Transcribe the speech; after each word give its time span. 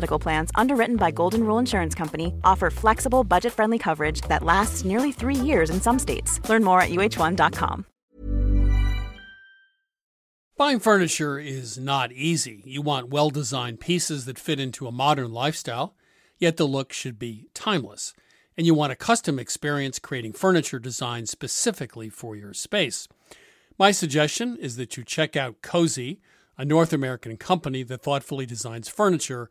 Medical 0.00 0.18
plans, 0.18 0.50
underwritten 0.54 0.96
by 0.96 1.10
Golden 1.10 1.44
Rule 1.44 1.58
Insurance 1.58 1.94
Company, 1.94 2.32
offer 2.42 2.70
flexible, 2.70 3.22
budget-friendly 3.22 3.78
coverage 3.78 4.22
that 4.28 4.42
lasts 4.42 4.82
nearly 4.82 5.12
three 5.12 5.34
years 5.34 5.68
in 5.68 5.78
some 5.78 5.98
states. 5.98 6.40
Learn 6.48 6.64
more 6.64 6.80
at 6.80 6.88
uh1.com. 6.88 7.84
Buying 10.56 10.80
furniture 10.80 11.38
is 11.38 11.76
not 11.76 12.12
easy. 12.12 12.62
You 12.64 12.80
want 12.80 13.10
well 13.10 13.28
designed 13.28 13.80
pieces 13.80 14.24
that 14.24 14.38
fit 14.38 14.58
into 14.58 14.86
a 14.86 14.92
modern 14.92 15.32
lifestyle, 15.34 15.94
yet 16.38 16.56
the 16.56 16.64
look 16.64 16.94
should 16.94 17.18
be 17.18 17.48
timeless. 17.52 18.14
And 18.56 18.66
you 18.66 18.72
want 18.72 18.92
a 18.92 18.96
custom 18.96 19.38
experience 19.38 19.98
creating 19.98 20.32
furniture 20.32 20.78
designed 20.78 21.28
specifically 21.28 22.08
for 22.08 22.34
your 22.34 22.54
space. 22.54 23.06
My 23.78 23.90
suggestion 23.90 24.56
is 24.56 24.76
that 24.76 24.96
you 24.96 25.04
check 25.04 25.36
out 25.36 25.60
Cozey, 25.60 26.20
a 26.56 26.64
North 26.64 26.94
American 26.94 27.36
company 27.36 27.82
that 27.82 28.02
thoughtfully 28.02 28.46
designs 28.46 28.88
furniture 28.88 29.50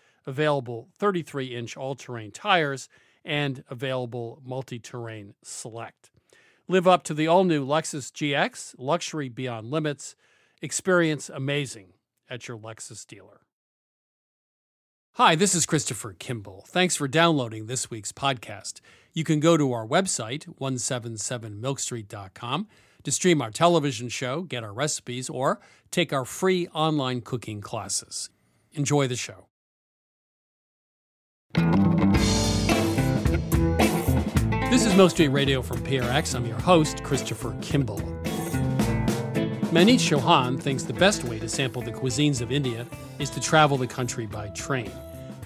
available 0.25 0.89
33 0.97 1.55
inch 1.55 1.77
all 1.77 1.95
terrain 1.95 2.31
tires, 2.31 2.89
and 3.23 3.63
available 3.69 4.41
multi 4.45 4.79
terrain 4.79 5.33
select. 5.43 6.09
Live 6.67 6.87
up 6.87 7.03
to 7.03 7.13
the 7.13 7.27
all 7.27 7.43
new 7.43 7.63
Lexus 7.65 8.11
GX, 8.11 8.75
luxury 8.77 9.29
beyond 9.29 9.69
limits. 9.69 10.15
Experience 10.61 11.29
amazing 11.29 11.93
at 12.29 12.47
your 12.47 12.57
Lexus 12.57 13.05
dealer. 13.05 13.41
Hi, 15.15 15.35
this 15.35 15.53
is 15.53 15.65
Christopher 15.65 16.13
Kimball. 16.13 16.63
Thanks 16.69 16.95
for 16.95 17.09
downloading 17.09 17.65
this 17.65 17.91
week's 17.91 18.13
podcast. 18.13 18.79
You 19.11 19.25
can 19.25 19.41
go 19.41 19.57
to 19.57 19.73
our 19.73 19.85
website, 19.85 20.47
177milkstreet.com, 20.57 22.67
to 23.03 23.11
stream 23.11 23.41
our 23.41 23.51
television 23.51 24.07
show, 24.07 24.43
get 24.43 24.63
our 24.63 24.73
recipes, 24.73 25.29
or 25.29 25.59
take 25.91 26.13
our 26.13 26.23
free 26.23 26.69
online 26.69 27.19
cooking 27.19 27.59
classes. 27.59 28.29
Enjoy 28.71 29.07
the 29.07 29.17
show. 29.17 29.50
This 31.53 31.65
is 34.85 34.95
Milk 34.95 35.11
Street 35.11 35.29
Radio 35.29 35.61
from 35.61 35.79
PRX. 35.79 36.35
I'm 36.35 36.45
your 36.45 36.59
host, 36.59 37.03
Christopher 37.03 37.55
Kimball. 37.61 37.99
Maneet 39.71 39.99
Chauhan 39.99 40.59
thinks 40.61 40.83
the 40.83 40.93
best 40.93 41.23
way 41.23 41.39
to 41.39 41.49
sample 41.49 41.81
the 41.81 41.91
cuisines 41.91 42.41
of 42.41 42.51
India 42.51 42.85
is 43.19 43.29
to 43.31 43.39
travel 43.39 43.77
the 43.77 43.87
country 43.87 44.25
by 44.25 44.47
train. 44.49 44.91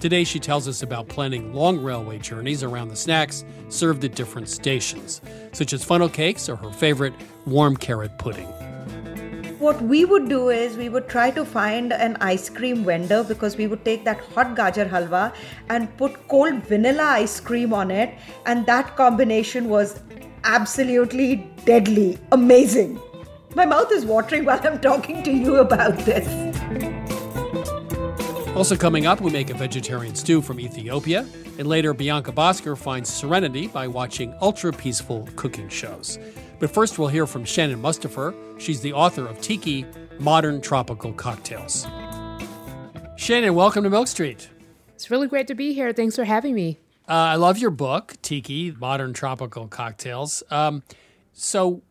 Today, 0.00 0.24
she 0.24 0.38
tells 0.38 0.68
us 0.68 0.82
about 0.82 1.08
planning 1.08 1.54
long 1.54 1.82
railway 1.82 2.18
journeys 2.18 2.62
around 2.62 2.88
the 2.88 2.96
snacks 2.96 3.44
served 3.68 4.04
at 4.04 4.14
different 4.14 4.48
stations, 4.48 5.20
such 5.52 5.72
as 5.72 5.82
funnel 5.84 6.08
cakes 6.08 6.48
or 6.48 6.56
her 6.56 6.70
favorite 6.70 7.14
warm 7.46 7.76
carrot 7.76 8.18
pudding 8.18 8.52
what 9.58 9.80
we 9.80 10.04
would 10.04 10.28
do 10.28 10.50
is 10.50 10.76
we 10.76 10.88
would 10.90 11.08
try 11.08 11.30
to 11.30 11.44
find 11.44 11.92
an 11.92 12.16
ice 12.20 12.48
cream 12.50 12.84
vendor 12.84 13.24
because 13.24 13.56
we 13.56 13.66
would 13.66 13.84
take 13.84 14.04
that 14.04 14.20
hot 14.34 14.54
gajar 14.54 14.88
halwa 14.88 15.32
and 15.70 15.94
put 15.96 16.16
cold 16.28 16.62
vanilla 16.64 17.04
ice 17.04 17.40
cream 17.40 17.72
on 17.72 17.90
it. 17.90 18.14
And 18.44 18.66
that 18.66 18.96
combination 18.96 19.68
was 19.68 20.00
absolutely 20.44 21.36
deadly. 21.64 22.18
Amazing. 22.32 23.00
My 23.54 23.64
mouth 23.64 23.90
is 23.90 24.04
watering 24.04 24.44
while 24.44 24.60
i'm 24.64 24.78
talking 24.80 25.22
to 25.22 25.32
you 25.32 25.56
about 25.56 25.96
this. 26.00 26.28
Also 28.54 28.76
coming 28.76 29.06
up 29.06 29.20
we 29.22 29.30
make 29.30 29.48
a 29.50 29.54
vegetarian 29.54 30.14
stew 30.14 30.42
from 30.42 30.60
ethiopia. 30.60 31.26
And 31.58 31.66
later 31.66 31.94
bianca 31.94 32.32
bosker 32.32 32.76
finds 32.76 33.08
serenity 33.08 33.68
by 33.68 33.88
watching 33.88 34.34
ultra 34.42 34.72
peaceful 34.72 35.26
cooking 35.36 35.70
shows 35.70 36.18
but 36.58 36.70
first, 36.70 36.98
we'll 36.98 37.08
hear 37.08 37.26
from 37.26 37.44
Shannon 37.44 37.80
Mustipher. 37.80 38.34
She's 38.60 38.80
the 38.80 38.92
author 38.92 39.26
of 39.26 39.40
Tiki 39.40 39.84
Modern 40.18 40.60
Tropical 40.60 41.12
Cocktails. 41.12 41.86
Shannon, 43.16 43.54
welcome 43.54 43.84
to 43.84 43.90
Milk 43.90 44.08
Street. 44.08 44.48
It's 44.94 45.10
really 45.10 45.28
great 45.28 45.46
to 45.48 45.54
be 45.54 45.72
here. 45.72 45.92
Thanks 45.92 46.16
for 46.16 46.24
having 46.24 46.54
me. 46.54 46.78
Uh, 47.08 47.12
I 47.12 47.34
love 47.36 47.58
your 47.58 47.70
book, 47.70 48.14
Tiki 48.22 48.72
Modern 48.72 49.12
Tropical 49.12 49.68
Cocktails. 49.68 50.42
Um, 50.50 50.82
so, 51.32 51.82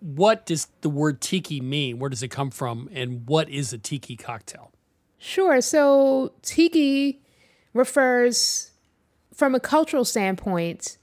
what 0.00 0.46
does 0.46 0.68
the 0.82 0.90
word 0.90 1.20
tiki 1.20 1.60
mean? 1.60 1.98
Where 1.98 2.10
does 2.10 2.22
it 2.22 2.28
come 2.28 2.50
from? 2.50 2.88
And 2.92 3.26
what 3.26 3.48
is 3.48 3.72
a 3.72 3.78
tiki 3.78 4.16
cocktail? 4.16 4.70
Sure. 5.18 5.60
So, 5.60 6.32
tiki 6.42 7.20
refers, 7.74 8.70
from 9.34 9.54
a 9.54 9.60
cultural 9.60 10.04
standpoint, 10.04 10.98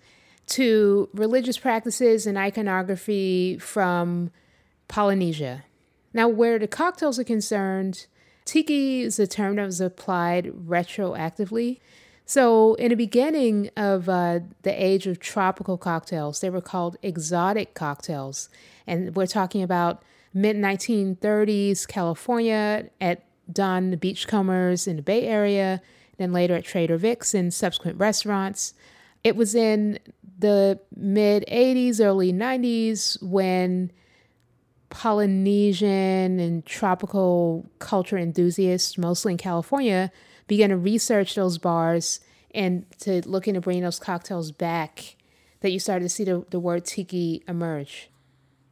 to 0.47 1.09
religious 1.13 1.57
practices 1.57 2.25
and 2.25 2.37
iconography 2.37 3.57
from 3.57 4.31
Polynesia. 4.87 5.65
Now, 6.13 6.27
where 6.27 6.57
the 6.57 6.67
cocktails 6.67 7.19
are 7.19 7.23
concerned, 7.23 8.07
tiki 8.45 9.01
is 9.01 9.19
a 9.19 9.27
term 9.27 9.57
that 9.57 9.65
was 9.65 9.81
applied 9.81 10.45
retroactively. 10.45 11.79
So, 12.25 12.73
in 12.75 12.89
the 12.89 12.95
beginning 12.95 13.69
of 13.77 14.09
uh, 14.09 14.39
the 14.63 14.71
age 14.71 15.07
of 15.07 15.19
tropical 15.19 15.77
cocktails, 15.77 16.41
they 16.41 16.49
were 16.49 16.61
called 16.61 16.97
exotic 17.01 17.73
cocktails. 17.73 18.49
And 18.85 19.15
we're 19.15 19.27
talking 19.27 19.63
about 19.63 20.03
mid 20.33 20.57
1930s 20.57 21.87
California 21.87 22.89
at 22.99 23.23
Don 23.51 23.95
Beachcombers 23.95 24.87
in 24.87 24.97
the 24.97 25.01
Bay 25.01 25.25
Area, 25.25 25.81
then 26.17 26.33
later 26.33 26.55
at 26.55 26.65
Trader 26.65 26.97
Vic's 26.97 27.33
and 27.33 27.53
subsequent 27.53 27.97
restaurants. 27.99 28.73
It 29.23 29.35
was 29.35 29.55
in 29.55 29.99
the 30.37 30.79
mid 30.95 31.45
80s, 31.47 31.99
early 31.99 32.31
90s 32.31 33.21
when 33.21 33.91
Polynesian 34.89 36.39
and 36.39 36.65
tropical 36.65 37.65
culture 37.79 38.17
enthusiasts, 38.17 38.97
mostly 38.97 39.33
in 39.33 39.37
California, 39.37 40.11
began 40.47 40.69
to 40.69 40.77
research 40.77 41.35
those 41.35 41.57
bars 41.57 42.19
and 42.53 42.85
to 42.99 43.27
look 43.27 43.47
into 43.47 43.61
bringing 43.61 43.83
those 43.83 43.99
cocktails 43.99 44.51
back 44.51 45.15
that 45.61 45.71
you 45.71 45.79
started 45.79 46.03
to 46.03 46.09
see 46.09 46.23
the, 46.23 46.45
the 46.49 46.59
word 46.59 46.85
tiki 46.85 47.43
emerge. 47.47 48.09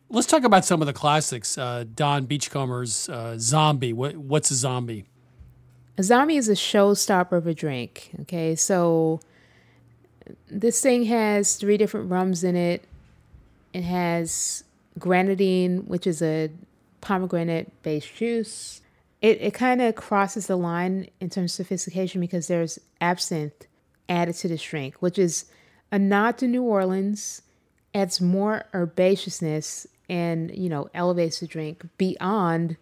Let's 0.10 0.28
talk 0.28 0.44
about 0.44 0.64
some 0.66 0.82
of 0.82 0.86
the 0.86 0.94
classics. 0.94 1.58
Uh, 1.58 1.84
Don 1.94 2.26
Beachcomber's 2.26 3.10
uh, 3.10 3.38
Zombie. 3.40 3.92
What, 3.92 4.16
what's 4.16 4.52
a 4.52 4.56
zombie? 4.56 5.06
A 5.98 6.04
zombie 6.04 6.38
is 6.38 6.48
a 6.48 6.54
showstopper 6.54 7.34
of 7.34 7.48
a 7.48 7.54
drink. 7.54 8.12
Okay, 8.22 8.56
so 8.56 9.20
this 10.48 10.82
thing 10.82 11.06
has 11.06 11.56
three 11.56 11.78
different 11.78 12.10
rums 12.10 12.44
in 12.44 12.56
it. 12.56 12.84
It 13.74 13.84
has 13.84 14.64
grenadine, 14.98 15.80
which 15.88 16.08
is 16.08 16.22
a 16.22 16.50
pomegranate 17.02 17.72
based 17.84 18.16
juice. 18.16 18.82
It, 19.22 19.42
it 19.42 19.54
kind 19.54 19.82
of 19.82 19.96
crosses 19.96 20.48
the 20.48 20.56
line 20.56 21.10
in 21.20 21.30
terms 21.30 21.54
of 21.54 21.66
sophistication 21.66 22.22
because 22.22 22.48
there's 22.48 22.80
absinthe 23.02 23.66
added 24.08 24.36
to 24.36 24.48
the 24.48 24.58
drink, 24.58 24.96
which 25.00 25.18
is 25.18 25.46
a 25.92 26.00
nod 26.00 26.38
to 26.40 26.48
New 26.48 26.64
Orleans, 26.64 27.42
adds 27.94 28.22
more 28.22 28.66
herbaceousness 28.74 29.88
and, 30.10 30.56
you 30.56 30.70
know, 30.70 30.90
elevates 30.94 31.40
the 31.40 31.48
drink 31.48 31.86
beyond 31.98 32.78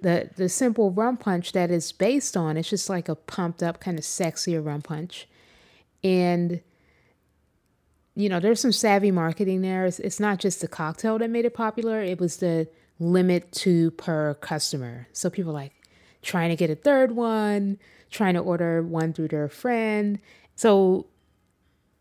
the 0.00 0.30
the 0.36 0.48
simple 0.48 0.92
rum 0.92 1.16
punch 1.16 1.52
that 1.52 1.70
is 1.70 1.90
based 1.90 2.36
on. 2.36 2.56
It's 2.56 2.70
just 2.70 2.88
like 2.88 3.08
a 3.08 3.14
pumped 3.14 3.62
up 3.62 3.80
kind 3.80 3.98
of 3.98 4.04
sexier 4.04 4.64
rum 4.64 4.82
punch. 4.82 5.26
And 6.04 6.60
you 8.18 8.28
know, 8.28 8.40
there's 8.40 8.60
some 8.60 8.72
savvy 8.72 9.12
marketing 9.12 9.62
there. 9.62 9.86
It's, 9.86 10.00
it's 10.00 10.18
not 10.18 10.40
just 10.40 10.60
the 10.60 10.66
cocktail 10.66 11.18
that 11.18 11.30
made 11.30 11.44
it 11.44 11.54
popular, 11.54 12.02
it 12.02 12.18
was 12.18 12.38
the 12.38 12.66
limit 12.98 13.52
to 13.52 13.92
per 13.92 14.34
customer. 14.34 15.06
So 15.12 15.30
people 15.30 15.52
like 15.52 15.72
trying 16.20 16.50
to 16.50 16.56
get 16.56 16.68
a 16.68 16.74
third 16.74 17.12
one, 17.12 17.78
trying 18.10 18.34
to 18.34 18.40
order 18.40 18.82
one 18.82 19.12
through 19.12 19.28
their 19.28 19.48
friend. 19.48 20.18
So 20.56 21.06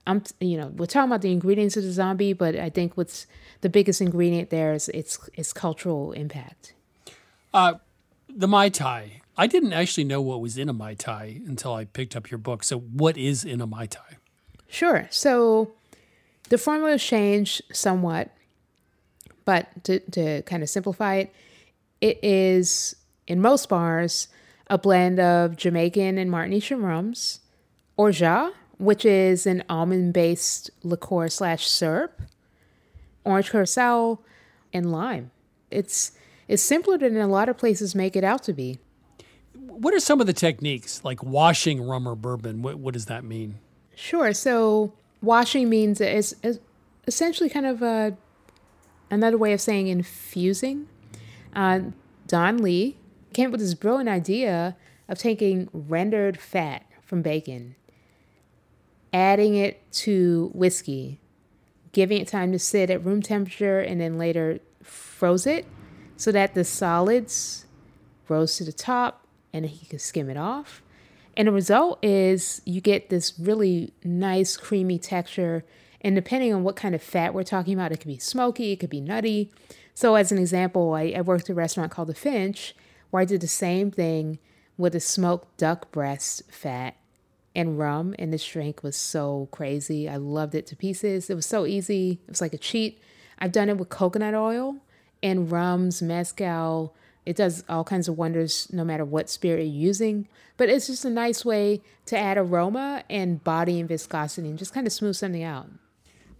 I'm, 0.07 0.23
you 0.39 0.57
know, 0.57 0.73
we're 0.75 0.87
talking 0.87 1.07
about 1.07 1.21
the 1.21 1.31
ingredients 1.31 1.77
of 1.77 1.83
the 1.83 1.91
zombie, 1.91 2.33
but 2.33 2.55
I 2.55 2.71
think 2.71 2.97
what's 2.97 3.27
the 3.61 3.69
biggest 3.69 4.01
ingredient 4.01 4.49
there 4.49 4.73
is 4.73 4.89
its 4.89 5.19
its 5.35 5.53
cultural 5.53 6.13
impact. 6.13 6.73
Uh, 7.53 7.75
the 8.27 8.47
mai 8.47 8.69
tai. 8.69 9.21
I 9.37 9.45
didn't 9.45 9.73
actually 9.73 10.05
know 10.05 10.19
what 10.19 10.41
was 10.41 10.57
in 10.57 10.67
a 10.67 10.73
mai 10.73 10.95
tai 10.95 11.41
until 11.45 11.75
I 11.75 11.85
picked 11.85 12.15
up 12.15 12.31
your 12.31 12.39
book. 12.39 12.63
So, 12.63 12.79
what 12.79 13.17
is 13.17 13.45
in 13.45 13.61
a 13.61 13.67
mai 13.67 13.85
tai? 13.85 14.17
Sure. 14.67 15.07
So, 15.11 15.73
the 16.49 16.57
formula 16.57 16.97
changed 16.97 17.61
somewhat, 17.71 18.29
but 19.45 19.83
to, 19.85 19.99
to 20.11 20.41
kind 20.44 20.63
of 20.63 20.69
simplify 20.69 21.15
it, 21.15 21.33
it 22.01 22.19
is 22.23 22.95
in 23.27 23.41
most 23.41 23.69
bars 23.69 24.27
a 24.69 24.77
blend 24.77 25.19
of 25.19 25.55
Jamaican 25.55 26.17
and 26.17 26.29
Martinican 26.29 26.83
rums, 26.83 27.39
orgeat, 27.95 28.53
which 28.77 29.05
is 29.05 29.47
an 29.47 29.63
almond-based 29.69 30.69
liqueur 30.83 31.29
slash 31.29 31.67
syrup, 31.67 32.21
orange 33.23 33.49
curacao, 33.49 34.19
and 34.73 34.91
lime. 34.91 35.31
It's 35.71 36.11
it's 36.47 36.63
simpler 36.63 36.97
than 36.97 37.17
a 37.17 37.27
lot 37.27 37.49
of 37.49 37.57
places 37.57 37.94
make 37.94 38.15
it 38.15 38.23
out 38.23 38.44
to 38.44 38.53
be. 38.53 38.79
What 39.55 39.94
are 39.94 39.99
some 39.99 40.21
of 40.21 40.27
the 40.27 40.33
techniques, 40.33 41.03
like 41.03 41.21
washing 41.21 41.85
rum 41.85 42.07
or 42.07 42.15
bourbon? 42.15 42.61
What, 42.61 42.79
what 42.79 42.94
does 42.94 43.07
that 43.07 43.23
mean? 43.23 43.59
Sure. 43.95 44.33
So 44.33 44.94
washing 45.21 45.69
means 45.69 46.01
it's, 46.01 46.33
it's 46.43 46.59
essentially 47.05 47.49
kind 47.49 47.65
of 47.65 47.81
a, 47.81 48.17
another 49.09 49.37
way 49.37 49.53
of 49.53 49.61
saying 49.61 49.87
infusing. 49.87 50.87
Uh, 51.55 51.79
Don 52.27 52.57
Lee 52.57 52.97
came 53.33 53.47
up 53.47 53.51
with 53.53 53.61
this 53.61 53.73
brilliant 53.73 54.09
idea 54.09 54.75
of 55.07 55.17
taking 55.17 55.69
rendered 55.73 56.39
fat 56.39 56.85
from 57.01 57.21
bacon, 57.21 57.75
adding 59.13 59.55
it 59.55 59.89
to 59.91 60.51
whiskey, 60.53 61.19
giving 61.93 62.21
it 62.21 62.27
time 62.27 62.51
to 62.51 62.59
sit 62.59 62.89
at 62.89 63.03
room 63.03 63.21
temperature, 63.21 63.79
and 63.79 64.01
then 64.01 64.17
later 64.17 64.59
froze 64.83 65.47
it 65.47 65.65
so 66.17 66.31
that 66.31 66.53
the 66.53 66.63
solids 66.63 67.65
rose 68.27 68.57
to 68.57 68.65
the 68.65 68.73
top 68.73 69.25
and 69.53 69.65
he 69.65 69.85
could 69.85 70.01
skim 70.01 70.29
it 70.29 70.37
off. 70.37 70.81
And 71.37 71.47
the 71.47 71.51
result 71.51 72.03
is 72.03 72.63
you 72.65 72.81
get 72.81 73.09
this 73.09 73.39
really 73.39 73.93
nice, 74.03 74.57
creamy 74.57 74.97
texture. 74.97 75.63
And 76.01 76.15
depending 76.15 76.51
on 76.51 76.63
what 76.63 76.75
kind 76.75 76.95
of 76.95 77.01
fat 77.01 77.33
we're 77.33 77.43
talking 77.43 77.75
about, 77.75 77.91
it 77.91 77.97
could 77.97 78.07
be 78.07 78.17
smoky, 78.17 78.71
it 78.71 78.79
could 78.79 78.89
be 78.89 78.99
nutty. 78.99 79.51
So, 79.93 80.15
as 80.15 80.31
an 80.31 80.39
example, 80.39 80.95
I, 80.95 81.13
I 81.15 81.21
worked 81.21 81.45
at 81.45 81.51
a 81.51 81.53
restaurant 81.53 81.91
called 81.91 82.09
The 82.09 82.15
Finch 82.15 82.75
where 83.11 83.21
I 83.21 83.25
did 83.25 83.41
the 83.41 83.47
same 83.47 83.91
thing 83.91 84.39
with 84.77 84.95
a 84.95 84.99
smoked 84.99 85.57
duck 85.57 85.91
breast 85.91 86.41
fat 86.51 86.95
and 87.55 87.77
rum. 87.77 88.15
And 88.17 88.33
this 88.33 88.45
drink 88.45 88.81
was 88.81 88.95
so 88.95 89.47
crazy. 89.51 90.09
I 90.09 90.17
loved 90.17 90.55
it 90.55 90.65
to 90.67 90.75
pieces. 90.75 91.29
It 91.29 91.35
was 91.35 91.45
so 91.45 91.65
easy, 91.67 92.19
it 92.27 92.29
was 92.29 92.41
like 92.41 92.53
a 92.53 92.57
cheat. 92.57 92.99
I've 93.39 93.51
done 93.51 93.69
it 93.69 93.77
with 93.77 93.89
coconut 93.89 94.33
oil 94.33 94.77
and 95.21 95.51
rums, 95.51 96.01
mezcal, 96.01 96.95
it 97.27 97.35
does 97.35 97.62
all 97.68 97.83
kinds 97.83 98.07
of 98.07 98.18
wonders 98.18 98.69
no 98.71 98.85
matter 98.85 99.03
what 99.03 99.29
spirit 99.29 99.63
you're 99.63 99.88
using. 99.89 100.29
But 100.56 100.69
it's 100.69 100.88
just 100.88 101.03
a 101.03 101.09
nice 101.09 101.44
way 101.44 101.81
to 102.06 102.18
add 102.18 102.38
aroma 102.38 103.03
and 103.09 103.44
body 103.44 103.81
and 103.81 103.89
viscosity 103.89 104.47
and 104.47 104.57
just 104.57 104.74
kind 104.74 104.88
of 104.88 104.94
smooth 104.94 105.18
something 105.18 105.44
out. 105.44 105.68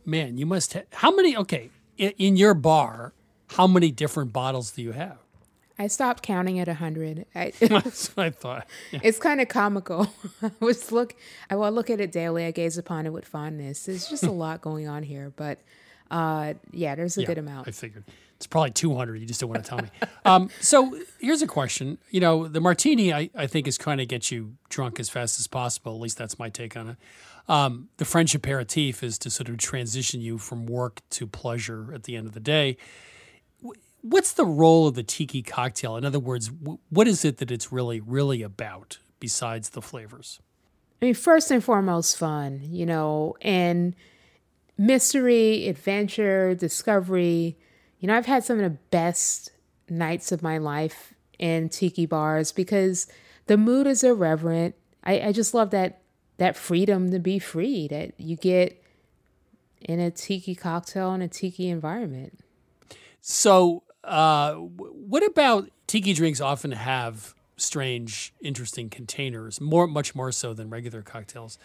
Man, 0.06 0.38
you 0.38 0.45
must 0.45 0.72
have. 0.74 0.86
How 0.94 1.13
many? 1.13 1.36
Okay, 1.36 1.72
in, 1.98 2.12
in 2.12 2.38
your 2.38 2.54
bar, 2.54 3.12
how 3.48 3.68
many 3.68 3.92
different 3.92 4.31
bottles 4.31 4.72
do 4.72 4.81
you 4.81 4.94
have? 4.94 5.18
I 5.78 5.88
stopped 5.88 6.24
counting 6.24 6.57
at 6.57 6.69
a 6.69 6.75
hundred. 6.75 7.25
That's 7.33 8.16
what 8.16 8.25
I 8.25 8.30
thought. 8.30 8.68
Yeah. 8.92 9.01
It's 9.04 9.19
kind 9.19 9.42
of 9.42 9.50
comical. 9.50 10.07
I 10.42 10.51
was 10.62 10.94
look. 10.94 11.16
I 11.50 11.57
will 11.57 11.72
look 11.74 11.90
at 11.90 12.00
it 12.00 12.13
daily. 12.13 12.45
I 12.45 12.51
gaze 12.51 12.78
upon 12.78 13.06
it 13.06 13.12
with 13.12 13.25
fondness. 13.25 13.83
There's 13.88 14.07
just 14.07 14.24
a 14.24 14.31
lot 14.31 14.62
going 14.62 14.88
on 14.88 15.04
here, 15.04 15.33
but 15.36 15.60
uh, 16.10 16.54
yeah, 16.72 16.95
there's 16.95 17.18
a 17.18 17.22
yeah, 17.22 17.28
good 17.28 17.40
amount. 17.40 17.68
I 17.68 17.72
figured. 17.72 18.06
It's 18.38 18.45
probably 18.48 18.72
200. 18.72 19.19
You 19.19 19.25
just 19.25 19.42
don't 19.42 19.50
want 19.50 19.63
to 19.63 19.69
tell 19.69 19.80
me. 19.80 19.89
Um, 20.25 20.50
so 20.60 21.00
here's 21.19 21.42
a 21.42 21.48
question. 21.48 21.98
You 22.12 22.19
know, 22.19 22.48
the 22.50 22.60
martini, 22.60 23.13
I, 23.13 23.30
I 23.34 23.48
think, 23.48 23.66
is 23.66 23.78
trying 23.78 23.98
to 23.98 24.06
get 24.06 24.30
you 24.30 24.57
drunk 24.68 25.00
as 25.00 25.10
fast 25.10 25.39
as 25.39 25.48
possible. 25.48 25.94
At 25.94 26.01
least 26.01 26.18
that's 26.18 26.38
my 26.38 26.50
take 26.50 26.75
on 26.75 26.89
it. 26.89 26.98
Um, 27.48 27.88
the 27.95 28.04
French 28.06 28.36
aperitif 28.36 29.04
is 29.04 29.18
to 29.19 29.30
sort 29.30 29.48
of 29.48 29.57
transition 29.57 30.19
you 30.19 30.38
from 30.38 30.66
work 30.66 31.01
to 31.12 31.25
pleasure 31.25 31.94
at 31.94 32.04
the 32.04 32.16
end 32.16 32.28
of 32.28 32.34
the 32.34 32.42
day. 32.42 32.78
What's 34.01 34.34
the 34.34 34.45
role 34.45 34.88
of 34.88 34.95
the 34.95 35.04
tiki 35.04 35.42
cocktail? 35.42 35.95
In 35.95 36.06
other 36.06 36.19
words, 36.19 36.51
what 36.90 37.07
is 37.07 37.26
it 37.26 37.38
that 37.38 37.50
it's 37.50 37.71
really, 37.71 38.02
really 38.02 38.44
about 38.44 39.00
besides 39.19 39.69
the 39.69 39.81
flavors? 39.81 40.42
I 41.02 41.06
mean, 41.06 41.14
first 41.14 41.52
and 41.52 41.64
foremost, 41.64 42.18
fun, 42.18 42.61
you 42.64 42.85
know, 42.85 43.35
and 43.42 43.95
mystery, 44.78 45.68
adventure, 45.68 46.54
discovery 46.54 47.57
you 47.99 48.07
know, 48.07 48.16
I've 48.16 48.25
had 48.25 48.44
some 48.44 48.57
of 48.57 48.63
the 48.63 48.77
best 48.92 49.51
nights 49.89 50.31
of 50.31 50.42
my 50.42 50.57
life 50.57 51.13
in 51.39 51.69
tiki 51.69 52.06
bars 52.06 52.51
because 52.51 53.07
the 53.47 53.57
mood 53.57 53.87
is 53.87 54.04
irreverent. 54.04 54.75
I, 55.04 55.21
I 55.21 55.31
just 55.31 55.54
love 55.54 55.71
that 55.71 56.01
that 56.37 56.56
freedom 56.56 57.09
to 57.11 57.19
be 57.19 57.39
free 57.39 57.87
that 57.87 58.13
you 58.18 58.35
get 58.35 58.83
in 59.81 59.99
a 59.99 60.11
tiki 60.11 60.54
cocktail 60.54 61.13
in 61.13 61.21
a 61.21 61.27
tiki 61.27 61.69
environment. 61.69 62.39
So, 63.21 63.83
uh, 64.04 64.54
what 64.54 65.25
about 65.25 65.69
tiki 65.87 66.13
drinks? 66.13 66.39
Often 66.39 66.73
have 66.73 67.33
strange, 67.57 68.33
interesting 68.39 68.89
containers, 68.89 69.59
more 69.59 69.87
much 69.87 70.13
more 70.13 70.31
so 70.31 70.54
than 70.54 70.69
regular 70.69 71.01
cocktails. 71.01 71.57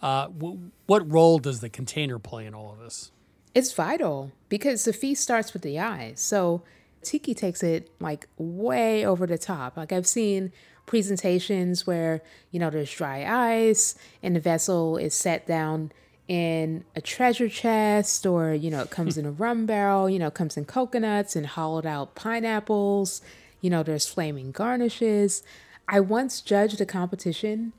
Uh, 0.00 0.26
w- 0.28 0.70
what 0.86 1.10
role 1.10 1.38
does 1.38 1.60
the 1.60 1.68
container 1.68 2.18
play 2.18 2.46
in 2.46 2.54
all 2.54 2.72
of 2.72 2.78
this? 2.78 3.10
It's 3.54 3.72
vital 3.72 4.32
because 4.48 4.84
the 4.84 4.92
feast 4.92 5.22
starts 5.22 5.52
with 5.52 5.62
the 5.62 5.78
eyes. 5.78 6.20
So 6.20 6.62
Tiki 7.02 7.34
takes 7.34 7.62
it 7.62 7.90
like 8.00 8.28
way 8.38 9.04
over 9.04 9.26
the 9.26 9.38
top. 9.38 9.76
Like 9.76 9.92
I've 9.92 10.06
seen 10.06 10.52
presentations 10.86 11.86
where, 11.86 12.22
you 12.50 12.58
know, 12.58 12.70
there's 12.70 12.92
dry 12.92 13.24
ice 13.24 13.94
and 14.22 14.34
the 14.34 14.40
vessel 14.40 14.96
is 14.96 15.14
set 15.14 15.46
down 15.46 15.92
in 16.28 16.84
a 16.96 17.00
treasure 17.00 17.48
chest 17.48 18.24
or, 18.26 18.54
you 18.54 18.70
know, 18.70 18.80
it 18.80 18.90
comes 18.90 19.18
in 19.18 19.26
a 19.26 19.30
rum 19.30 19.66
barrel, 19.66 20.08
you 20.08 20.18
know, 20.18 20.28
it 20.28 20.34
comes 20.34 20.56
in 20.56 20.64
coconuts 20.64 21.36
and 21.36 21.46
hollowed 21.46 21.86
out 21.86 22.14
pineapples. 22.14 23.20
You 23.60 23.70
know, 23.70 23.82
there's 23.82 24.06
flaming 24.06 24.50
garnishes. 24.50 25.42
I 25.88 26.00
once 26.00 26.40
judged 26.40 26.80
a 26.80 26.86
competition 26.86 27.72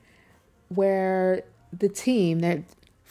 where 0.70 1.44
the 1.78 1.90
team 1.90 2.40
that 2.40 2.60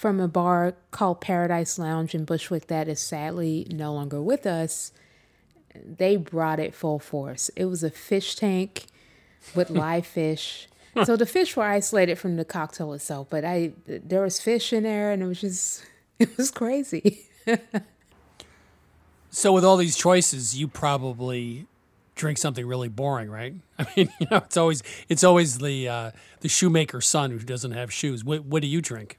from 0.03 0.19
a 0.19 0.27
bar 0.27 0.75
called 0.91 1.21
Paradise 1.21 1.79
Lounge 1.79 2.13
in 2.13 2.25
Bushwick 2.25 2.67
that 2.67 2.89
is 2.89 2.99
sadly 2.99 3.69
no 3.71 3.95
longer 3.95 4.21
with 4.21 4.47
us. 4.47 4.91
They 5.77 6.17
brought 6.17 6.59
it 6.59 6.75
full 6.75 6.99
force. 6.99 7.51
It 7.55 7.67
was 7.67 7.85
a 7.85 7.91
fish 7.91 8.35
tank 8.35 8.87
with 9.55 9.71
live 9.71 10.05
fish. 10.05 10.69
So 11.05 11.17
the 11.17 11.25
fish 11.25 11.57
were 11.57 11.65
isolated 11.65 12.19
from 12.19 12.37
the 12.37 12.45
cocktail 12.45 12.93
itself, 12.93 13.29
but 13.31 13.47
I 13.47 13.73
there 13.87 14.21
was 14.21 14.39
fish 14.39 14.75
in 14.75 14.83
there 14.83 15.11
and 15.11 15.23
it 15.23 15.27
was 15.27 15.41
just 15.41 15.87
it 16.19 16.37
was 16.37 16.51
crazy. 16.51 17.23
So 19.35 19.55
with 19.55 19.65
all 19.65 19.79
these 19.79 19.97
choices, 19.97 20.55
you 20.55 20.69
probably 20.69 21.67
drink 22.15 22.37
something 22.37 22.67
really 22.67 22.91
boring, 22.91 23.31
right? 23.31 23.55
I 23.79 23.87
mean, 23.97 24.13
you 24.21 24.27
know, 24.31 24.37
it's 24.37 24.59
always 24.59 24.83
it's 25.09 25.25
always 25.25 25.57
the 25.57 25.89
uh, 25.89 26.11
the 26.41 26.49
shoemaker's 26.51 27.07
son 27.07 27.31
who 27.31 27.39
doesn't 27.39 27.73
have 27.73 27.91
shoes. 27.91 28.23
What 28.23 28.45
what 28.45 28.61
do 28.61 28.69
you 28.69 28.83
drink? 28.83 29.19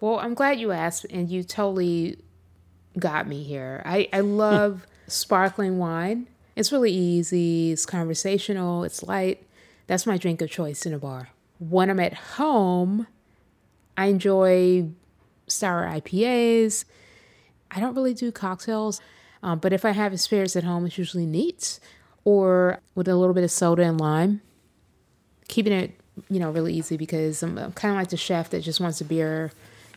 Well, 0.00 0.18
I'm 0.18 0.34
glad 0.34 0.60
you 0.60 0.72
asked, 0.72 1.06
and 1.10 1.30
you 1.30 1.42
totally 1.42 2.18
got 2.98 3.26
me 3.26 3.42
here. 3.42 3.82
I, 3.84 4.08
I 4.12 4.20
love 4.20 4.86
sparkling 5.06 5.78
wine. 5.78 6.28
It's 6.54 6.72
really 6.72 6.92
easy, 6.92 7.72
it's 7.72 7.86
conversational, 7.86 8.84
it's 8.84 9.02
light. 9.02 9.46
That's 9.86 10.06
my 10.06 10.16
drink 10.16 10.40
of 10.40 10.50
choice 10.50 10.86
in 10.86 10.94
a 10.94 10.98
bar. 10.98 11.28
When 11.58 11.90
I'm 11.90 12.00
at 12.00 12.14
home, 12.14 13.06
I 13.96 14.06
enjoy 14.06 14.88
sour 15.46 15.86
IPAs. 15.86 16.84
I 17.70 17.80
don't 17.80 17.94
really 17.94 18.14
do 18.14 18.32
cocktails, 18.32 19.00
um, 19.42 19.58
but 19.58 19.72
if 19.72 19.84
I 19.84 19.90
have 19.90 20.12
a 20.12 20.18
spirits 20.18 20.56
at 20.56 20.64
home, 20.64 20.86
it's 20.86 20.98
usually 20.98 21.26
neat 21.26 21.78
or 22.24 22.80
with 22.94 23.06
a 23.08 23.14
little 23.14 23.34
bit 23.34 23.44
of 23.44 23.50
soda 23.50 23.82
and 23.82 24.00
lime. 24.00 24.40
Keeping 25.48 25.72
it, 25.72 25.92
you 26.28 26.40
know, 26.40 26.50
really 26.50 26.74
easy 26.74 26.96
because 26.96 27.42
I'm, 27.42 27.58
I'm 27.58 27.72
kind 27.72 27.94
of 27.94 28.00
like 28.00 28.08
the 28.08 28.16
chef 28.16 28.50
that 28.50 28.60
just 28.60 28.80
wants 28.80 29.00
a 29.00 29.04
beer 29.04 29.52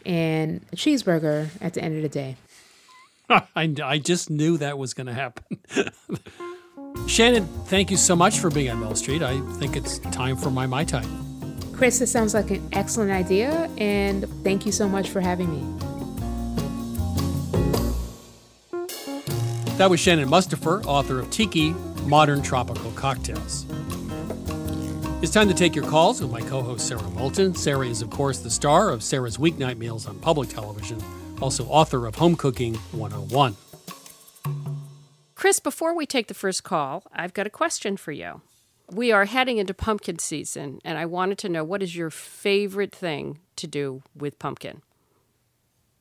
and 0.06 0.65
a 0.72 0.75
cheeseburger 0.75 1.50
at 1.62 1.74
the 1.74 1.84
end 1.84 1.96
of 1.96 2.01
the 2.01 2.10
day. 2.10 2.36
I, 3.29 3.74
I 3.84 3.98
just 4.00 4.29
knew 4.29 4.58
that 4.58 4.77
was 4.77 4.94
going 4.94 5.08
to 5.08 5.13
happen. 5.13 5.60
Shannon, 7.08 7.48
thank 7.65 7.91
you 7.91 7.98
so 7.98 8.15
much 8.15 8.39
for 8.39 8.50
being 8.50 8.70
on 8.70 8.79
Milk 8.79 8.98
Street. 8.98 9.22
I 9.22 9.39
think 9.58 9.75
it's 9.75 10.00
time 10.00 10.36
for 10.36 10.50
my 10.50 10.65
Mai 10.65 10.84
Tai. 10.84 11.03
Chris, 11.74 12.00
this 12.00 12.12
sounds 12.12 12.34
like 12.34 12.51
an 12.51 12.68
excellent 12.74 13.12
idea, 13.12 13.70
and 13.77 14.27
thank 14.44 14.65
you 14.65 14.72
so 14.72 14.88
much 14.88 15.10
for 15.10 15.22
having 15.22 15.50
me. 15.50 15.79
That 19.77 19.89
was 19.89 20.00
Shannon 20.01 20.27
Mustipher, 20.27 20.84
author 20.86 21.20
of 21.20 21.29
Tiki 21.29 21.72
Modern 22.06 22.41
Tropical 22.41 22.91
Cocktails. 22.91 23.65
It's 25.21 25.33
time 25.33 25.49
to 25.49 25.53
take 25.53 25.75
your 25.75 25.83
calls 25.83 26.21
with 26.21 26.31
my 26.31 26.39
co 26.39 26.61
host 26.61 26.88
Sara 26.88 27.01
Moulton. 27.09 27.53
Sara 27.53 27.85
is, 27.85 28.01
of 28.01 28.09
course, 28.09 28.39
the 28.39 28.49
star 28.49 28.89
of 28.89 29.03
Sara's 29.03 29.35
Weeknight 29.35 29.77
Meals 29.77 30.07
on 30.07 30.17
public 30.19 30.47
television, 30.47 30.97
also 31.41 31.65
author 31.65 32.07
of 32.07 32.15
Home 32.15 32.38
Cooking 32.38 32.75
101. 32.93 33.57
Chris, 35.35 35.59
before 35.59 35.93
we 35.93 36.05
take 36.05 36.27
the 36.27 36.33
first 36.33 36.63
call, 36.63 37.03
I've 37.11 37.33
got 37.33 37.45
a 37.45 37.49
question 37.49 37.97
for 37.97 38.13
you. 38.13 38.41
We 38.89 39.11
are 39.11 39.25
heading 39.25 39.57
into 39.57 39.73
pumpkin 39.73 40.19
season, 40.19 40.79
and 40.85 40.97
I 40.97 41.05
wanted 41.05 41.38
to 41.39 41.49
know 41.49 41.65
what 41.65 41.83
is 41.83 41.97
your 41.97 42.09
favorite 42.09 42.95
thing 42.95 43.39
to 43.57 43.67
do 43.67 44.03
with 44.15 44.39
pumpkin? 44.39 44.83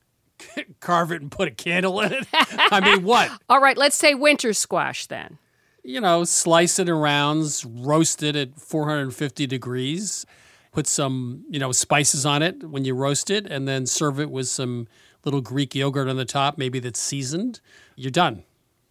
Carve 0.80 1.10
it 1.10 1.22
and 1.22 1.30
put 1.30 1.48
a 1.48 1.50
candle 1.50 2.00
in 2.02 2.12
it? 2.12 2.26
I 2.32 2.80
mean, 2.80 3.02
what? 3.02 3.32
All 3.48 3.60
right, 3.60 3.76
let's 3.76 3.96
say 3.96 4.14
winter 4.14 4.52
squash 4.52 5.06
then. 5.06 5.38
You 5.88 6.02
know, 6.02 6.25
slice 6.25 6.78
it 6.78 6.87
in 6.87 6.95
rounds, 6.95 7.64
roast 7.64 8.23
it 8.23 8.37
at 8.37 8.61
450 8.61 9.47
degrees, 9.47 10.26
put 10.71 10.87
some, 10.87 11.47
you 11.49 11.59
know, 11.59 11.73
spices 11.73 12.26
on 12.26 12.42
it 12.42 12.62
when 12.62 12.85
you 12.85 12.95
roast 12.95 13.30
it, 13.30 13.47
and 13.47 13.66
then 13.66 13.87
serve 13.87 14.21
it 14.21 14.30
with 14.30 14.49
some 14.49 14.87
little 15.25 15.40
Greek 15.40 15.75
yogurt 15.75 16.07
on 16.07 16.16
the 16.16 16.26
top, 16.26 16.59
maybe 16.59 16.78
that's 16.78 17.00
seasoned. 17.00 17.61
You're 17.97 18.11
done. 18.11 18.45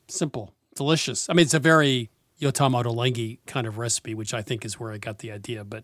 Simple, 0.08 0.56
delicious. 0.76 1.30
I 1.30 1.34
mean, 1.34 1.44
it's 1.44 1.54
a 1.54 1.60
very 1.60 2.10
Yotam 2.42 2.74
Ottolenghi 2.74 3.38
kind 3.46 3.68
of 3.68 3.78
recipe, 3.78 4.16
which 4.16 4.34
I 4.34 4.42
think 4.42 4.66
is 4.66 4.80
where 4.80 4.92
I 4.92 4.98
got 4.98 5.20
the 5.20 5.32
idea, 5.32 5.64
but 5.64 5.84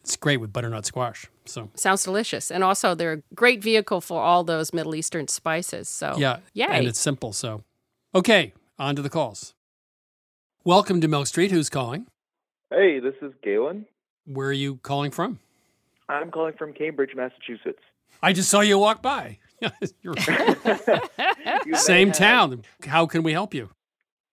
it's 0.00 0.16
great 0.16 0.38
with 0.38 0.54
butternut 0.54 0.86
squash. 0.86 1.26
So 1.44 1.70
sounds 1.74 2.02
delicious, 2.02 2.50
and 2.50 2.64
also 2.64 2.94
they're 2.94 3.12
a 3.12 3.22
great 3.34 3.62
vehicle 3.62 4.00
for 4.00 4.22
all 4.22 4.42
those 4.42 4.72
Middle 4.72 4.94
Eastern 4.94 5.28
spices. 5.28 5.86
So 5.90 6.14
yeah, 6.16 6.38
yeah, 6.54 6.72
and 6.72 6.86
it's 6.86 6.98
simple. 6.98 7.34
So 7.34 7.62
okay, 8.14 8.54
on 8.78 8.96
to 8.96 9.02
the 9.02 9.10
calls. 9.10 9.52
Welcome 10.66 11.00
to 11.02 11.06
Milk 11.06 11.28
Street. 11.28 11.52
Who's 11.52 11.70
calling? 11.70 12.08
Hey, 12.70 12.98
this 12.98 13.14
is 13.22 13.32
Galen. 13.40 13.86
Where 14.26 14.48
are 14.48 14.52
you 14.52 14.78
calling 14.78 15.12
from? 15.12 15.38
I'm 16.08 16.32
calling 16.32 16.54
from 16.58 16.72
Cambridge, 16.72 17.10
Massachusetts. 17.14 17.78
I 18.20 18.32
just 18.32 18.50
saw 18.50 18.62
you 18.62 18.76
walk 18.76 19.00
by. 19.00 19.38
Same 21.74 22.10
town. 22.10 22.64
How 22.84 23.06
can 23.06 23.22
we 23.22 23.30
help 23.30 23.54
you? 23.54 23.70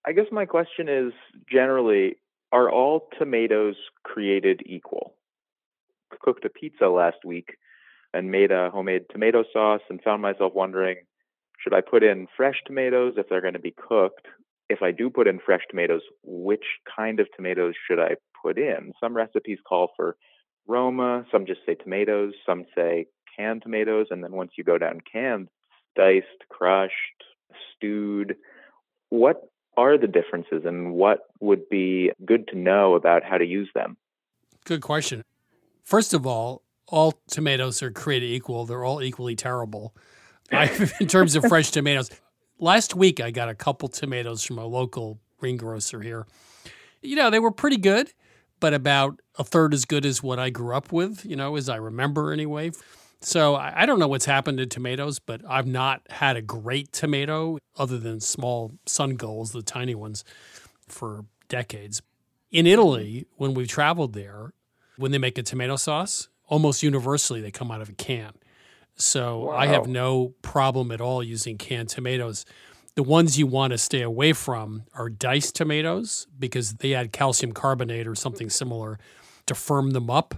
I 0.04 0.10
guess 0.10 0.24
my 0.32 0.44
question 0.44 0.88
is 0.88 1.12
generally 1.48 2.16
are 2.50 2.68
all 2.68 3.06
tomatoes 3.16 3.76
created 4.02 4.60
equal? 4.66 5.14
Cooked 6.18 6.44
a 6.44 6.48
pizza 6.48 6.88
last 6.88 7.18
week 7.24 7.58
and 8.12 8.32
made 8.32 8.50
a 8.50 8.70
homemade 8.70 9.04
tomato 9.12 9.44
sauce 9.52 9.82
and 9.88 10.02
found 10.02 10.20
myself 10.20 10.52
wondering 10.52 10.96
should 11.60 11.74
I 11.74 11.80
put 11.80 12.02
in 12.02 12.26
fresh 12.36 12.56
tomatoes 12.66 13.14
if 13.18 13.28
they're 13.28 13.40
going 13.40 13.54
to 13.54 13.60
be 13.60 13.70
cooked? 13.88 14.26
If 14.68 14.82
I 14.82 14.92
do 14.92 15.10
put 15.10 15.26
in 15.26 15.40
fresh 15.44 15.62
tomatoes, 15.70 16.02
which 16.22 16.64
kind 16.96 17.20
of 17.20 17.26
tomatoes 17.36 17.74
should 17.88 17.98
I 17.98 18.16
put 18.42 18.58
in? 18.58 18.92
Some 19.00 19.14
recipes 19.14 19.58
call 19.66 19.90
for 19.96 20.16
Roma, 20.66 21.26
some 21.30 21.46
just 21.46 21.60
say 21.66 21.74
tomatoes, 21.74 22.32
some 22.46 22.64
say 22.74 23.06
canned 23.36 23.62
tomatoes, 23.62 24.06
and 24.10 24.24
then 24.24 24.32
once 24.32 24.52
you 24.56 24.64
go 24.64 24.78
down 24.78 25.00
canned, 25.10 25.48
diced, 25.96 26.26
crushed, 26.48 26.94
stewed. 27.76 28.36
What 29.10 29.48
are 29.76 29.98
the 29.98 30.06
differences 30.06 30.62
and 30.64 30.94
what 30.94 31.20
would 31.40 31.68
be 31.68 32.12
good 32.24 32.48
to 32.48 32.58
know 32.58 32.94
about 32.94 33.22
how 33.24 33.38
to 33.38 33.44
use 33.44 33.68
them? 33.74 33.96
Good 34.64 34.80
question. 34.80 35.24
First 35.82 36.14
of 36.14 36.26
all, 36.26 36.62
all 36.88 37.20
tomatoes 37.28 37.82
are 37.82 37.90
created 37.90 38.30
equal. 38.30 38.66
They're 38.66 38.84
all 38.84 39.02
equally 39.02 39.36
terrible. 39.36 39.94
I, 40.52 40.70
in 41.00 41.06
terms 41.06 41.36
of 41.36 41.44
fresh 41.46 41.70
tomatoes, 41.70 42.10
last 42.58 42.94
week 42.94 43.20
I 43.20 43.30
got 43.30 43.48
a 43.48 43.54
couple 43.54 43.88
tomatoes 43.88 44.44
from 44.44 44.58
a 44.58 44.66
local 44.66 45.18
greengrocer 45.38 46.00
here. 46.00 46.26
You 47.02 47.16
know, 47.16 47.30
they 47.30 47.38
were 47.38 47.50
pretty 47.50 47.76
good, 47.76 48.12
but 48.60 48.72
about 48.72 49.20
a 49.38 49.44
third 49.44 49.74
as 49.74 49.84
good 49.84 50.06
as 50.06 50.22
what 50.22 50.38
I 50.38 50.50
grew 50.50 50.74
up 50.74 50.92
with, 50.92 51.24
you 51.24 51.36
know, 51.36 51.56
as 51.56 51.68
I 51.68 51.76
remember 51.76 52.32
anyway. 52.32 52.70
So 53.20 53.56
I 53.56 53.86
don't 53.86 53.98
know 53.98 54.08
what's 54.08 54.26
happened 54.26 54.58
to 54.58 54.66
tomatoes, 54.66 55.18
but 55.18 55.40
I've 55.48 55.66
not 55.66 56.02
had 56.10 56.36
a 56.36 56.42
great 56.42 56.92
tomato 56.92 57.58
other 57.76 57.98
than 57.98 58.20
small 58.20 58.72
Sungolds, 58.84 59.52
the 59.52 59.62
tiny 59.62 59.94
ones, 59.94 60.24
for 60.88 61.24
decades. 61.48 62.02
In 62.50 62.66
Italy, 62.66 63.26
when 63.36 63.54
we've 63.54 63.68
traveled 63.68 64.12
there, 64.12 64.52
when 64.96 65.10
they 65.10 65.18
make 65.18 65.38
a 65.38 65.42
tomato 65.42 65.76
sauce, 65.76 66.28
almost 66.46 66.82
universally 66.82 67.40
they 67.40 67.50
come 67.50 67.70
out 67.70 67.80
of 67.80 67.88
a 67.88 67.92
can. 67.94 68.34
So 68.96 69.46
wow. 69.46 69.56
I 69.56 69.66
have 69.66 69.86
no 69.86 70.34
problem 70.42 70.90
at 70.92 71.00
all 71.00 71.22
using 71.22 71.58
canned 71.58 71.88
tomatoes. 71.88 72.44
The 72.94 73.02
ones 73.02 73.38
you 73.38 73.46
want 73.46 73.72
to 73.72 73.78
stay 73.78 74.02
away 74.02 74.32
from 74.32 74.84
are 74.94 75.08
diced 75.08 75.56
tomatoes 75.56 76.28
because 76.38 76.74
they 76.74 76.94
add 76.94 77.12
calcium 77.12 77.52
carbonate 77.52 78.06
or 78.06 78.14
something 78.14 78.48
similar 78.48 78.98
to 79.46 79.54
firm 79.54 79.90
them 79.90 80.10
up 80.10 80.36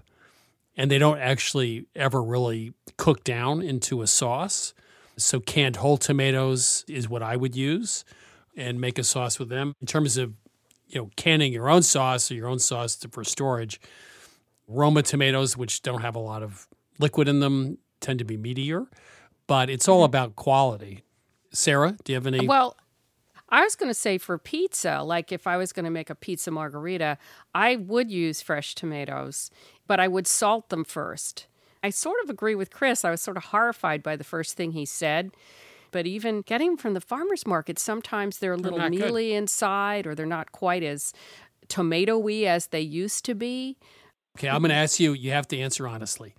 and 0.76 0.90
they 0.90 0.98
don't 0.98 1.18
actually 1.18 1.86
ever 1.94 2.22
really 2.22 2.72
cook 2.96 3.25
down 3.25 3.62
into 3.62 4.02
a 4.02 4.06
sauce. 4.06 4.75
So 5.16 5.40
canned 5.40 5.76
whole 5.76 5.96
tomatoes 5.96 6.84
is 6.88 7.08
what 7.08 7.22
I 7.22 7.36
would 7.36 7.56
use 7.56 8.04
and 8.56 8.80
make 8.80 8.98
a 8.98 9.04
sauce 9.04 9.38
with 9.38 9.48
them. 9.48 9.75
In 9.80 9.86
terms 9.86 10.16
of 10.16 10.34
you 10.88 11.00
know 11.00 11.10
canning 11.16 11.52
your 11.52 11.68
own 11.68 11.82
sauce 11.82 12.30
or 12.30 12.34
your 12.34 12.48
own 12.48 12.58
sauce 12.58 12.98
for 13.10 13.25
storage, 13.25 13.80
Roma 14.68 15.02
tomatoes, 15.02 15.56
which 15.56 15.82
don't 15.82 16.02
have 16.02 16.16
a 16.16 16.20
lot 16.20 16.42
of 16.42 16.68
liquid 16.98 17.28
in 17.28 17.40
them, 17.40 17.78
tend 18.00 18.19
to 18.19 18.25
be 18.25 18.37
meatier, 18.37 18.87
but 19.47 19.71
it's 19.71 19.88
all 19.88 19.99
mm-hmm. 19.99 20.05
about 20.05 20.37
quality. 20.37 21.03
Sara, 21.53 21.97
do 22.05 22.12
you 22.12 22.17
have 22.17 22.26
any? 22.26 22.47
Well, 22.47 22.76
I 23.49 23.62
was 23.62 23.76
going 23.76 23.91
to 23.91 23.95
say 23.95 24.19
for 24.19 24.37
pizza, 24.38 25.03
like 25.03 25.31
if 25.31 25.47
I 25.47 25.57
was 25.57 25.73
going 25.73 25.85
to 25.85 25.91
make 25.91 26.11
a 26.11 26.15
pizza 26.15 26.50
margherita, 26.50 27.19
I 27.55 27.76
would 27.76 28.11
use 28.11 28.43
fresh 28.43 28.75
tomatoes, 28.75 29.50
but 29.87 30.00
I 30.00 30.09
would 30.09 30.26
salt 30.26 30.69
them 30.69 30.85
first. 30.85 31.47
I 31.83 31.91
sort 31.91 32.23
of 32.25 32.31
agree 32.31 32.57
with 32.57 32.71
Chris. 32.71 33.05
I 33.05 33.11
was 33.11 33.21
sort 33.21 33.37
of 33.37 33.45
horrified 33.45 34.03
by 34.03 34.17
the 34.17 34.25
first 34.25 34.57
thing 34.57 34.73
he 34.73 34.85
said. 34.85 35.31
But 35.93 36.07
even 36.07 36.43
getting 36.43 36.71
them 36.71 36.76
from 36.76 36.95
the 36.95 37.00
farmer's 37.00 37.47
market, 37.47 37.79
sometimes 37.79 38.38
they're 38.38 38.55
a 38.55 38.57
little 38.57 38.79
they're 38.79 38.91
mealy 38.91 39.29
good. 39.29 39.37
inside 39.37 40.07
or 40.07 40.15
they're 40.15 40.26
not 40.26 40.50
quite 40.50 40.83
as 40.83 41.12
tomatoey 41.69 42.45
as 42.45 42.67
they 42.67 42.81
used 42.81 43.25
to 43.26 43.35
be. 43.35 43.76
Okay, 44.37 44.49
I'm 44.49 44.61
going 44.61 44.71
to 44.71 44.76
ask 44.76 44.99
you, 44.99 45.12
you 45.12 45.31
have 45.31 45.49
to 45.49 45.59
answer 45.59 45.87
honestly. 45.87 46.35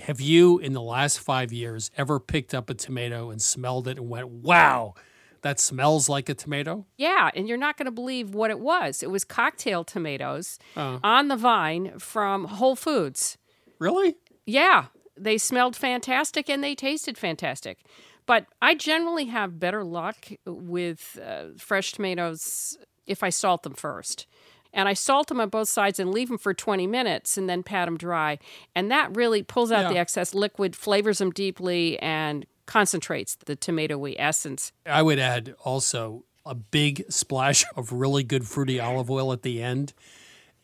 Have 0.00 0.20
you, 0.20 0.58
in 0.58 0.72
the 0.72 0.80
last 0.80 1.18
five 1.18 1.52
years, 1.52 1.90
ever 1.96 2.20
picked 2.20 2.54
up 2.54 2.70
a 2.70 2.74
tomato 2.74 3.30
and 3.30 3.42
smelled 3.42 3.88
it 3.88 3.98
and 3.98 4.08
went, 4.08 4.28
wow, 4.28 4.94
that 5.42 5.58
smells 5.58 6.08
like 6.08 6.28
a 6.28 6.34
tomato? 6.34 6.86
Yeah, 6.96 7.30
and 7.34 7.48
you're 7.48 7.58
not 7.58 7.76
going 7.76 7.86
to 7.86 7.92
believe 7.92 8.32
what 8.32 8.50
it 8.50 8.60
was. 8.60 9.02
It 9.02 9.10
was 9.10 9.24
cocktail 9.24 9.82
tomatoes 9.84 10.58
uh. 10.76 10.98
on 11.02 11.28
the 11.28 11.36
vine 11.36 11.98
from 11.98 12.44
Whole 12.44 12.76
Foods. 12.76 13.38
Really? 13.78 14.14
Yeah, 14.46 14.86
they 15.16 15.36
smelled 15.36 15.74
fantastic 15.74 16.48
and 16.48 16.62
they 16.62 16.74
tasted 16.74 17.18
fantastic. 17.18 17.80
But 18.24 18.46
I 18.62 18.74
generally 18.74 19.26
have 19.26 19.58
better 19.58 19.82
luck 19.82 20.28
with 20.44 21.18
uh, 21.24 21.46
fresh 21.56 21.92
tomatoes 21.92 22.78
if 23.06 23.22
I 23.22 23.30
salt 23.30 23.62
them 23.62 23.74
first. 23.74 24.26
And 24.72 24.88
I 24.88 24.94
salt 24.94 25.28
them 25.28 25.40
on 25.40 25.48
both 25.48 25.68
sides 25.68 25.98
and 25.98 26.12
leave 26.12 26.28
them 26.28 26.38
for 26.38 26.52
20 26.54 26.86
minutes 26.86 27.36
and 27.38 27.48
then 27.48 27.62
pat 27.62 27.86
them 27.86 27.96
dry. 27.96 28.38
And 28.74 28.90
that 28.90 29.16
really 29.16 29.42
pulls 29.42 29.72
out 29.72 29.82
yeah. 29.82 29.92
the 29.92 29.98
excess 29.98 30.34
liquid, 30.34 30.76
flavors 30.76 31.18
them 31.18 31.30
deeply, 31.30 31.98
and 32.00 32.46
concentrates 32.66 33.36
the 33.46 33.56
tomatoey 33.56 34.14
essence. 34.18 34.72
I 34.86 35.02
would 35.02 35.18
add 35.18 35.54
also 35.64 36.24
a 36.44 36.54
big 36.54 37.04
splash 37.10 37.64
of 37.76 37.92
really 37.92 38.22
good 38.22 38.46
fruity 38.46 38.78
olive 38.78 39.10
oil 39.10 39.32
at 39.32 39.42
the 39.42 39.62
end. 39.62 39.94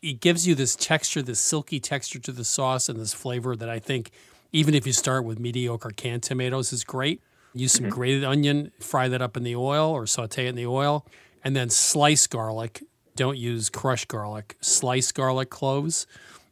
It 0.01 0.19
gives 0.19 0.47
you 0.47 0.55
this 0.55 0.75
texture, 0.75 1.21
this 1.21 1.39
silky 1.39 1.79
texture 1.79 2.19
to 2.19 2.31
the 2.31 2.43
sauce 2.43 2.89
and 2.89 2.99
this 2.99 3.13
flavor 3.13 3.55
that 3.55 3.69
I 3.69 3.79
think, 3.79 4.11
even 4.51 4.75
if 4.75 4.85
you 4.85 4.93
start 4.93 5.25
with 5.25 5.39
mediocre 5.39 5.89
canned 5.89 6.23
tomatoes, 6.23 6.71
is 6.71 6.83
great. 6.83 7.21
Use 7.53 7.71
some 7.71 7.85
mm-hmm. 7.85 7.93
grated 7.93 8.23
onion, 8.23 8.71
fry 8.79 9.07
that 9.07 9.21
up 9.21 9.37
in 9.37 9.43
the 9.43 9.55
oil 9.55 9.89
or 9.89 10.05
saute 10.05 10.45
it 10.45 10.49
in 10.49 10.55
the 10.55 10.65
oil, 10.65 11.05
and 11.43 11.55
then 11.55 11.69
slice 11.69 12.27
garlic. 12.27 12.83
Don't 13.15 13.37
use 13.37 13.69
crushed 13.69 14.07
garlic, 14.07 14.57
slice 14.61 15.11
garlic 15.11 15.49
cloves 15.49 16.05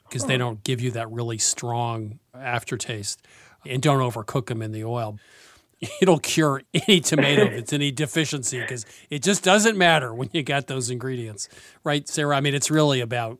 because 0.08 0.26
they 0.26 0.38
don't 0.38 0.64
give 0.64 0.80
you 0.82 0.92
that 0.92 1.10
really 1.12 1.38
strong 1.38 2.20
aftertaste. 2.34 3.22
And 3.66 3.82
don't 3.82 4.00
overcook 4.00 4.48
them 4.48 4.62
in 4.62 4.72
the 4.72 4.84
oil. 4.84 5.20
It'll 6.02 6.20
cure 6.20 6.62
any 6.74 7.00
tomato 7.02 7.44
if 7.46 7.54
it's 7.54 7.74
any 7.74 7.92
deficiency 7.92 8.60
because 8.60 8.86
it 9.10 9.24
just 9.24 9.44
doesn't 9.44 9.78
matter 9.78 10.14
when 10.14 10.30
you 10.34 10.44
got 10.44 10.68
those 10.68 10.90
ingredients. 10.90 11.50
Right, 11.84 12.08
Sara? 12.08 12.38
I 12.38 12.42
mean, 12.42 12.54
it's 12.54 12.70
really 12.72 13.00
about 13.02 13.40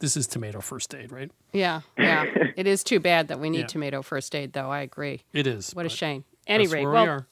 this 0.00 0.16
is 0.16 0.26
tomato 0.26 0.60
first 0.60 0.94
aid, 0.94 1.12
right? 1.12 1.30
Yeah, 1.52 1.82
yeah. 1.98 2.24
it 2.56 2.66
is 2.66 2.82
too 2.84 2.98
bad 3.00 3.28
that 3.28 3.38
we 3.40 3.50
need 3.50 3.60
Yeah. 3.60 3.66
tomato 3.66 4.02
first 4.02 4.34
aid, 4.34 4.52
though. 4.52 4.70
I 4.70 4.80
agree. 4.80 5.22
It 5.32 5.46
is. 5.46 5.72
What 5.74 5.86
a 5.86 5.88
but 5.88 5.92
shame. 5.96 6.24
that's 6.46 6.54
Anyway, 6.54 6.80
where 6.82 6.88
we 6.90 6.94
well, 6.94 7.08
are. 7.08 7.26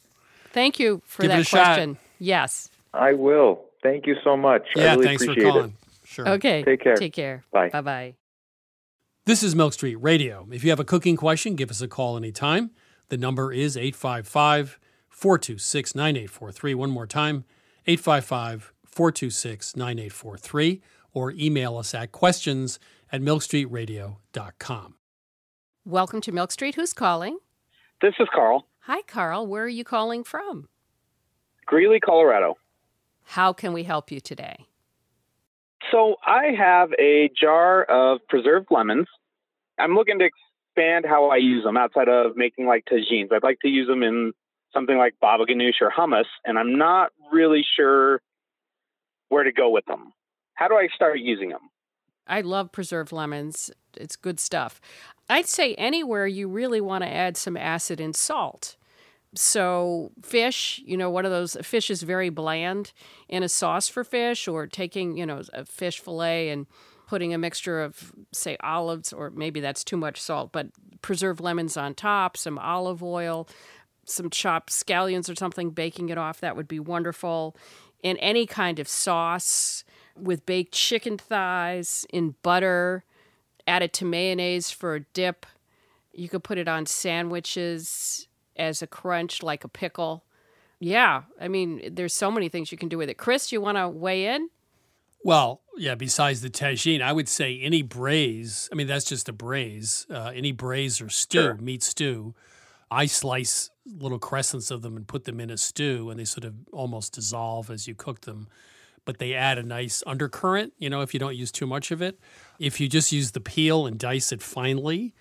thank 0.53 0.79
you 0.79 1.03
for 1.05 1.23
Give 1.23 1.31
it 1.33 1.35
that 1.35 1.41
a 1.41 1.45
shot. 1.45 1.65
question. 1.65 1.99
Yes. 2.21 2.71
I 2.95 3.13
will. 3.15 3.65
Thank 3.83 4.07
you 4.07 4.17
so 4.23 4.37
much. 4.37 4.63
I 4.77 4.81
Yeah, 4.81 4.91
really 4.95 5.07
thanks 5.07 5.25
for 5.25 5.31
appreciate 5.33 5.51
calling. 5.53 5.71
it. 5.71 6.09
Sure. 6.09 6.29
Okay. 6.29 6.63
Take 6.63 6.81
care. 6.83 6.97
Take 6.97 7.13
care. 7.13 7.45
Bye. 7.53 7.71
Bye 7.71 7.81
bye. 7.81 8.15
This 9.25 9.43
is 9.43 9.55
Milk 9.55 9.73
Street 9.73 9.97
Radio. 9.97 10.47
If 10.51 10.65
you 10.65 10.71
have 10.71 10.81
a 10.81 10.85
cooking 10.85 11.17
question, 11.17 11.55
give 11.55 11.71
us 11.71 11.81
a 11.81 11.89
call 11.89 12.17
anytime. 12.17 12.71
The 13.09 13.17
number 13.17 13.53
is 13.53 13.77
855 13.77 14.79
426 15.09 15.95
9843. 15.95 16.75
One 16.75 16.91
more 16.91 17.07
time 17.07 17.45
855 17.87 18.73
426 18.85 19.77
9843. 19.77 20.81
Or 21.15 21.31
email 21.33 21.77
us 21.77 21.95
at 21.95 22.11
questions 22.13 22.79
at 23.13 23.21
milkstreetradio.com. 23.21 24.95
Welcome 25.85 26.21
to 26.23 26.33
Milk 26.33 26.53
Street. 26.53 26.75
Who's 26.77 26.93
calling? 26.93 27.39
This 28.01 28.15
is 28.19 28.29
Carl, 28.35 28.67
Hi, 28.87 29.03
Carl. 29.03 29.47
Where 29.47 29.65
are 29.65 29.69
you 29.69 29.85
calling 29.85 30.25
from? 30.25 30.69
Greeley, 31.67 32.01
Colorado. 32.01 32.57
How 33.33 33.55
can 33.55 33.73
we 33.73 33.83
help 33.83 34.13
you 34.13 34.21
today? 34.21 34.67
So 35.91 36.17
I 36.23 36.49
have 36.49 36.91
a 36.99 37.31
jar 37.35 37.83
of 37.83 38.21
preserved 38.29 38.67
lemons. 38.71 39.07
I'm 39.79 39.95
looking 39.95 40.19
to 40.19 40.27
expand 40.27 41.07
how 41.09 41.31
I 41.31 41.37
use 41.37 41.65
them 41.65 41.79
outside 41.79 42.11
of 42.11 42.37
making 42.37 42.67
like 42.67 42.85
tagines. 42.85 43.33
I'd 43.33 43.43
like 43.43 43.61
to 43.61 43.69
use 43.69 43.89
them 43.89 44.03
in 44.03 44.33
something 44.75 44.99
like 44.99 45.15
baba 45.19 45.47
ganoush 45.47 45.81
or 45.81 45.91
hummus, 45.91 46.27
and 46.45 46.59
I'm 46.59 46.77
not 46.77 47.13
really 47.33 47.65
sure 47.75 48.21
where 49.31 49.45
to 49.45 49.53
go 49.53 49.71
with 49.71 49.87
them. 49.87 50.13
How 50.53 50.69
do 50.69 50.75
I 50.75 50.89
start 50.95 51.19
using 51.19 51.49
them? 51.49 51.71
I 52.27 52.43
love 52.43 52.71
preserved 52.71 53.13
lemons. 53.13 53.71
It's 53.97 54.17
good 54.17 54.41
stuff. 54.41 54.79
I'd 55.31 55.47
say 55.47 55.75
anywhere 55.77 56.27
you 56.27 56.49
really 56.49 56.83
want 56.83 57.03
to 57.03 57.09
add 57.09 57.39
some 57.39 57.57
acid 57.57 57.99
and 57.99 58.15
salt. 58.15 58.77
So, 59.35 60.13
fish, 60.23 60.83
you 60.85 60.97
know, 60.97 61.09
one 61.09 61.25
of 61.25 61.31
those 61.31 61.57
fish 61.63 61.91
is 61.91 62.03
very 62.03 62.29
bland 62.29 62.93
in 63.29 63.43
a 63.43 63.49
sauce 63.49 63.89
for 63.89 64.05
fish, 64.05 64.47
or 64.47 64.67
taking, 64.67 65.17
you 65.17 65.25
know, 65.25 65.43
a 65.55 65.65
fish 65.65 66.01
fillet 66.01 66.51
and 66.51 66.67
putting 67.07 67.33
a 67.33 67.39
mixture 67.39 67.83
of, 67.83 68.13
say, 68.33 68.57
olives, 68.61 69.13
or 69.13 69.31
maybe 69.31 69.61
that's 69.61 69.85
too 69.85 69.97
much 69.97 70.21
salt, 70.21 70.53
but 70.53 70.69
preserved 71.01 71.41
lemons 71.41 71.77
on 71.77 71.95
top, 71.95 72.37
some 72.37 72.59
olive 72.59 73.03
oil, 73.03 73.49
some 74.05 74.29
chopped 74.29 74.71
scallions 74.71 75.31
or 75.31 75.35
something, 75.35 75.71
baking 75.71 76.11
it 76.11 76.19
off, 76.19 76.41
that 76.41 76.57
would 76.57 76.69
be 76.69 76.81
wonderful. 76.81 77.57
In 78.03 78.17
any 78.19 78.47
kind 78.47 78.79
of 78.79 78.89
sauce, 78.89 79.85
with 80.15 80.45
baked 80.45 80.73
chicken 80.73 81.17
thighs, 81.17 82.05
in 82.11 82.35
butter, 82.43 83.05
add 83.67 83.83
it 83.83 83.93
to 83.95 84.05
mayonnaise 84.05 84.71
for 84.71 84.95
a 84.95 85.01
dip. 85.01 85.47
You 86.13 86.29
could 86.29 86.45
put 86.45 86.59
it 86.59 86.69
on 86.69 86.85
sandwiches 86.85 88.29
as 88.63 88.81
a 88.81 88.87
crunch, 88.87 89.43
like 89.43 89.65
a 89.65 89.69
pickle. 89.69 90.25
Yeah, 90.79 91.23
I 91.41 91.49
mean, 91.49 91.95
there's 91.95 92.15
so 92.15 92.31
many 92.31 92.49
things 92.49 92.73
you 92.73 92.79
can 92.79 92.89
do 92.89 92.99
with 92.99 93.09
it. 93.09 93.19
Chris, 93.19 93.53
you 93.53 93.61
want 93.61 93.77
to 93.79 93.89
weigh 93.89 94.27
in? 94.27 94.49
Well, 95.25 95.61
yeah, 95.77 95.95
besides 95.95 96.41
the 96.41 96.51
tagine, 96.51 97.01
I 97.01 97.13
would 97.13 97.29
say 97.29 97.61
any 97.61 97.83
braise, 97.83 98.69
I 98.73 98.75
mean, 98.75 98.89
that's 98.89 99.05
just 99.05 99.29
a 99.29 99.33
braise, 99.33 100.07
uh, 100.11 100.33
any 100.35 100.51
braise 100.51 101.01
or 101.01 101.09
stew, 101.09 101.55
meat 101.61 101.83
stew. 101.83 102.35
I 102.91 103.07
slice 103.07 103.71
little 103.87 104.19
crescents 104.19 104.71
of 104.71 104.83
them 104.83 104.97
and 104.97 105.07
put 105.07 105.25
them 105.25 105.41
in 105.41 105.51
a 105.51 105.57
stew, 105.57 106.11
and 106.11 106.19
they 106.19 106.25
sort 106.25 106.45
of 106.45 106.55
almost 106.73 107.15
dissolve 107.15 107.71
as 107.71 107.87
you 107.87 107.95
cook 107.95 108.23
them. 108.23 108.49
But 109.05 109.19
they 109.19 109.35
add 109.35 109.59
a 109.59 109.63
nice 109.63 110.03
undercurrent, 110.07 110.73
you 110.79 110.91
know, 110.91 111.01
if 111.01 111.15
you 111.15 111.21
don't 111.21 111.37
use 111.37 111.51
too 111.51 111.67
much 111.67 111.91
of 111.91 112.03
it. 112.03 112.19
If 112.59 112.81
you 112.81 112.89
just 112.89 113.13
use 113.13 113.31
the 113.31 113.41
peel 113.41 113.87
and 113.87 113.99
dice 113.99 114.33
it 114.33 114.43
finely, 114.43 115.15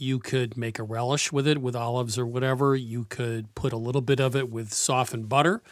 you 0.00 0.18
could 0.18 0.56
make 0.56 0.78
a 0.78 0.82
relish 0.82 1.32
with 1.32 1.46
it 1.46 1.60
with 1.60 1.76
olives 1.76 2.18
or 2.18 2.26
whatever. 2.26 2.74
You 2.74 3.04
could 3.04 3.54
put 3.54 3.72
a 3.72 3.76
little 3.76 4.00
bit 4.00 4.20
of 4.20 4.36
it 4.36 4.50
with 4.50 4.72
softened 4.72 5.28
butter 5.28 5.62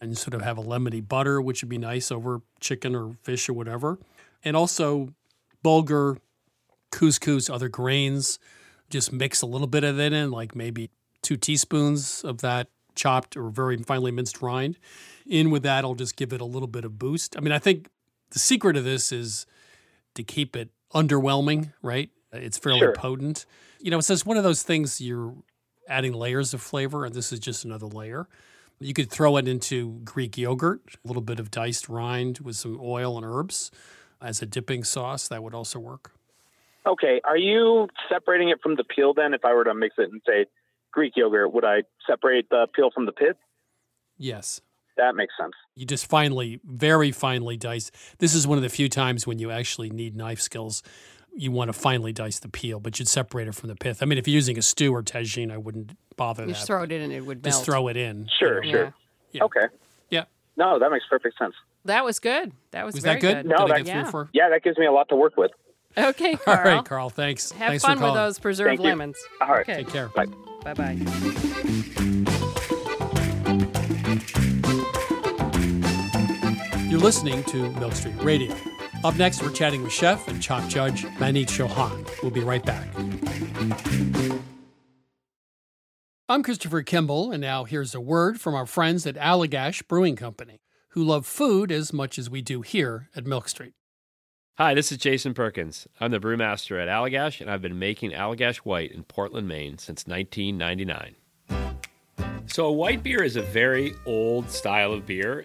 and 0.00 0.16
sort 0.16 0.34
of 0.34 0.42
have 0.42 0.58
a 0.58 0.62
lemony 0.62 1.06
butter, 1.06 1.40
which 1.40 1.62
would 1.62 1.68
be 1.68 1.78
nice 1.78 2.10
over 2.10 2.42
chicken 2.60 2.94
or 2.94 3.16
fish 3.22 3.48
or 3.48 3.54
whatever. 3.54 3.98
And 4.44 4.56
also 4.56 5.14
bulgur, 5.64 6.18
couscous, 6.90 7.50
other 7.50 7.68
grains. 7.68 8.38
Just 8.90 9.12
mix 9.12 9.42
a 9.42 9.46
little 9.46 9.66
bit 9.66 9.84
of 9.84 9.98
it 9.98 10.12
in, 10.12 10.30
like 10.30 10.54
maybe 10.54 10.90
two 11.22 11.36
teaspoons 11.36 12.22
of 12.22 12.40
that 12.42 12.68
chopped 12.94 13.36
or 13.36 13.50
very 13.50 13.76
finely 13.78 14.10
minced 14.10 14.40
rind. 14.40 14.78
In 15.26 15.50
with 15.50 15.62
that, 15.64 15.84
I'll 15.84 15.94
just 15.94 16.16
give 16.16 16.32
it 16.32 16.40
a 16.40 16.44
little 16.44 16.68
bit 16.68 16.84
of 16.84 16.98
boost. 16.98 17.36
I 17.36 17.40
mean, 17.40 17.52
I 17.52 17.58
think 17.58 17.88
the 18.30 18.38
secret 18.38 18.76
of 18.76 18.84
this 18.84 19.12
is 19.12 19.46
to 20.14 20.22
keep 20.22 20.56
it 20.56 20.70
underwhelming, 20.94 21.72
right? 21.82 22.10
It's 22.42 22.58
fairly 22.58 22.80
Sure. 22.80 22.92
potent. 22.92 23.46
You 23.80 23.90
know, 23.90 23.98
it's 23.98 24.08
just 24.08 24.26
one 24.26 24.36
of 24.36 24.44
those 24.44 24.62
things 24.62 25.00
you're 25.00 25.34
adding 25.88 26.12
layers 26.12 26.52
of 26.54 26.60
flavor, 26.62 27.04
and 27.04 27.14
this 27.14 27.32
is 27.32 27.38
just 27.38 27.64
another 27.64 27.86
layer. 27.86 28.26
You 28.78 28.92
could 28.92 29.10
throw 29.10 29.36
it 29.36 29.48
into 29.48 30.00
Greek 30.04 30.36
yogurt, 30.36 30.96
a 31.04 31.08
little 31.08 31.22
bit 31.22 31.40
of 31.40 31.50
diced 31.50 31.88
rind 31.88 32.40
with 32.40 32.56
some 32.56 32.78
oil 32.82 33.16
and 33.16 33.24
herbs 33.24 33.70
as 34.20 34.42
a 34.42 34.46
dipping 34.46 34.84
sauce. 34.84 35.28
That 35.28 35.42
would 35.42 35.54
also 35.54 35.78
work. 35.78 36.12
Okay, 36.86 37.20
are 37.24 37.36
you 37.38 37.88
separating 38.08 38.48
it 38.50 38.60
from 38.62 38.76
the 38.76 38.84
peel 38.84 39.14
then? 39.14 39.34
If 39.34 39.44
I 39.44 39.54
were 39.54 39.64
to 39.64 39.74
mix 39.74 39.96
it 39.98 40.10
and 40.10 40.20
say 40.26 40.46
Greek 40.92 41.14
yogurt, 41.16 41.52
would 41.52 41.64
I 41.64 41.82
separate 42.06 42.48
the 42.50 42.66
peel 42.74 42.90
from 42.90 43.06
the 43.06 43.12
pith? 43.12 43.36
Yes. 44.18 44.60
That 44.96 45.14
makes 45.14 45.34
sense. 45.38 45.52
You 45.74 45.84
just 45.84 46.06
finely, 46.06 46.60
very 46.64 47.10
finely 47.12 47.56
dice. 47.56 47.90
This 48.18 48.34
is 48.34 48.46
one 48.46 48.56
of 48.56 48.62
the 48.62 48.70
few 48.70 48.88
times 48.88 49.26
when 49.26 49.38
you 49.38 49.50
actually 49.50 49.90
need 49.90 50.16
knife 50.16 50.40
skills. 50.40 50.82
You 51.38 51.50
want 51.52 51.68
to 51.68 51.72
finely 51.74 52.12
dice 52.12 52.38
the 52.38 52.48
peel, 52.48 52.80
but 52.80 52.98
you'd 52.98 53.08
separate 53.08 53.46
it 53.46 53.54
from 53.54 53.68
the 53.68 53.76
pith. 53.76 54.02
I 54.02 54.06
mean, 54.06 54.16
if 54.18 54.26
you're 54.26 54.34
using 54.34 54.56
a 54.58 54.62
stew 54.62 54.94
or 54.94 55.02
tagine, 55.02 55.52
I 55.52 55.58
wouldn't 55.58 55.90
bother 56.16 56.42
You 56.44 56.48
that. 56.48 56.54
just 56.54 56.66
throw 56.66 56.82
it 56.82 56.90
in 56.90 57.02
and 57.02 57.12
it 57.12 57.20
would 57.26 57.42
melt. 57.44 57.54
Just 57.54 57.64
throw 57.66 57.88
it 57.88 57.96
in. 57.96 58.28
Sure, 58.38 58.64
you 58.64 58.72
know. 58.72 58.78
sure. 58.78 58.84
Yeah. 58.84 58.90
Yeah. 59.32 59.44
Okay. 59.44 59.66
Yeah. 60.10 60.24
No, 60.56 60.78
that 60.78 60.90
makes 60.90 61.04
perfect 61.10 61.36
sense. 61.38 61.54
That 61.84 62.04
was 62.04 62.18
good. 62.20 62.52
That 62.70 62.86
was, 62.86 62.94
Was 62.94 63.04
very 63.04 63.20
that 63.20 63.42
good? 63.42 63.46
No, 63.46 63.66
Did 63.66 63.70
I 63.74 63.78
that- 63.78 63.84
get 63.84 63.96
Yeah. 63.96 64.10
for? 64.10 64.28
Yeah, 64.32 64.48
that 64.48 64.62
gives 64.64 64.78
me 64.78 64.86
a 64.86 64.92
lot 64.92 65.08
to 65.10 65.16
work 65.16 65.36
with. 65.36 65.50
Okay, 65.98 66.32
All 66.32 66.38
Carl. 66.38 66.64
right, 66.76 66.84
Carl. 66.84 67.10
Thanks. 67.10 67.52
Have 67.52 67.68
thanks 67.68 67.84
fun 67.84 67.98
for 67.98 68.04
with 68.06 68.14
those 68.14 68.38
preserved 68.38 68.68
Thank 68.68 68.80
you. 68.80 68.86
lemons. 68.86 69.16
All 69.42 69.48
right. 69.48 69.60
Okay. 69.60 69.84
Take 69.84 69.88
care. 69.92 70.08
Bye. 70.08 70.26
Bye 70.64 70.74
bye. 70.74 72.06
You're 76.88 77.00
listening 77.00 77.42
to 77.44 77.70
Milk 77.72 77.92
Street 77.94 78.14
Radio. 78.22 78.54
Up 79.06 79.14
next, 79.14 79.40
we're 79.40 79.52
chatting 79.52 79.84
with 79.84 79.92
chef 79.92 80.26
and 80.26 80.42
Chopped 80.42 80.68
judge 80.68 81.04
Maneet 81.20 81.46
Chauhan. 81.46 82.04
We'll 82.22 82.32
be 82.32 82.40
right 82.40 82.64
back. 82.64 82.88
I'm 86.28 86.42
Christopher 86.42 86.82
Kimball, 86.82 87.30
and 87.30 87.40
now 87.40 87.62
here's 87.62 87.94
a 87.94 88.00
word 88.00 88.40
from 88.40 88.56
our 88.56 88.66
friends 88.66 89.06
at 89.06 89.14
Allagash 89.14 89.86
Brewing 89.86 90.16
Company, 90.16 90.58
who 90.88 91.04
love 91.04 91.24
food 91.24 91.70
as 91.70 91.92
much 91.92 92.18
as 92.18 92.28
we 92.28 92.42
do 92.42 92.62
here 92.62 93.08
at 93.14 93.24
Milk 93.24 93.48
Street. 93.48 93.74
Hi, 94.58 94.74
this 94.74 94.90
is 94.90 94.98
Jason 94.98 95.34
Perkins. 95.34 95.86
I'm 96.00 96.10
the 96.10 96.18
brewmaster 96.18 96.82
at 96.82 96.88
Allagash, 96.88 97.40
and 97.40 97.48
I've 97.48 97.62
been 97.62 97.78
making 97.78 98.10
Allagash 98.10 98.56
White 98.56 98.90
in 98.90 99.04
Portland, 99.04 99.46
Maine 99.46 99.78
since 99.78 100.04
1999. 100.08 101.14
So, 102.48 102.66
a 102.66 102.72
white 102.72 103.04
beer 103.04 103.22
is 103.22 103.36
a 103.36 103.42
very 103.42 103.94
old 104.04 104.50
style 104.50 104.92
of 104.92 105.06
beer. 105.06 105.44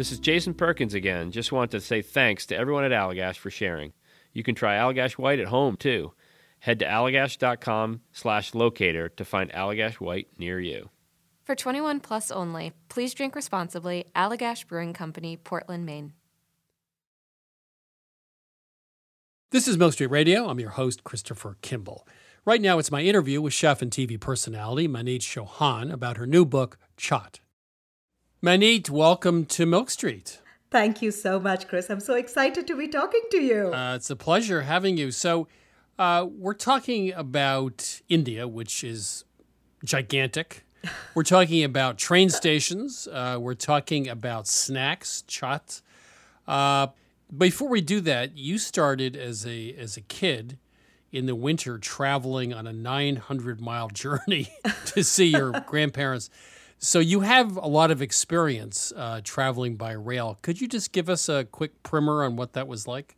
This 0.00 0.12
is 0.12 0.18
Jason 0.18 0.54
Perkins 0.54 0.94
again. 0.94 1.30
Just 1.30 1.52
want 1.52 1.72
to 1.72 1.80
say 1.82 2.00
thanks 2.00 2.46
to 2.46 2.56
everyone 2.56 2.84
at 2.84 2.90
Allagash 2.90 3.36
for 3.36 3.50
sharing. 3.50 3.92
You 4.32 4.42
can 4.42 4.54
try 4.54 4.76
Allagash 4.76 5.18
White 5.18 5.40
at 5.40 5.48
home 5.48 5.76
too. 5.76 6.14
Head 6.60 6.78
to 6.78 6.86
allagash.com 6.86 8.00
slash 8.10 8.54
locator 8.54 9.10
to 9.10 9.24
find 9.26 9.52
Allagash 9.52 9.96
White 9.96 10.28
near 10.38 10.58
you. 10.58 10.88
For 11.44 11.54
21 11.54 12.00
plus 12.00 12.30
only, 12.30 12.72
please 12.88 13.12
drink 13.12 13.34
responsibly. 13.34 14.06
Allagash 14.16 14.66
Brewing 14.66 14.94
Company, 14.94 15.36
Portland, 15.36 15.84
Maine. 15.84 16.14
This 19.50 19.68
is 19.68 19.76
Milk 19.76 19.92
Street 19.92 20.06
Radio. 20.06 20.48
I'm 20.48 20.60
your 20.60 20.70
host, 20.70 21.04
Christopher 21.04 21.58
Kimball. 21.60 22.08
Right 22.46 22.62
now, 22.62 22.78
it's 22.78 22.90
my 22.90 23.02
interview 23.02 23.42
with 23.42 23.52
chef 23.52 23.82
and 23.82 23.90
TV 23.90 24.18
personality 24.18 24.88
Maneet 24.88 25.20
Chauhan 25.20 25.92
about 25.92 26.16
her 26.16 26.26
new 26.26 26.46
book, 26.46 26.78
Chaat. 26.96 27.40
Maneet, 28.42 28.88
welcome 28.88 29.44
to 29.44 29.66
Milk 29.66 29.90
Street. 29.90 30.40
Thank 30.70 31.02
you 31.02 31.10
so 31.10 31.38
much, 31.38 31.68
Chris. 31.68 31.90
I'm 31.90 32.00
so 32.00 32.14
excited 32.14 32.66
to 32.68 32.74
be 32.74 32.88
talking 32.88 33.20
to 33.32 33.36
you. 33.36 33.74
Uh, 33.74 33.96
it's 33.96 34.08
a 34.08 34.16
pleasure 34.16 34.62
having 34.62 34.96
you. 34.96 35.10
So, 35.10 35.46
uh, 35.98 36.26
we're 36.26 36.54
talking 36.54 37.12
about 37.12 38.00
India, 38.08 38.48
which 38.48 38.82
is 38.82 39.24
gigantic. 39.84 40.64
We're 41.14 41.24
talking 41.24 41.62
about 41.62 41.98
train 41.98 42.30
stations. 42.30 43.06
Uh, 43.06 43.36
we're 43.38 43.52
talking 43.52 44.08
about 44.08 44.48
snacks, 44.48 45.22
chaat. 45.28 45.82
Uh, 46.48 46.86
before 47.36 47.68
we 47.68 47.82
do 47.82 48.00
that, 48.00 48.38
you 48.38 48.56
started 48.56 49.14
as 49.14 49.46
a 49.46 49.74
as 49.74 49.98
a 49.98 50.00
kid 50.00 50.56
in 51.12 51.26
the 51.26 51.34
winter 51.34 51.76
traveling 51.76 52.54
on 52.54 52.66
a 52.66 52.72
900 52.72 53.60
mile 53.60 53.88
journey 53.92 54.48
to 54.86 55.04
see 55.04 55.26
your 55.26 55.60
grandparents. 55.66 56.30
So 56.82 56.98
you 56.98 57.20
have 57.20 57.58
a 57.58 57.66
lot 57.66 57.90
of 57.90 58.00
experience 58.00 58.90
uh, 58.96 59.20
traveling 59.22 59.76
by 59.76 59.92
rail. 59.92 60.38
Could 60.40 60.62
you 60.62 60.66
just 60.66 60.92
give 60.92 61.10
us 61.10 61.28
a 61.28 61.44
quick 61.44 61.82
primer 61.82 62.24
on 62.24 62.36
what 62.36 62.54
that 62.54 62.66
was 62.66 62.88
like? 62.88 63.16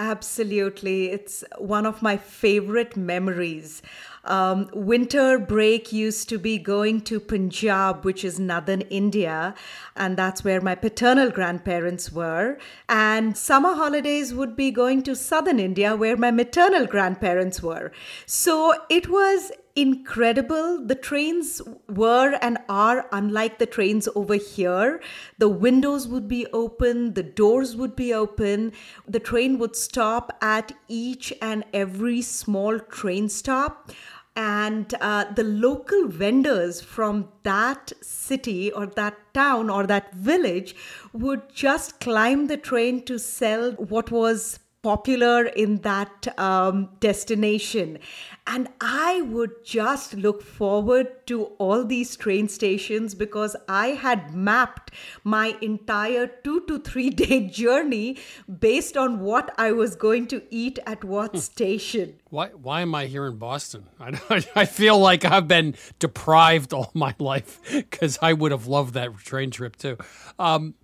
Absolutely. 0.00 1.10
It's 1.10 1.44
one 1.58 1.86
of 1.86 2.02
my 2.02 2.16
favorite 2.16 2.96
memories. 2.96 3.82
Um, 4.24 4.68
winter 4.72 5.38
break 5.38 5.92
used 5.92 6.28
to 6.28 6.38
be 6.38 6.58
going 6.58 7.00
to 7.02 7.18
Punjab, 7.20 8.04
which 8.04 8.24
is 8.24 8.38
northern 8.38 8.82
India, 8.82 9.54
and 9.96 10.16
that's 10.16 10.44
where 10.44 10.60
my 10.60 10.74
paternal 10.74 11.30
grandparents 11.30 12.12
were. 12.12 12.58
And 12.88 13.36
summer 13.36 13.74
holidays 13.74 14.34
would 14.34 14.54
be 14.54 14.70
going 14.70 15.02
to 15.04 15.16
southern 15.16 15.58
India, 15.58 15.96
where 15.96 16.16
my 16.16 16.30
maternal 16.30 16.86
grandparents 16.86 17.60
were. 17.60 17.90
So 18.26 18.74
it 18.88 19.08
was 19.08 19.50
incredible. 19.80 20.84
The 20.84 20.96
trains 20.96 21.62
were 21.88 22.36
and 22.42 22.58
are 22.68 23.08
unlike 23.12 23.58
the 23.58 23.66
trains 23.66 24.08
over 24.16 24.34
here. 24.34 25.00
The 25.38 25.48
windows 25.48 26.08
would 26.08 26.26
be 26.26 26.46
open, 26.52 27.14
the 27.14 27.22
doors 27.22 27.76
would 27.76 27.94
be 27.94 28.12
open. 28.12 28.72
The 29.06 29.20
train 29.20 29.58
would 29.58 29.76
stop 29.76 30.36
at 30.42 30.72
each 30.88 31.32
and 31.40 31.64
every 31.72 32.22
small 32.22 32.80
train 32.80 33.28
stop. 33.28 33.92
And 34.34 34.94
uh, 35.00 35.32
the 35.32 35.44
local 35.44 36.08
vendors 36.08 36.80
from 36.80 37.28
that 37.42 37.92
city 38.00 38.70
or 38.70 38.86
that 38.86 39.16
town 39.34 39.68
or 39.70 39.86
that 39.86 40.14
village 40.14 40.76
would 41.12 41.52
just 41.52 41.98
climb 42.00 42.46
the 42.46 42.56
train 42.56 43.04
to 43.06 43.18
sell 43.18 43.72
what 43.72 44.10
was 44.10 44.60
popular 44.88 45.44
in 45.44 45.76
that 45.82 46.26
um, 46.38 46.88
destination. 46.98 47.98
And 48.46 48.68
I 48.80 49.20
would 49.20 49.62
just 49.62 50.14
look 50.14 50.42
forward 50.42 51.26
to 51.26 51.44
all 51.64 51.84
these 51.84 52.16
train 52.16 52.48
stations 52.48 53.14
because 53.14 53.54
I 53.68 53.88
had 53.88 54.34
mapped 54.34 54.92
my 55.24 55.58
entire 55.60 56.26
two 56.26 56.62
to 56.68 56.78
three 56.78 57.10
day 57.10 57.40
journey 57.62 58.16
based 58.58 58.96
on 58.96 59.20
what 59.20 59.52
I 59.58 59.72
was 59.72 59.94
going 59.94 60.26
to 60.28 60.42
eat 60.48 60.78
at 60.86 61.04
what 61.04 61.36
station. 61.36 62.14
Why, 62.30 62.46
why 62.48 62.80
am 62.80 62.94
I 62.94 63.04
here 63.04 63.26
in 63.26 63.36
Boston? 63.36 63.84
I, 64.00 64.46
I 64.56 64.64
feel 64.64 64.98
like 64.98 65.26
I've 65.26 65.48
been 65.48 65.74
deprived 65.98 66.72
all 66.72 66.90
my 66.94 67.14
life 67.18 67.60
because 67.70 68.18
I 68.22 68.32
would 68.32 68.52
have 68.52 68.66
loved 68.66 68.94
that 68.94 69.14
train 69.18 69.50
trip 69.50 69.76
too. 69.76 69.98
Um, 70.38 70.76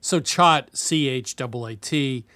so, 0.00 0.18
chaat, 0.18 0.76
C 0.76 1.08
H 1.08 1.36
A 1.40 1.44
A 1.44 1.76
T, 1.76 2.26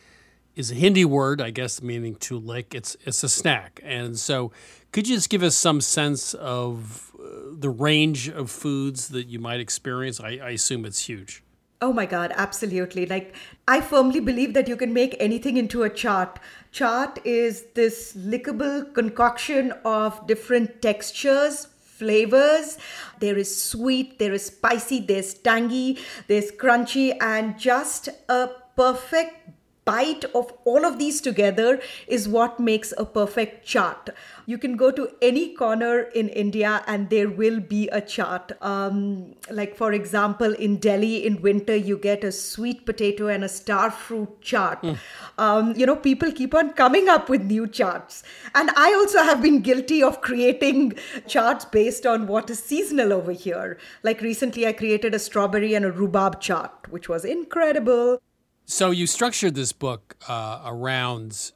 is 0.57 0.73
a 0.73 0.75
Hindi 0.75 1.05
word, 1.05 1.41
I 1.41 1.51
guess, 1.51 1.83
meaning 1.83 2.17
to 2.17 2.39
lick. 2.39 2.75
It's 2.75 2.97
it's 3.05 3.23
a 3.23 3.29
snack, 3.29 3.81
and 3.85 4.19
so 4.19 4.51
could 4.91 5.07
you 5.07 5.17
just 5.17 5.29
give 5.29 5.43
us 5.43 5.57
some 5.57 5.81
sense 5.83 6.33
of 6.35 7.13
uh, 7.19 7.27
the 7.53 7.69
range 7.69 8.29
of 8.29 8.51
foods 8.51 9.09
that 9.09 9.27
you 9.27 9.39
might 9.39 9.61
experience? 9.61 10.19
I, 10.19 10.39
I 10.43 10.51
assume 10.51 10.87
it's 10.87 11.07
huge. 11.07 11.43
Oh 11.83 11.93
my 11.93 12.07
God, 12.07 12.33
absolutely. 12.35 13.05
Like, 13.05 13.37
I 13.69 13.83
firmly 13.83 14.21
believe 14.21 14.55
that 14.55 14.67
you 14.67 14.77
can 14.77 14.95
make 14.95 15.15
anything 15.21 15.59
into 15.59 15.83
a 15.83 15.91
chaat. 15.91 16.37
Chaat 16.73 17.19
is 17.25 17.67
this 17.75 18.17
lickable 18.17 18.95
concoction 18.95 19.75
of 19.85 20.27
different 20.27 20.81
textures, 20.81 21.67
flavors. 21.83 22.79
There 23.21 23.37
is 23.37 23.63
sweet, 23.63 24.19
there 24.19 24.33
is 24.33 24.47
spicy, 24.47 25.01
there's 25.01 25.35
tangy, 25.35 25.99
there's 26.29 26.51
crunchy, 26.51 27.15
and 27.21 27.59
just 27.59 28.09
a 28.31 28.49
perfect 28.75 29.56
bite 29.87 30.25
of 30.35 30.53
all 30.65 30.85
of 30.85 30.99
these 30.99 31.21
together 31.21 31.81
is 32.09 32.29
what 32.29 32.59
makes 32.59 32.93
a 32.99 33.05
perfect 33.05 33.67
chaat. 33.67 34.09
You 34.45 34.59
can 34.59 34.77
go 34.77 34.91
to 34.91 35.09
any 35.23 35.55
corner 35.55 36.01
in 36.23 36.29
India 36.29 36.83
and 36.87 37.09
there 37.09 37.29
will 37.29 37.61
be 37.61 37.89
a 37.89 38.01
chaat. 38.01 38.51
Um, 38.61 39.35
like, 39.51 39.77
for 39.77 39.93
example, 39.93 40.53
in 40.55 40.77
Delhi 40.79 41.25
in 41.25 41.41
winter, 41.41 41.77
you 41.77 41.97
get 41.99 42.25
a 42.25 42.33
sweet 42.33 42.85
potato 42.85 43.29
and 43.29 43.45
a 43.45 43.49
star 43.49 43.91
fruit 43.91 44.41
chaat. 44.41 44.83
Mm. 44.83 44.99
Um, 45.39 45.75
you 45.77 45.87
know, 45.87 45.97
people 45.97 46.33
keep 46.33 46.55
on 46.55 46.73
coming 46.75 47.09
up 47.09 47.29
with 47.29 47.43
new 47.43 47.67
chaats. 47.69 48.25
And 48.55 48.71
I 48.77 48.93
also 48.95 49.23
have 49.23 49.41
been 49.41 49.61
guilty 49.61 50.03
of 50.03 50.21
creating 50.21 50.95
chaats 51.29 51.65
based 51.65 52.07
on 52.07 52.27
what 52.27 52.51
is 52.51 52.63
seasonal 52.63 53.13
over 53.13 53.33
here. 53.33 53.79
Like, 54.03 54.21
recently, 54.21 54.67
I 54.67 54.73
created 54.73 55.15
a 55.15 55.21
strawberry 55.21 55.75
and 55.75 55.85
a 55.85 55.93
rhubarb 55.93 56.41
chaat, 56.41 56.89
which 56.89 57.09
was 57.09 57.25
incredible. 57.25 58.21
So 58.69 58.91
you 58.91 59.07
structured 59.07 59.55
this 59.55 59.73
book 59.73 60.17
uh, 60.29 60.61
around 60.65 61.53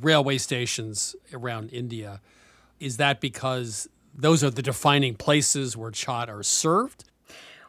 railway 0.00 0.38
stations 0.38 1.14
around 1.32 1.68
India. 1.70 2.22
Is 2.80 2.96
that 2.96 3.20
because 3.20 3.86
those 4.14 4.42
are 4.42 4.50
the 4.50 4.62
defining 4.62 5.14
places 5.14 5.76
where 5.76 5.90
chaat 5.90 6.28
are 6.28 6.42
served? 6.42 7.04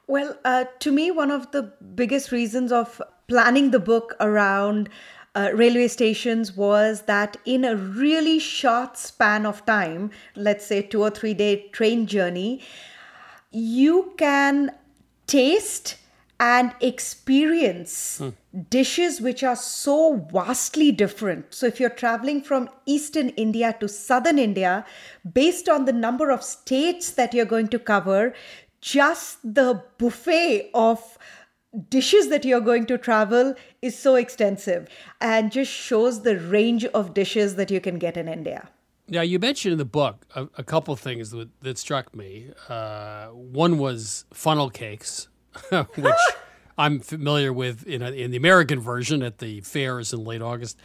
Well, 0.08 0.38
uh, 0.46 0.66
to 0.80 0.92
me, 0.94 1.12
one 1.12 1.30
of 1.30 1.52
the 1.52 1.64
biggest 1.94 2.32
reasons 2.32 2.72
of 2.72 3.02
planning 3.28 3.72
the 3.72 3.80
book 3.80 4.16
around 4.22 4.88
uh, 5.36 5.50
railway 5.54 5.90
stations 5.90 6.56
was 6.56 7.02
that 7.02 7.36
in 7.44 7.66
a 7.66 7.76
really 7.76 8.40
short 8.40 8.98
span 8.98 9.46
of 9.46 9.66
time, 9.66 10.10
let's 10.36 10.66
say 10.66 10.82
two 10.82 11.02
or 11.02 11.10
three 11.10 11.34
day 11.34 11.68
train 11.74 12.06
journey, 12.08 12.62
you 13.52 14.14
can 14.18 14.72
taste 15.28 15.98
and 16.40 16.74
experience 16.82 18.18
hmm. 18.18 18.30
dishes 18.70 19.22
which 19.22 19.44
are 19.44 19.56
so 19.56 20.28
vastly 20.32 20.92
different. 20.92 21.54
So, 21.54 21.68
if 21.68 21.80
you're 21.80 21.90
traveling 21.90 22.42
from 22.42 22.70
eastern 22.86 23.30
India 23.30 23.76
to 23.80 23.88
southern 23.88 24.38
India, 24.38 24.86
based 25.32 25.70
on 25.70 25.86
the 25.86 25.94
number 25.94 26.32
of 26.32 26.44
states 26.44 27.12
that 27.12 27.34
you're 27.34 27.46
going 27.46 27.70
to 27.70 27.80
cover, 27.80 28.34
just 28.82 29.42
the 29.44 29.84
buffet 29.98 30.70
of 30.74 31.18
dishes 31.90 32.30
that 32.30 32.46
you're 32.46 32.62
going 32.62 32.86
to 32.86 32.98
travel 32.98 33.56
is 33.82 33.98
so 33.98 34.16
extensive 34.16 34.88
and 35.20 35.52
just 35.52 35.72
shows 35.72 36.22
the 36.22 36.40
range 36.40 36.86
of 36.86 37.14
dishes 37.14 37.56
that 37.56 37.70
you 37.70 37.82
can 37.82 37.98
get 37.98 38.16
in 38.16 38.28
India. 38.28 38.70
Now, 39.08 39.22
you 39.22 39.40
mentioned 39.40 39.74
in 39.74 39.78
the 39.78 39.86
book 39.86 40.26
a, 40.36 40.48
a 40.58 40.64
couple 40.64 40.96
things 40.96 41.32
that, 41.32 41.50
that 41.62 41.78
struck 41.78 42.16
me. 42.16 42.52
Uh, 42.68 43.28
one 43.28 43.78
was 43.78 44.26
funnel 44.34 44.70
cakes 44.70 45.28
which 45.96 46.16
I'm 46.78 47.00
familiar 47.00 47.54
with 47.54 47.88
in, 47.88 48.02
a, 48.02 48.12
in 48.12 48.32
the 48.32 48.38
American 48.38 48.80
version 48.80 49.24
at 49.24 49.38
the 49.40 49.62
fairs 49.62 50.14
in 50.14 50.24
late 50.24 50.42
August. 50.42 50.78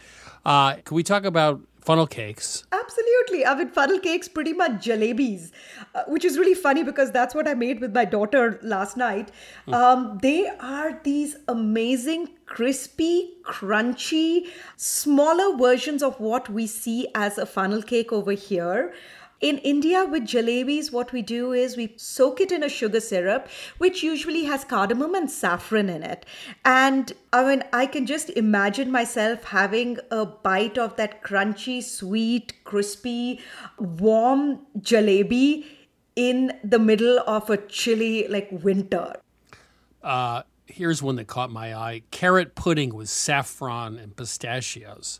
Uh, 0.45 0.75
can 0.75 0.95
we 0.95 1.03
talk 1.03 1.25
about 1.25 1.61
funnel 1.81 2.07
cakes? 2.07 2.65
Absolutely. 2.71 3.45
I 3.45 3.55
mean, 3.55 3.69
funnel 3.69 3.99
cakes 3.99 4.27
pretty 4.27 4.53
much 4.53 4.85
jalebis, 4.85 5.51
uh, 5.93 6.03
which 6.07 6.23
is 6.23 6.37
really 6.37 6.53
funny 6.53 6.83
because 6.83 7.11
that's 7.11 7.35
what 7.35 7.47
I 7.47 7.53
made 7.53 7.81
with 7.81 7.93
my 7.93 8.05
daughter 8.05 8.59
last 8.61 8.97
night. 8.97 9.31
Mm. 9.67 9.73
Um, 9.73 10.19
they 10.21 10.47
are 10.59 10.99
these 11.03 11.35
amazing, 11.47 12.29
crispy, 12.45 13.33
crunchy, 13.43 14.47
smaller 14.77 15.57
versions 15.57 16.03
of 16.03 16.19
what 16.19 16.49
we 16.49 16.67
see 16.67 17.07
as 17.15 17.37
a 17.37 17.45
funnel 17.45 17.81
cake 17.81 18.11
over 18.11 18.31
here. 18.31 18.93
In 19.41 19.57
India, 19.57 20.05
with 20.05 20.27
jalebis, 20.27 20.91
what 20.91 21.11
we 21.11 21.23
do 21.23 21.51
is 21.51 21.75
we 21.75 21.95
soak 21.97 22.39
it 22.39 22.51
in 22.51 22.63
a 22.63 22.69
sugar 22.69 22.99
syrup, 22.99 23.49
which 23.79 24.03
usually 24.03 24.43
has 24.43 24.63
cardamom 24.63 25.15
and 25.15 25.31
saffron 25.31 25.89
in 25.89 26.03
it. 26.03 26.27
And 26.63 27.11
I 27.33 27.43
mean, 27.43 27.63
I 27.73 27.87
can 27.87 28.05
just 28.05 28.29
imagine 28.29 28.91
myself 28.91 29.45
having 29.45 29.97
a 30.11 30.27
bite 30.27 30.77
of 30.77 30.95
that 30.97 31.23
crunchy, 31.23 31.81
sweet, 31.81 32.53
crispy, 32.65 33.39
warm 33.79 34.59
jalebi 34.79 35.65
in 36.15 36.53
the 36.63 36.77
middle 36.77 37.17
of 37.25 37.49
a 37.49 37.57
chilly, 37.57 38.27
like 38.27 38.49
winter. 38.51 39.15
Uh, 40.03 40.43
here's 40.67 41.01
one 41.01 41.15
that 41.15 41.25
caught 41.25 41.49
my 41.49 41.73
eye 41.73 42.03
carrot 42.11 42.53
pudding 42.53 42.93
with 42.93 43.09
saffron 43.09 43.97
and 43.97 44.15
pistachios. 44.15 45.19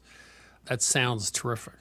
That 0.66 0.84
sounds 0.84 1.32
terrific 1.32 1.81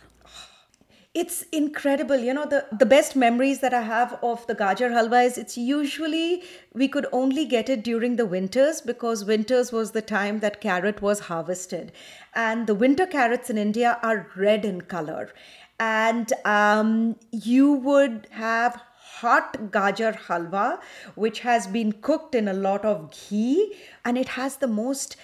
it's 1.12 1.42
incredible. 1.50 2.16
You 2.16 2.32
know 2.34 2.46
the 2.46 2.66
the 2.70 2.86
best 2.86 3.16
memories 3.16 3.60
that 3.60 3.74
i 3.74 3.80
have 3.82 4.18
of 4.22 4.46
the 4.46 4.54
gajar 4.54 4.90
halwa 4.96 5.22
is 5.26 5.38
it's 5.38 5.56
usually 5.58 6.42
we 6.72 6.86
could 6.86 7.06
only 7.12 7.44
get 7.44 7.68
it 7.68 7.82
during 7.82 8.14
the 8.16 8.26
winters 8.26 8.80
because 8.80 9.24
winters 9.24 9.72
was 9.72 9.90
the 9.90 10.02
time 10.02 10.38
that 10.40 10.60
carrot 10.60 11.02
was 11.02 11.20
harvested. 11.30 11.90
And 12.34 12.68
the 12.68 12.76
winter 12.76 13.06
carrots 13.06 13.50
in 13.50 13.58
india 13.58 13.98
are 14.02 14.28
red 14.36 14.64
in 14.64 14.82
color. 14.82 15.32
And 15.80 16.32
um, 16.44 17.16
you 17.32 17.72
would 17.72 18.28
have 18.30 18.80
hot 19.20 19.54
gajar 19.72 20.14
halwa 20.28 20.78
which 21.16 21.40
has 21.40 21.66
been 21.66 21.92
cooked 22.08 22.34
in 22.34 22.46
a 22.48 22.52
lot 22.52 22.84
of 22.84 23.10
ghee 23.10 23.74
and 24.04 24.16
it 24.16 24.28
has 24.28 24.56
the 24.56 24.68
most 24.68 25.16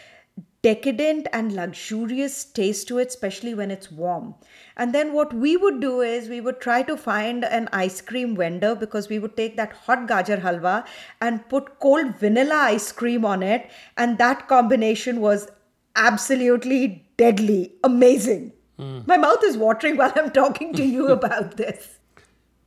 decadent 0.66 1.28
and 1.32 1.52
luxurious 1.52 2.44
taste 2.44 2.88
to 2.88 2.98
it, 2.98 3.08
especially 3.08 3.54
when 3.54 3.70
it's 3.70 3.90
warm. 3.92 4.34
And 4.76 4.92
then 4.92 5.12
what 5.12 5.32
we 5.32 5.56
would 5.56 5.80
do 5.80 6.00
is 6.00 6.28
we 6.28 6.40
would 6.40 6.60
try 6.60 6.82
to 6.82 6.96
find 6.96 7.44
an 7.44 7.68
ice 7.72 8.00
cream 8.00 8.34
vendor 8.36 8.74
because 8.74 9.08
we 9.08 9.20
would 9.20 9.36
take 9.36 9.56
that 9.56 9.76
hot 9.84 10.08
gajar 10.08 10.40
halwa 10.46 10.74
and 11.20 11.48
put 11.48 11.78
cold 11.78 12.16
vanilla 12.16 12.56
ice 12.72 12.90
cream 12.90 13.24
on 13.24 13.44
it. 13.44 13.70
And 13.96 14.18
that 14.18 14.48
combination 14.48 15.20
was 15.20 15.48
absolutely 15.94 17.06
deadly, 17.16 17.72
amazing. 17.84 18.52
Mm. 18.78 19.06
My 19.06 19.16
mouth 19.16 19.44
is 19.44 19.56
watering 19.56 19.96
while 19.96 20.12
I'm 20.16 20.32
talking 20.32 20.74
to 20.74 20.84
you 20.84 21.08
about 21.18 21.56
this. 21.56 21.98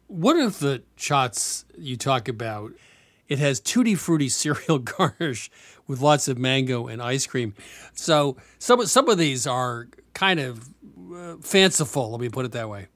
One 0.07 0.39
of 0.39 0.59
the 0.59 0.83
shots 0.95 1.65
you 1.77 1.97
talk 1.97 2.29
about, 2.29 2.71
it 3.29 3.39
has 3.39 3.59
tutti 3.59 3.95
frutti 3.95 4.27
cereal 4.41 4.79
garnish 4.79 5.49
with 5.87 6.01
lots 6.01 6.27
of 6.27 6.37
mango 6.37 6.87
and 6.87 7.01
ice 7.01 7.25
cream. 7.25 7.53
So 7.93 8.37
some 8.57 8.85
some 8.85 9.07
of 9.09 9.17
these 9.17 9.47
are 9.47 9.87
kind 10.13 10.39
of 10.39 10.69
uh, 11.13 11.35
fanciful. 11.41 12.11
Let 12.11 12.19
me 12.19 12.29
put 12.29 12.45
it 12.45 12.51
that 12.51 12.69
way. 12.69 12.87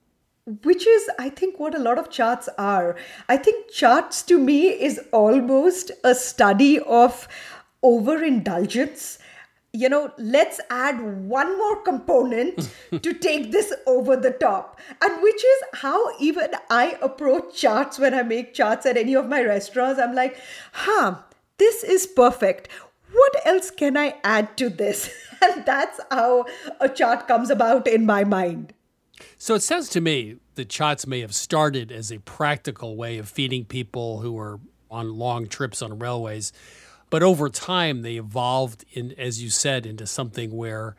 Which 0.63 0.85
is, 0.85 1.09
I 1.17 1.29
think, 1.29 1.57
what 1.57 1.73
a 1.73 1.79
lot 1.79 1.97
of 1.97 2.09
chaats 2.09 2.49
are. 2.57 2.97
I 3.29 3.37
think 3.37 3.71
chaats 3.71 4.21
to 4.23 4.37
me 4.37 4.67
is 4.67 4.99
almost 5.13 5.89
a 6.03 6.13
study 6.13 6.81
of 6.81 7.29
overindulgence. 7.81 9.19
You 9.75 9.89
know, 9.89 10.11
let's 10.19 10.61
add 10.69 11.01
one 11.01 11.57
more 11.57 11.81
component 11.81 12.69
to 13.01 13.13
take 13.13 13.51
this 13.51 13.73
over 13.87 14.15
the 14.15 14.31
top. 14.31 14.79
And 15.01 15.23
which 15.23 15.43
is 15.43 15.63
how 15.73 16.15
even 16.19 16.51
I 16.69 16.97
approach 17.01 17.55
chaats 17.59 17.97
when 17.97 18.13
I 18.13 18.21
make 18.21 18.53
chaats 18.53 18.85
at 18.85 18.97
any 18.97 19.15
of 19.15 19.27
my 19.27 19.41
restaurants. 19.41 19.99
I'm 19.99 20.13
like, 20.13 20.37
huh, 20.73 21.15
this 21.57 21.83
is 21.83 22.05
perfect. 22.05 22.69
What 23.11 23.45
else 23.45 23.71
can 23.71 23.97
I 23.97 24.15
add 24.23 24.57
to 24.57 24.69
this? 24.69 25.09
and 25.41 25.65
that's 25.65 25.99
how 26.11 26.45
a 26.79 26.87
chaat 26.87 27.27
comes 27.27 27.49
about 27.49 27.87
in 27.87 28.05
my 28.05 28.23
mind. 28.23 28.73
So 29.37 29.55
it 29.55 29.61
sounds 29.61 29.89
to 29.89 30.01
me 30.01 30.37
that 30.55 30.69
chaats 30.69 31.07
may 31.07 31.21
have 31.21 31.33
started 31.33 31.91
as 31.91 32.11
a 32.11 32.19
practical 32.19 32.95
way 32.95 33.17
of 33.17 33.27
feeding 33.27 33.65
people 33.65 34.19
who 34.19 34.37
are 34.37 34.59
on 34.89 35.17
long 35.17 35.47
trips 35.47 35.81
on 35.81 35.97
railways. 35.97 36.53
But 37.13 37.21
over 37.21 37.47
time, 37.47 38.01
they 38.01 38.15
evolved 38.15 38.85
in, 38.91 39.13
as 39.19 39.39
you 39.39 39.51
said, 39.51 39.85
into 39.85 40.07
something 40.07 40.49
where 40.49 40.95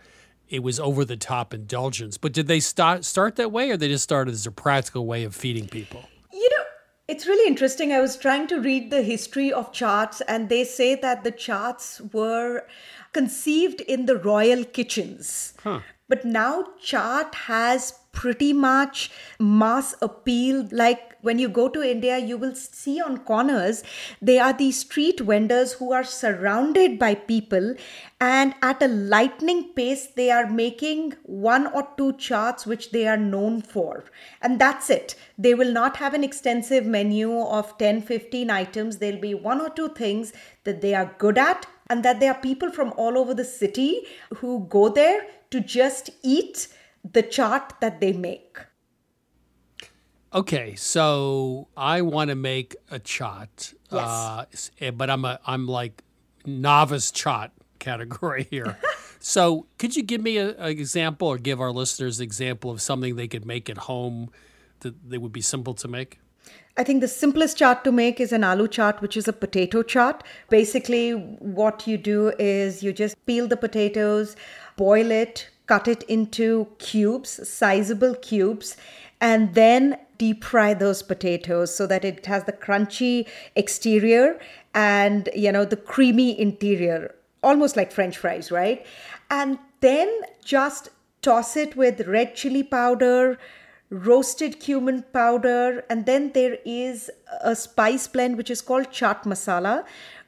it 0.48 0.62
was 0.62 0.78
over 0.78 1.04
the 1.04 1.16
top 1.16 1.52
indulgence. 1.52 2.18
But 2.18 2.32
did 2.32 2.46
they 2.46 2.60
start 2.60 3.04
start 3.04 3.34
that 3.34 3.50
way, 3.50 3.70
or 3.70 3.76
they 3.76 3.88
just 3.88 4.04
started 4.04 4.32
as 4.32 4.46
a 4.46 4.52
practical 4.52 5.06
way 5.06 5.24
of 5.24 5.34
feeding 5.34 5.66
people? 5.66 6.04
You 6.32 6.48
know, 6.50 6.64
it's 7.08 7.26
really 7.26 7.48
interesting. 7.48 7.92
I 7.92 8.00
was 8.00 8.16
trying 8.16 8.46
to 8.46 8.60
read 8.60 8.92
the 8.92 9.02
history 9.02 9.52
of 9.52 9.72
chaats, 9.72 10.20
and 10.20 10.48
they 10.48 10.62
say 10.62 10.94
that 10.94 11.24
the 11.24 11.32
chaats 11.32 12.00
were 12.12 12.64
conceived 13.12 13.80
in 13.80 14.06
the 14.06 14.16
royal 14.16 14.64
kitchens. 14.64 15.54
Huh. 15.64 15.80
But 16.08 16.24
now 16.24 16.64
chaat 16.82 17.34
has 17.34 18.00
pretty 18.12 18.52
much 18.52 19.10
mass 19.40 19.94
appeal. 20.00 20.68
Like 20.70 21.16
when 21.22 21.38
you 21.38 21.48
go 21.48 21.68
to 21.68 21.82
India, 21.82 22.18
you 22.18 22.36
will 22.36 22.54
see 22.54 23.00
on 23.00 23.18
corners, 23.18 23.82
they 24.20 24.38
are 24.38 24.52
these 24.52 24.80
street 24.80 25.20
vendors 25.20 25.72
who 25.72 25.92
are 25.92 26.04
surrounded 26.04 26.98
by 26.98 27.14
people, 27.14 27.74
and 28.20 28.54
at 28.62 28.82
a 28.82 28.88
lightning 28.88 29.72
pace, 29.74 30.06
they 30.06 30.30
are 30.30 30.48
making 30.48 31.14
one 31.24 31.66
or 31.68 31.88
two 31.96 32.12
chaats 32.12 32.66
which 32.66 32.90
they 32.90 33.06
are 33.08 33.16
known 33.16 33.62
for. 33.62 34.04
And 34.42 34.60
that's 34.60 34.90
it. 34.90 35.14
They 35.38 35.54
will 35.54 35.72
not 35.72 35.96
have 35.96 36.14
an 36.14 36.22
extensive 36.22 36.84
menu 36.86 37.40
of 37.40 37.76
10, 37.78 38.02
15 38.02 38.50
items. 38.50 38.98
There'll 38.98 39.20
be 39.20 39.34
one 39.34 39.60
or 39.60 39.70
two 39.70 39.88
things 39.88 40.34
that 40.64 40.82
they 40.82 40.94
are 40.94 41.14
good 41.18 41.38
at, 41.38 41.66
and 41.88 42.02
that 42.04 42.20
there 42.20 42.32
are 42.32 42.40
people 42.40 42.70
from 42.70 42.92
all 42.96 43.18
over 43.18 43.34
the 43.34 43.44
city 43.44 44.02
who 44.36 44.66
go 44.68 44.88
there 44.88 45.26
to 45.54 45.60
just 45.60 46.10
eat 46.24 46.66
the 47.16 47.22
chaat 47.22 47.78
that 47.80 48.00
they 48.00 48.12
make. 48.12 48.58
Okay, 50.32 50.74
so 50.74 51.68
I 51.76 52.00
want 52.02 52.30
to 52.30 52.34
make 52.34 52.74
a 52.90 52.98
chaat, 52.98 53.74
Yes. 53.92 54.02
uh, 54.02 54.44
eh, 54.80 54.90
but 54.90 55.08
I'm 55.10 55.24
a 55.24 55.38
I'm 55.46 55.68
like 55.68 56.02
novice 56.44 57.12
chaat 57.12 57.50
category 57.78 58.48
here. 58.50 58.76
so 59.20 59.66
could 59.78 59.94
you 59.94 60.02
give 60.02 60.22
me 60.22 60.38
a- 60.38 60.56
an 60.56 60.70
example, 60.70 61.28
or 61.28 61.38
give 61.38 61.60
our 61.60 61.70
listeners 61.70 62.18
an 62.18 62.24
example 62.24 62.72
of 62.72 62.82
something 62.82 63.14
they 63.14 63.28
could 63.28 63.46
make 63.46 63.70
at 63.70 63.78
home 63.78 64.30
that, 64.80 65.08
that 65.10 65.20
would 65.20 65.32
be 65.32 65.40
simple 65.40 65.74
to 65.74 65.86
make? 65.86 66.18
I 66.76 66.82
think 66.82 67.00
the 67.00 67.06
simplest 67.08 67.58
chaat 67.58 67.84
to 67.84 67.92
make 67.92 68.18
is 68.18 68.32
an 68.32 68.42
aloo 68.42 68.66
chaat, 68.66 69.00
which 69.00 69.16
is 69.16 69.28
a 69.28 69.32
potato 69.32 69.82
chaat. 69.84 70.22
Basically, 70.50 71.12
what 71.12 71.86
you 71.86 71.96
do 71.96 72.32
is 72.40 72.82
you 72.82 72.92
just 72.92 73.14
peel 73.26 73.46
the 73.46 73.56
potatoes, 73.56 74.34
boil 74.76 75.10
it, 75.10 75.48
cut 75.66 75.88
it 75.88 76.02
into 76.04 76.68
cubes, 76.78 77.48
sizable 77.48 78.14
cubes, 78.14 78.76
and 79.20 79.54
then 79.54 79.98
deep 80.18 80.44
fry 80.44 80.74
those 80.74 81.02
potatoes 81.02 81.74
so 81.74 81.86
that 81.86 82.04
it 82.04 82.26
has 82.26 82.44
the 82.44 82.52
crunchy 82.52 83.26
exterior 83.56 84.38
and 84.74 85.28
you 85.34 85.50
know 85.50 85.64
the 85.64 85.76
creamy 85.76 86.38
interior 86.38 87.14
almost 87.42 87.76
like 87.76 87.90
french 87.92 88.16
fries 88.18 88.50
right? 88.50 88.86
And 89.30 89.58
then 89.80 90.08
just 90.44 90.90
toss 91.22 91.56
it 91.56 91.76
with 91.76 92.06
red 92.06 92.34
chili 92.34 92.62
powder 92.62 93.38
roasted 93.90 94.60
cumin 94.60 95.02
powder 95.12 95.84
and 95.88 96.06
then 96.06 96.32
there 96.32 96.58
is 96.64 97.10
a 97.42 97.54
spice 97.54 98.08
blend 98.08 98.36
which 98.36 98.50
is 98.50 98.60
called 98.60 98.90
chaat 98.90 99.22
masala 99.24 99.84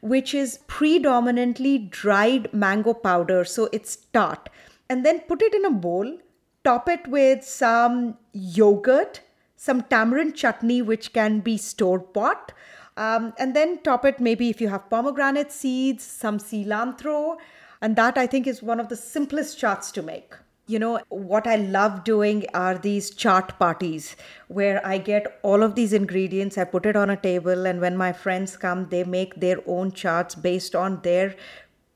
which 0.09 0.35
is 0.35 0.61
predominantly 0.67 1.79
dried 1.79 2.53
mango 2.53 2.95
powder 2.95 3.45
so 3.45 3.69
it's 3.73 3.97
tart. 4.13 4.49
And 4.89 5.05
then 5.05 5.21
put 5.21 5.43
it 5.43 5.55
in 5.55 5.65
a 5.65 5.71
bowl 5.71 6.19
top 6.65 6.89
it 6.89 7.07
with 7.07 7.45
some 7.45 8.17
yogurt 8.33 9.21
some 9.57 9.83
tamarind 9.83 10.35
chutney 10.35 10.83
which 10.83 11.13
can 11.13 11.41
be 11.41 11.57
store 11.57 11.99
bought 11.99 12.53
um, 12.97 13.33
and 13.39 13.55
then 13.55 13.79
top 13.83 14.05
it 14.05 14.21
maybe 14.21 14.49
if 14.51 14.61
you 14.61 14.69
have 14.69 14.89
pomegranate 14.91 15.53
seeds 15.53 16.03
some 16.03 16.39
cilantro. 16.39 17.37
And 17.83 17.95
that 17.97 18.17
i 18.17 18.27
think 18.27 18.47
is 18.47 18.63
one 18.63 18.81
of 18.81 18.89
the 18.89 18.97
simplest 18.97 19.59
chaats 19.59 19.93
to 19.93 20.03
make 20.03 20.35
you 20.67 20.79
know 20.79 21.01
what 21.09 21.47
i 21.47 21.57
love 21.57 22.03
doing 22.05 22.45
are 22.55 22.77
these 22.77 23.11
chaat 23.11 23.59
parties 23.59 24.17
where 24.49 24.85
i 24.87 24.99
get 24.99 25.39
all 25.43 25.63
of 25.63 25.75
these 25.75 25.93
ingredients 25.93 26.59
i 26.59 26.65
put 26.65 26.87
it 26.87 26.97
on 26.97 27.11
a 27.11 27.17
table 27.17 27.67
and 27.67 27.81
when 27.81 27.97
my 27.97 28.13
friends 28.13 28.57
come 28.57 28.89
they 28.89 29.05
make 29.05 29.35
their 29.37 29.59
own 29.67 29.93
chaats 29.93 30.35
based 30.35 30.75
on 30.75 31.01
their 31.03 31.35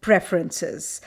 preferences 0.01 1.01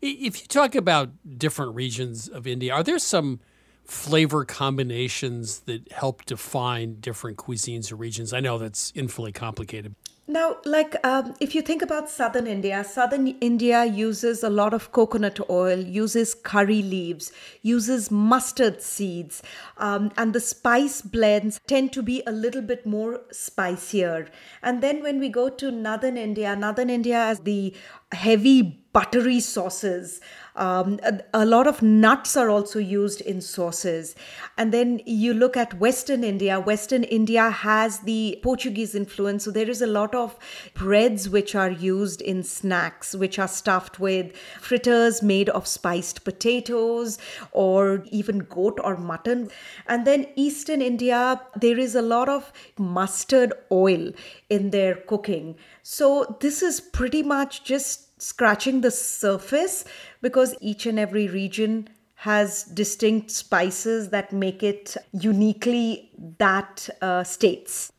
If 0.00 0.40
you 0.40 0.46
talk 0.46 0.74
about 0.76 1.10
different 1.38 1.74
regions 1.74 2.28
of 2.28 2.46
India, 2.46 2.72
are 2.72 2.84
there 2.84 3.00
some 3.00 3.40
flavor 3.84 4.44
combinations 4.44 5.60
that 5.60 5.90
help 5.90 6.24
define 6.24 7.00
different 7.00 7.36
cuisines 7.36 7.90
or 7.90 7.96
regions? 7.96 8.32
I 8.32 8.40
know 8.40 8.58
that's 8.58 8.92
infinitely 8.94 9.32
complicated. 9.32 9.96
Now, 10.30 10.58
like 10.66 10.94
um, 11.06 11.34
if 11.40 11.54
you 11.54 11.62
think 11.62 11.80
about 11.80 12.10
southern 12.10 12.46
India, 12.46 12.84
southern 12.84 13.28
India 13.40 13.86
uses 13.86 14.42
a 14.42 14.50
lot 14.50 14.74
of 14.74 14.92
coconut 14.92 15.40
oil, 15.48 15.78
uses 15.78 16.34
curry 16.34 16.82
leaves, 16.82 17.32
uses 17.62 18.10
mustard 18.10 18.82
seeds, 18.82 19.42
um, 19.78 20.12
and 20.18 20.34
the 20.34 20.40
spice 20.40 21.00
blends 21.00 21.58
tend 21.66 21.94
to 21.94 22.02
be 22.02 22.22
a 22.26 22.32
little 22.32 22.60
bit 22.60 22.84
more 22.84 23.22
spicier. 23.32 24.28
And 24.62 24.82
then 24.82 25.02
when 25.02 25.18
we 25.18 25.30
go 25.30 25.48
to 25.48 25.70
northern 25.70 26.18
India, 26.18 26.54
northern 26.54 26.90
India 26.90 27.16
has 27.16 27.40
the 27.40 27.74
heavy 28.12 28.84
buttery 28.92 29.40
sauces. 29.40 30.20
Um, 30.58 30.98
a, 31.04 31.20
a 31.32 31.46
lot 31.46 31.68
of 31.68 31.82
nuts 31.82 32.36
are 32.36 32.50
also 32.50 32.80
used 32.80 33.20
in 33.20 33.40
sauces. 33.40 34.16
And 34.56 34.74
then 34.74 35.00
you 35.06 35.32
look 35.32 35.56
at 35.56 35.74
Western 35.74 36.24
India. 36.24 36.58
Western 36.58 37.04
India 37.04 37.48
has 37.48 38.00
the 38.00 38.40
Portuguese 38.42 38.96
influence. 38.96 39.44
So 39.44 39.52
there 39.52 39.70
is 39.70 39.80
a 39.80 39.86
lot 39.86 40.16
of 40.16 40.36
breads 40.74 41.28
which 41.28 41.54
are 41.54 41.70
used 41.70 42.20
in 42.20 42.42
snacks, 42.42 43.14
which 43.14 43.38
are 43.38 43.46
stuffed 43.46 44.00
with 44.00 44.36
fritters 44.60 45.22
made 45.22 45.48
of 45.50 45.68
spiced 45.68 46.24
potatoes 46.24 47.18
or 47.52 48.02
even 48.10 48.40
goat 48.40 48.80
or 48.82 48.96
mutton. 48.96 49.50
And 49.86 50.04
then 50.04 50.26
Eastern 50.34 50.82
India, 50.82 51.40
there 51.54 51.78
is 51.78 51.94
a 51.94 52.02
lot 52.02 52.28
of 52.28 52.52
mustard 52.76 53.52
oil 53.70 54.10
in 54.50 54.70
their 54.70 54.96
cooking. 54.96 55.54
So 55.84 56.36
this 56.40 56.62
is 56.62 56.80
pretty 56.80 57.22
much 57.22 57.62
just 57.62 58.07
scratching 58.18 58.80
the 58.80 58.90
surface 58.90 59.84
because 60.20 60.54
each 60.60 60.86
and 60.86 60.98
every 60.98 61.28
region 61.28 61.88
has 62.16 62.64
distinct 62.64 63.30
spices 63.30 64.10
that 64.10 64.32
make 64.32 64.62
it 64.62 64.96
uniquely 65.12 66.10
that 66.38 66.88
uh, 67.00 67.22
states. 67.22 67.92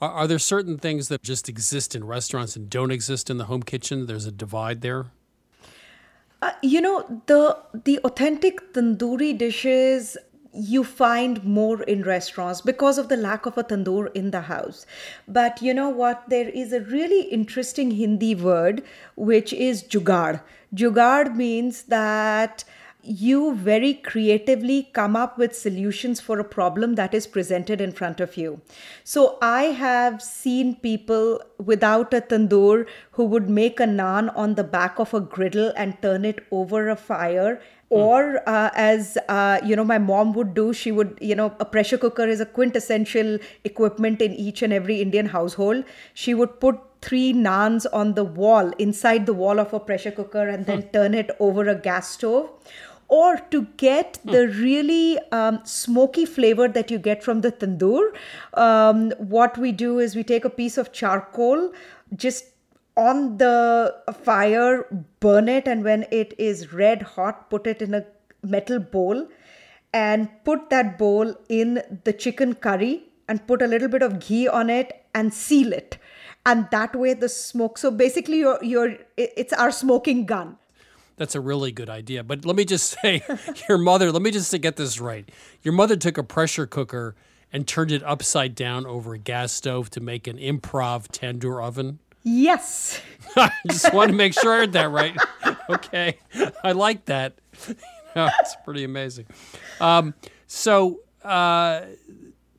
Are, 0.00 0.10
are 0.10 0.26
there 0.26 0.40
certain 0.40 0.76
things 0.76 1.08
that 1.08 1.22
just 1.22 1.48
exist 1.48 1.94
in 1.94 2.04
restaurants 2.04 2.56
and 2.56 2.68
don't 2.68 2.90
exist 2.90 3.30
in 3.30 3.38
the 3.38 3.44
home 3.44 3.62
kitchen? 3.62 4.06
There's 4.06 4.26
a 4.26 4.32
divide 4.32 4.80
there. 4.80 5.06
Uh, 6.42 6.50
you 6.62 6.80
know 6.80 7.22
the 7.26 7.56
the 7.84 7.98
authentic 8.00 8.74
tandoori 8.74 9.38
dishes 9.38 10.16
you 10.54 10.84
find 10.84 11.42
more 11.44 11.82
in 11.82 12.02
restaurants 12.02 12.60
because 12.60 12.96
of 12.96 13.08
the 13.08 13.16
lack 13.16 13.44
of 13.44 13.58
a 13.58 13.64
tandoor 13.64 14.12
in 14.14 14.30
the 14.30 14.42
house. 14.42 14.86
But 15.26 15.60
you 15.60 15.74
know 15.74 15.88
what? 15.88 16.28
There 16.28 16.48
is 16.48 16.72
a 16.72 16.80
really 16.80 17.22
interesting 17.22 17.90
Hindi 17.90 18.34
word 18.34 18.82
which 19.16 19.52
is 19.52 19.82
jugaad. 19.82 20.40
Jugaad 20.74 21.34
means 21.34 21.84
that 21.84 22.64
you 23.06 23.54
very 23.54 23.94
creatively 23.94 24.88
come 24.94 25.14
up 25.14 25.36
with 25.36 25.54
solutions 25.54 26.20
for 26.20 26.38
a 26.38 26.44
problem 26.44 26.94
that 26.94 27.12
is 27.12 27.26
presented 27.26 27.80
in 27.80 27.92
front 27.92 28.18
of 28.18 28.36
you. 28.36 28.60
So 29.02 29.36
I 29.42 29.64
have 29.64 30.22
seen 30.22 30.76
people 30.76 31.42
without 31.58 32.14
a 32.14 32.22
tandoor 32.22 32.86
who 33.12 33.24
would 33.24 33.50
make 33.50 33.78
a 33.78 33.84
naan 33.84 34.34
on 34.34 34.54
the 34.54 34.64
back 34.64 34.98
of 34.98 35.12
a 35.12 35.20
griddle 35.20 35.72
and 35.76 36.00
turn 36.00 36.24
it 36.24 36.46
over 36.50 36.88
a 36.88 36.96
fire 36.96 37.60
or 37.94 38.48
uh, 38.48 38.70
as 38.74 39.16
uh, 39.28 39.60
you 39.64 39.76
know 39.76 39.84
my 39.84 39.98
mom 39.98 40.32
would 40.32 40.54
do 40.54 40.72
she 40.72 40.92
would 40.92 41.18
you 41.20 41.34
know 41.34 41.52
a 41.60 41.64
pressure 41.64 41.98
cooker 41.98 42.26
is 42.36 42.40
a 42.40 42.46
quintessential 42.46 43.38
equipment 43.64 44.20
in 44.20 44.32
each 44.46 44.62
and 44.62 44.72
every 44.72 45.00
indian 45.00 45.26
household. 45.26 45.84
She 46.12 46.34
would 46.34 46.58
put 46.60 46.80
three 47.02 47.32
naans 47.32 47.86
on 47.92 48.14
the 48.14 48.24
wall 48.24 48.70
inside 48.86 49.26
the 49.26 49.34
wall 49.34 49.60
of 49.60 49.72
a 49.72 49.80
pressure 49.80 50.10
cooker 50.10 50.48
and 50.48 50.66
then 50.66 50.82
turn 50.98 51.14
it 51.14 51.30
over 51.38 51.68
a 51.68 51.74
gas 51.74 52.10
stove. 52.10 52.50
Or 53.08 53.36
to 53.50 53.66
get 53.76 54.18
the 54.24 54.48
really 54.48 55.18
um, 55.30 55.60
smoky 55.64 56.24
flavor 56.24 56.66
that 56.68 56.90
you 56.90 56.98
get 56.98 57.22
from 57.22 57.42
the 57.42 57.52
tandoor 57.52 58.06
um, 58.54 59.10
what 59.34 59.58
we 59.58 59.72
do 59.72 59.98
is 59.98 60.16
we 60.16 60.24
take 60.24 60.46
a 60.46 60.50
piece 60.50 60.78
of 60.78 60.90
charcoal 60.90 61.70
just 62.16 62.53
on 62.96 63.38
the 63.38 63.94
fire, 64.22 64.86
burn 65.20 65.48
it, 65.48 65.66
and 65.66 65.84
when 65.84 66.06
it 66.10 66.34
is 66.38 66.72
red 66.72 67.02
hot, 67.02 67.50
put 67.50 67.66
it 67.66 67.82
in 67.82 67.94
a 67.94 68.04
metal 68.42 68.78
bowl 68.78 69.26
and 69.92 70.28
put 70.44 70.70
that 70.70 70.98
bowl 70.98 71.34
in 71.48 71.82
the 72.04 72.12
chicken 72.12 72.54
curry 72.54 73.04
and 73.28 73.46
put 73.46 73.62
a 73.62 73.66
little 73.66 73.88
bit 73.88 74.02
of 74.02 74.20
ghee 74.20 74.48
on 74.48 74.70
it 74.70 75.04
and 75.14 75.32
seal 75.32 75.72
it. 75.72 75.98
And 76.46 76.68
that 76.70 76.94
way 76.94 77.14
the 77.14 77.28
smoke. 77.28 77.78
So 77.78 77.90
basically, 77.90 78.38
you're, 78.38 78.62
you're, 78.62 78.96
it's 79.16 79.52
our 79.52 79.70
smoking 79.70 80.26
gun. 80.26 80.58
That's 81.16 81.34
a 81.34 81.40
really 81.40 81.72
good 81.72 81.88
idea. 81.88 82.22
But 82.24 82.44
let 82.44 82.56
me 82.56 82.64
just 82.64 82.96
say, 83.02 83.22
your 83.68 83.78
mother, 83.78 84.12
let 84.12 84.22
me 84.22 84.30
just 84.30 84.52
get 84.60 84.76
this 84.76 85.00
right. 85.00 85.28
Your 85.62 85.72
mother 85.72 85.96
took 85.96 86.18
a 86.18 86.24
pressure 86.24 86.66
cooker 86.66 87.14
and 87.52 87.68
turned 87.68 87.92
it 87.92 88.02
upside 88.02 88.54
down 88.56 88.84
over 88.84 89.14
a 89.14 89.18
gas 89.18 89.52
stove 89.52 89.88
to 89.90 90.00
make 90.00 90.26
an 90.26 90.38
improv 90.38 91.06
tandoor 91.08 91.64
oven. 91.64 92.00
Yes. 92.24 93.00
I 93.36 93.50
just 93.70 93.92
want 93.92 94.10
to 94.10 94.16
make 94.16 94.32
sure 94.34 94.52
I 94.52 94.58
heard 94.58 94.72
that 94.72 94.90
right. 94.90 95.16
Okay. 95.70 96.18
I 96.62 96.72
like 96.72 97.06
that. 97.06 97.38
That's 98.14 98.54
pretty 98.66 98.84
amazing. 98.84 99.24
Um, 99.80 100.12
so, 100.46 101.00
uh, 101.22 101.82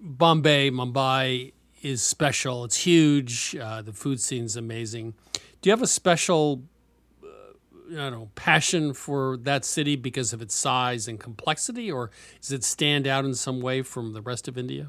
Bombay, 0.01 0.72
Mumbai 0.72 1.53
is 1.84 2.01
special. 2.01 2.63
It's 2.63 2.78
huge. 2.78 3.55
Uh, 3.55 3.84
the 3.84 3.93
food 3.93 4.20
scene's 4.20 4.55
amazing. 4.55 5.13
Do 5.61 5.70
you 5.70 5.72
have 5.72 5.84
a 5.84 5.88
special, 5.88 6.63
uh, 7.24 7.28
I 7.91 7.95
don't 7.95 8.11
know, 8.11 8.30
passion 8.34 8.95
for 8.95 9.38
that 9.43 9.66
city 9.66 9.95
because 9.95 10.34
of 10.34 10.41
its 10.41 10.55
size 10.55 11.07
and 11.07 11.20
complexity, 11.20 11.91
or 11.91 12.09
does 12.41 12.51
it 12.53 12.63
stand 12.63 13.05
out 13.05 13.24
in 13.24 13.36
some 13.36 13.61
way 13.61 13.84
from 13.84 14.13
the 14.13 14.22
rest 14.22 14.47
of 14.47 14.57
India? 14.57 14.88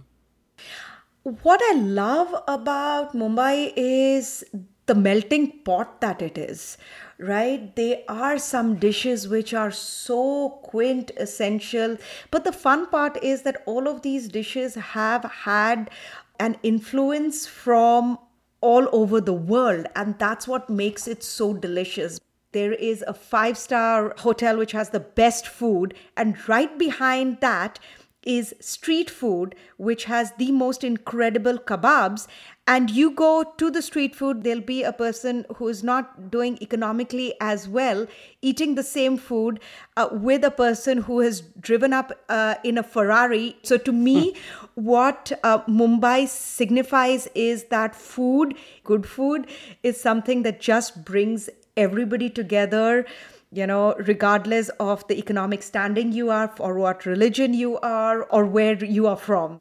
What 1.43 1.61
I 1.61 1.73
love 1.73 2.41
about 2.47 3.13
Mumbai 3.13 3.73
is 3.75 4.45
the 4.87 4.95
melting 4.95 5.59
pot 5.65 6.01
that 6.01 6.23
it 6.23 6.39
is, 6.39 6.79
right? 7.19 7.75
There 7.75 8.03
are 8.09 8.39
some 8.39 8.77
dishes 8.77 9.27
which 9.27 9.53
are 9.53 9.73
so 9.73 10.61
quintessential, 10.63 11.97
but 12.31 12.45
the 12.45 12.53
fun 12.53 12.87
part 12.91 13.21
is 13.25 13.43
that 13.43 13.65
all 13.67 13.89
of 13.89 14.03
these 14.03 14.29
dishes 14.29 14.77
have 14.77 15.25
had 15.25 15.91
an 16.39 16.59
influence 16.63 17.45
from 17.45 18.21
all 18.61 18.89
over 18.93 19.21
the 19.21 19.33
world, 19.33 19.87
and 19.97 20.17
that's 20.21 20.47
what 20.47 20.71
makes 20.71 21.09
it 21.09 21.25
so 21.25 21.53
delicious. 21.53 22.21
There 22.53 22.75
is 22.75 23.03
a 23.05 23.13
five 23.13 23.59
star 23.59 24.15
hotel 24.19 24.57
which 24.57 24.71
has 24.71 24.91
the 24.91 25.01
best 25.01 25.49
food, 25.49 25.95
and 26.17 26.49
right 26.49 26.79
behind 26.79 27.41
that, 27.41 27.81
is 28.27 28.55
street 28.61 29.09
food, 29.09 29.55
which 29.79 30.05
has 30.05 30.33
the 30.33 30.51
most 30.53 30.85
incredible 30.85 31.59
kebabs. 31.59 32.27
And 32.69 32.91
you 32.91 33.13
go 33.13 33.45
to 33.59 33.71
the 33.71 33.81
street 33.81 34.17
food, 34.17 34.43
there'll 34.43 34.61
be 34.61 34.83
a 34.83 34.93
person 34.93 35.47
who 35.55 35.69
is 35.69 35.85
not 35.85 36.33
doing 36.33 36.59
economically 36.61 37.35
as 37.41 37.69
well, 37.69 38.09
eating 38.43 38.75
the 38.75 38.83
same 38.83 39.17
food 39.17 39.61
uh, 39.97 40.09
with 40.11 40.43
a 40.43 40.51
person 40.51 40.99
who 41.03 41.21
has 41.21 41.43
driven 41.61 41.93
up 41.93 42.13
uh, 42.29 42.57
in 42.65 42.77
a 42.77 42.83
Ferrari. 42.83 43.57
So, 43.63 43.77
to 43.77 43.93
me, 43.93 44.35
what 44.75 45.31
uh, 45.45 45.61
Mumbai 45.63 46.27
signifies 46.27 47.29
is 47.37 47.65
that 47.65 47.95
food, 47.95 48.57
good 48.83 49.07
food, 49.07 49.47
is 49.85 50.01
something 50.01 50.43
that 50.43 50.61
just 50.61 51.05
brings 51.05 51.49
everybody 51.77 52.29
together 52.29 53.07
you 53.53 53.67
know, 53.67 53.95
regardless 53.99 54.69
of 54.81 55.07
the 55.09 55.19
economic 55.19 55.63
standing 55.63 56.13
you 56.13 56.31
are, 56.31 56.53
or 56.59 56.79
what 56.79 57.07
religion 57.07 57.55
you 57.55 57.79
are, 57.79 58.25
or 58.25 58.45
where 58.45 58.83
you 58.85 59.07
are 59.07 59.17
from. 59.17 59.61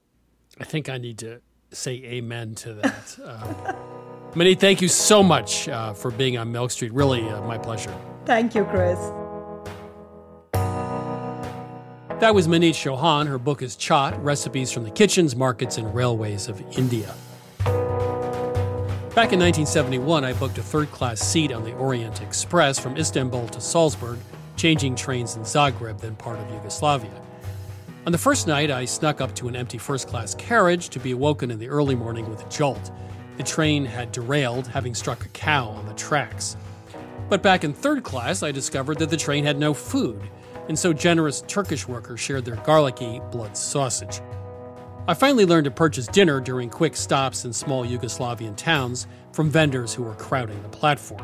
I 0.59 0.63
think 0.63 0.89
I 0.89 0.97
need 0.97 1.17
to 1.19 1.41
say 1.71 1.93
amen 2.03 2.55
to 2.55 2.73
that. 2.75 3.17
uh, 3.25 3.73
Maneet, 4.33 4.59
thank 4.59 4.81
you 4.81 4.87
so 4.87 5.23
much 5.23 5.69
uh, 5.69 5.93
for 5.93 6.11
being 6.11 6.37
on 6.37 6.51
Milk 6.51 6.71
Street. 6.71 6.93
Really, 6.93 7.27
uh, 7.29 7.41
my 7.43 7.57
pleasure. 7.57 7.95
Thank 8.25 8.55
you, 8.55 8.65
Chris. 8.65 8.99
That 12.21 12.33
was 12.33 12.47
Maneet 12.47 12.71
Chauhan. 12.71 13.27
Her 13.27 13.37
book 13.37 13.61
is 13.61 13.75
Chaat 13.75 14.17
Recipes 14.23 14.71
from 14.71 14.83
the 14.83 14.89
Kitchens, 14.89 15.35
Markets, 15.35 15.77
and 15.77 15.93
Railways 15.93 16.47
of 16.47 16.61
India. 16.77 17.13
Back 19.15 19.31
in 19.31 19.39
1971, 19.39 20.25
I 20.25 20.33
booked 20.33 20.57
a 20.57 20.61
third 20.61 20.91
class 20.91 21.21
seat 21.21 21.53
on 21.53 21.63
the 21.63 21.73
Orient 21.75 22.21
Express 22.21 22.77
from 22.77 22.97
Istanbul 22.97 23.47
to 23.47 23.61
Salzburg, 23.61 24.19
changing 24.57 24.97
trains 24.97 25.37
in 25.37 25.43
Zagreb, 25.43 26.01
then 26.01 26.17
part 26.17 26.37
of 26.37 26.51
Yugoslavia. 26.51 27.21
On 28.05 28.11
the 28.11 28.17
first 28.17 28.45
night, 28.45 28.69
I 28.69 28.83
snuck 28.83 29.21
up 29.21 29.33
to 29.35 29.47
an 29.47 29.55
empty 29.55 29.77
first 29.77 30.09
class 30.09 30.35
carriage 30.35 30.89
to 30.89 30.99
be 30.99 31.11
awoken 31.11 31.49
in 31.49 31.59
the 31.59 31.69
early 31.69 31.95
morning 31.95 32.29
with 32.29 32.45
a 32.45 32.49
jolt. 32.49 32.91
The 33.37 33.43
train 33.43 33.85
had 33.85 34.11
derailed, 34.11 34.67
having 34.67 34.93
struck 34.93 35.23
a 35.23 35.29
cow 35.29 35.69
on 35.69 35.85
the 35.85 35.93
tracks. 35.93 36.57
But 37.29 37.41
back 37.41 37.63
in 37.63 37.73
third 37.73 38.03
class, 38.03 38.43
I 38.43 38.51
discovered 38.51 38.99
that 38.99 39.09
the 39.09 39.15
train 39.15 39.45
had 39.45 39.57
no 39.57 39.73
food, 39.73 40.21
and 40.67 40.77
so 40.77 40.91
generous 40.91 41.39
Turkish 41.47 41.87
workers 41.87 42.19
shared 42.19 42.43
their 42.43 42.57
garlicky 42.57 43.21
blood 43.31 43.55
sausage. 43.55 44.19
I 45.07 45.13
finally 45.13 45.45
learned 45.45 45.65
to 45.65 45.71
purchase 45.71 46.07
dinner 46.07 46.41
during 46.41 46.67
quick 46.67 46.95
stops 46.95 47.45
in 47.45 47.53
small 47.53 47.85
Yugoslavian 47.85 48.57
towns 48.57 49.05
from 49.33 49.51
vendors 49.51 49.93
who 49.93 50.01
were 50.01 50.15
crowding 50.15 50.59
the 50.63 50.69
platform. 50.69 51.23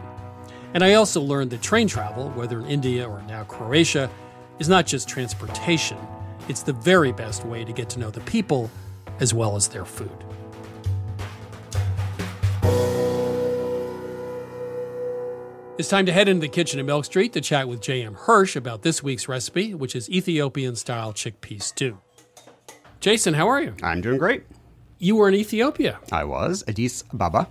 And 0.76 0.84
I 0.84 0.94
also 0.94 1.20
learned 1.20 1.50
that 1.50 1.64
train 1.64 1.88
travel, 1.88 2.30
whether 2.32 2.60
in 2.60 2.68
India 2.68 3.10
or 3.10 3.24
now 3.24 3.44
Croatia, 3.46 4.08
is 4.60 4.70
not 4.70 4.86
just 4.86 5.10
transportation, 5.10 5.98
it's 6.48 6.62
the 6.62 6.74
very 6.74 7.12
best 7.12 7.44
way 7.44 7.66
to 7.66 7.74
get 7.74 7.90
to 7.90 8.00
know 8.00 8.12
the 8.12 8.20
people 8.22 8.70
as 9.20 9.34
well 9.34 9.56
as 9.56 9.68
their 9.68 9.86
food. 9.86 10.12
It's 15.80 15.90
time 15.90 16.06
to 16.06 16.14
head 16.14 16.28
into 16.28 16.42
the 16.42 16.50
kitchen 16.50 16.80
at 16.80 16.86
Milk 16.86 17.06
Street 17.06 17.34
to 17.34 17.42
chat 17.42 17.68
with 17.68 17.82
J.M. 17.82 18.14
Hirsch 18.14 18.56
about 18.56 18.84
this 18.84 19.02
week's 19.02 19.28
recipe, 19.28 19.74
which 19.74 19.96
is 19.96 20.08
Ethiopian 20.08 20.76
style 20.76 21.14
chickpea 21.14 21.64
stew. 21.64 21.98
Jason, 23.02 23.34
how 23.34 23.48
are 23.48 23.60
you? 23.60 23.74
I'm 23.82 24.00
doing 24.00 24.20
great. 24.20 24.44
You 25.00 25.16
were 25.16 25.28
in 25.28 25.34
Ethiopia. 25.34 26.00
I 26.12 26.24
was, 26.24 26.64
Addis 26.68 27.04
Ababa. 27.12 27.48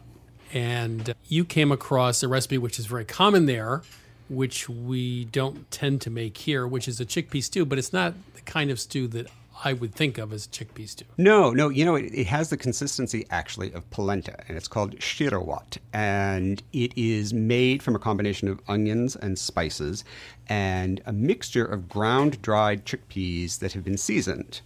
And 0.53 1.13
you 1.27 1.45
came 1.45 1.73
across 1.73 2.23
a 2.23 2.29
recipe 2.29 2.57
which 2.57 2.79
is 2.79 2.87
very 2.87 3.05
common 3.05 3.47
there, 3.47 3.83
which 4.29 4.69
we 4.69 5.25
don't 5.25 5.69
tend 5.73 6.03
to 6.03 6.11
make 6.11 6.39
here, 6.39 6.69
which 6.69 6.87
is 6.87 7.01
a 7.01 7.05
chickpea 7.05 7.43
stew, 7.43 7.65
but 7.65 7.79
it's 7.79 7.93
not 7.93 8.15
the 8.35 8.43
kind 8.43 8.71
of 8.71 8.79
stew 8.79 9.09
that 9.09 9.27
I 9.65 9.73
would 9.73 9.95
think 9.95 10.19
of 10.19 10.33
as 10.33 10.47
a 10.47 10.49
chickpea 10.49 10.89
stew. 10.89 11.05
No, 11.19 11.51
no, 11.51 11.69
you 11.69 11.85
know, 11.85 11.97
it, 11.97 12.13
it, 12.15 12.27
has 12.29 12.49
the 12.49 12.57
consistency 12.57 13.27
actually 13.31 13.73
of 13.73 13.89
polenta, 13.91 14.37
and 14.49 14.57
it's 14.57 14.69
called 14.69 15.01
shiro 15.03 15.43
wat. 15.43 15.77
And 15.93 16.63
it 16.73 16.97
is 16.97 17.35
made 17.35 17.83
from 17.83 17.95
a 17.95 17.99
combination 17.99 18.49
of 18.49 18.61
onions 18.69 19.17
and 19.17 19.39
spices 19.39 20.05
and 20.49 21.01
a 21.07 21.13
mixture 21.13 21.65
of 21.65 21.89
ground 21.89 22.41
dried 22.41 22.87
chickpeas 22.87 23.59
that 23.59 23.73
have 23.73 23.85
been 23.85 23.99
seasoned. 23.99 24.61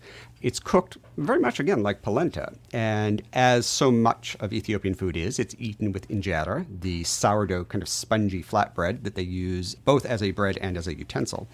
It's 0.45 0.61
cooked 0.61 0.99
very 1.17 1.41
much 1.41 1.59
again 1.59 1.83
like 1.83 2.03
polenta, 2.03 2.53
and 2.71 3.23
as 3.33 3.65
so 3.65 3.91
much 3.91 4.37
of 4.41 4.53
Ethiopian 4.53 4.95
food 4.95 5.17
is, 5.17 5.39
it's 5.39 5.55
eaten 5.59 5.91
with 5.91 6.07
injera, 6.09 6.67
the 6.69 7.03
sourdough 7.05 7.65
kind 7.65 7.81
of 7.81 7.89
spongy 7.89 8.43
flatbread 8.43 9.05
that 9.05 9.15
they 9.15 9.23
use 9.23 9.75
both 9.75 10.05
as 10.05 10.23
a 10.23 10.33
bread 10.33 10.59
and 10.59 10.77
as 10.77 10.87
a 10.87 10.99
utensil. 10.99 11.49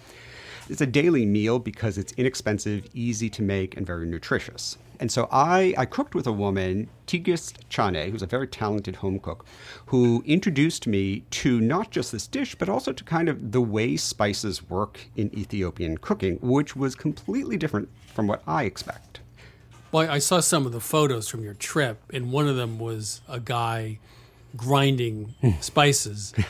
It's 0.67 0.81
a 0.81 0.85
daily 0.85 1.25
meal 1.25 1.57
because 1.57 1.97
it's 1.97 2.11
inexpensive, 2.17 2.85
easy 2.93 3.29
to 3.29 3.41
make, 3.41 3.77
and 3.77 3.87
very 3.87 4.05
nutritious. 4.05 4.77
And 5.01 5.11
so 5.11 5.27
I, 5.31 5.73
I 5.79 5.85
cooked 5.85 6.13
with 6.13 6.27
a 6.27 6.31
woman, 6.31 6.87
Tigist 7.07 7.55
Chane, 7.69 8.11
who's 8.11 8.21
a 8.21 8.27
very 8.27 8.47
talented 8.47 8.97
home 8.97 9.17
cook, 9.17 9.47
who 9.87 10.23
introduced 10.27 10.85
me 10.85 11.21
to 11.31 11.59
not 11.59 11.89
just 11.89 12.11
this 12.11 12.27
dish, 12.27 12.53
but 12.53 12.69
also 12.69 12.93
to 12.93 13.03
kind 13.03 13.27
of 13.27 13.51
the 13.51 13.61
way 13.61 13.97
spices 13.97 14.69
work 14.69 14.99
in 15.15 15.35
Ethiopian 15.35 15.97
cooking, 15.97 16.37
which 16.39 16.75
was 16.75 16.93
completely 16.93 17.57
different 17.57 17.89
from 18.13 18.27
what 18.27 18.43
I 18.45 18.65
expect. 18.65 19.21
Well, 19.91 20.09
I 20.09 20.19
saw 20.19 20.39
some 20.39 20.67
of 20.67 20.71
the 20.71 20.79
photos 20.79 21.27
from 21.27 21.43
your 21.43 21.55
trip, 21.55 21.99
and 22.13 22.31
one 22.31 22.47
of 22.47 22.55
them 22.55 22.77
was 22.77 23.21
a 23.27 23.39
guy 23.39 23.97
grinding 24.55 25.33
hmm. 25.41 25.59
spices. 25.61 26.31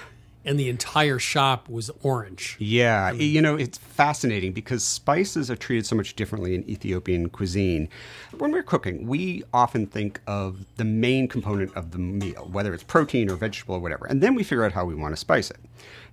and 0.43 0.59
the 0.59 0.69
entire 0.69 1.19
shop 1.19 1.69
was 1.69 1.91
orange. 2.01 2.55
Yeah, 2.59 3.05
I 3.05 3.11
mean, 3.13 3.31
you 3.31 3.41
know, 3.41 3.55
it's 3.55 3.77
fascinating 3.77 4.53
because 4.53 4.83
spices 4.83 5.51
are 5.51 5.55
treated 5.55 5.85
so 5.85 5.95
much 5.95 6.15
differently 6.15 6.55
in 6.55 6.69
Ethiopian 6.69 7.29
cuisine. 7.29 7.89
When 8.37 8.51
we're 8.51 8.63
cooking, 8.63 9.07
we 9.07 9.43
often 9.53 9.87
think 9.87 10.21
of 10.27 10.65
the 10.77 10.85
main 10.85 11.27
component 11.27 11.75
of 11.75 11.91
the 11.91 11.99
meal, 11.99 12.49
whether 12.51 12.73
it's 12.73 12.83
protein 12.83 13.29
or 13.29 13.35
vegetable 13.35 13.75
or 13.75 13.79
whatever, 13.79 14.05
and 14.05 14.21
then 14.21 14.35
we 14.35 14.43
figure 14.43 14.65
out 14.65 14.71
how 14.71 14.85
we 14.85 14.95
want 14.95 15.13
to 15.13 15.17
spice 15.17 15.51
it. 15.51 15.59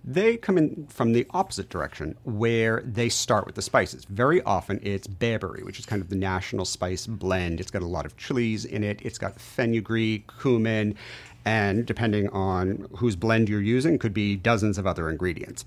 They 0.05 0.37
come 0.37 0.57
in 0.57 0.87
from 0.87 1.13
the 1.13 1.27
opposite 1.31 1.69
direction, 1.69 2.17
where 2.25 2.83
they 2.83 3.09
start 3.09 3.47
with 3.47 3.57
the 3.57 3.63
spices. 3.63 4.05
Very 4.05 4.41
often 4.43 4.81
it's 4.83 5.07
berbere, 5.07 5.65
which 5.65 5.79
is 5.79 5.87
kind 5.87 6.01
of 6.01 6.09
the 6.09 6.17
national 6.17 6.65
spice 6.65 7.07
blend. 7.07 7.61
It's 7.61 7.71
got 7.71 7.83
a 7.83 7.87
lot 7.87 8.07
of 8.07 8.17
chilies 8.17 8.65
in 8.65 8.85
it. 8.85 9.03
It's 9.03 9.19
got 9.19 9.41
fenugreek, 9.41 10.31
cumin, 10.41 10.95
and 11.45 11.87
depending 11.87 12.29
on 12.31 12.89
whose 12.97 13.17
blend 13.17 13.49
you're 13.49 13.61
using, 13.61 13.99
could 13.99 14.15
be 14.15 14.37
dozens 14.37 14.79
of 14.79 14.87
other 14.87 15.09
ingredients. 15.09 15.65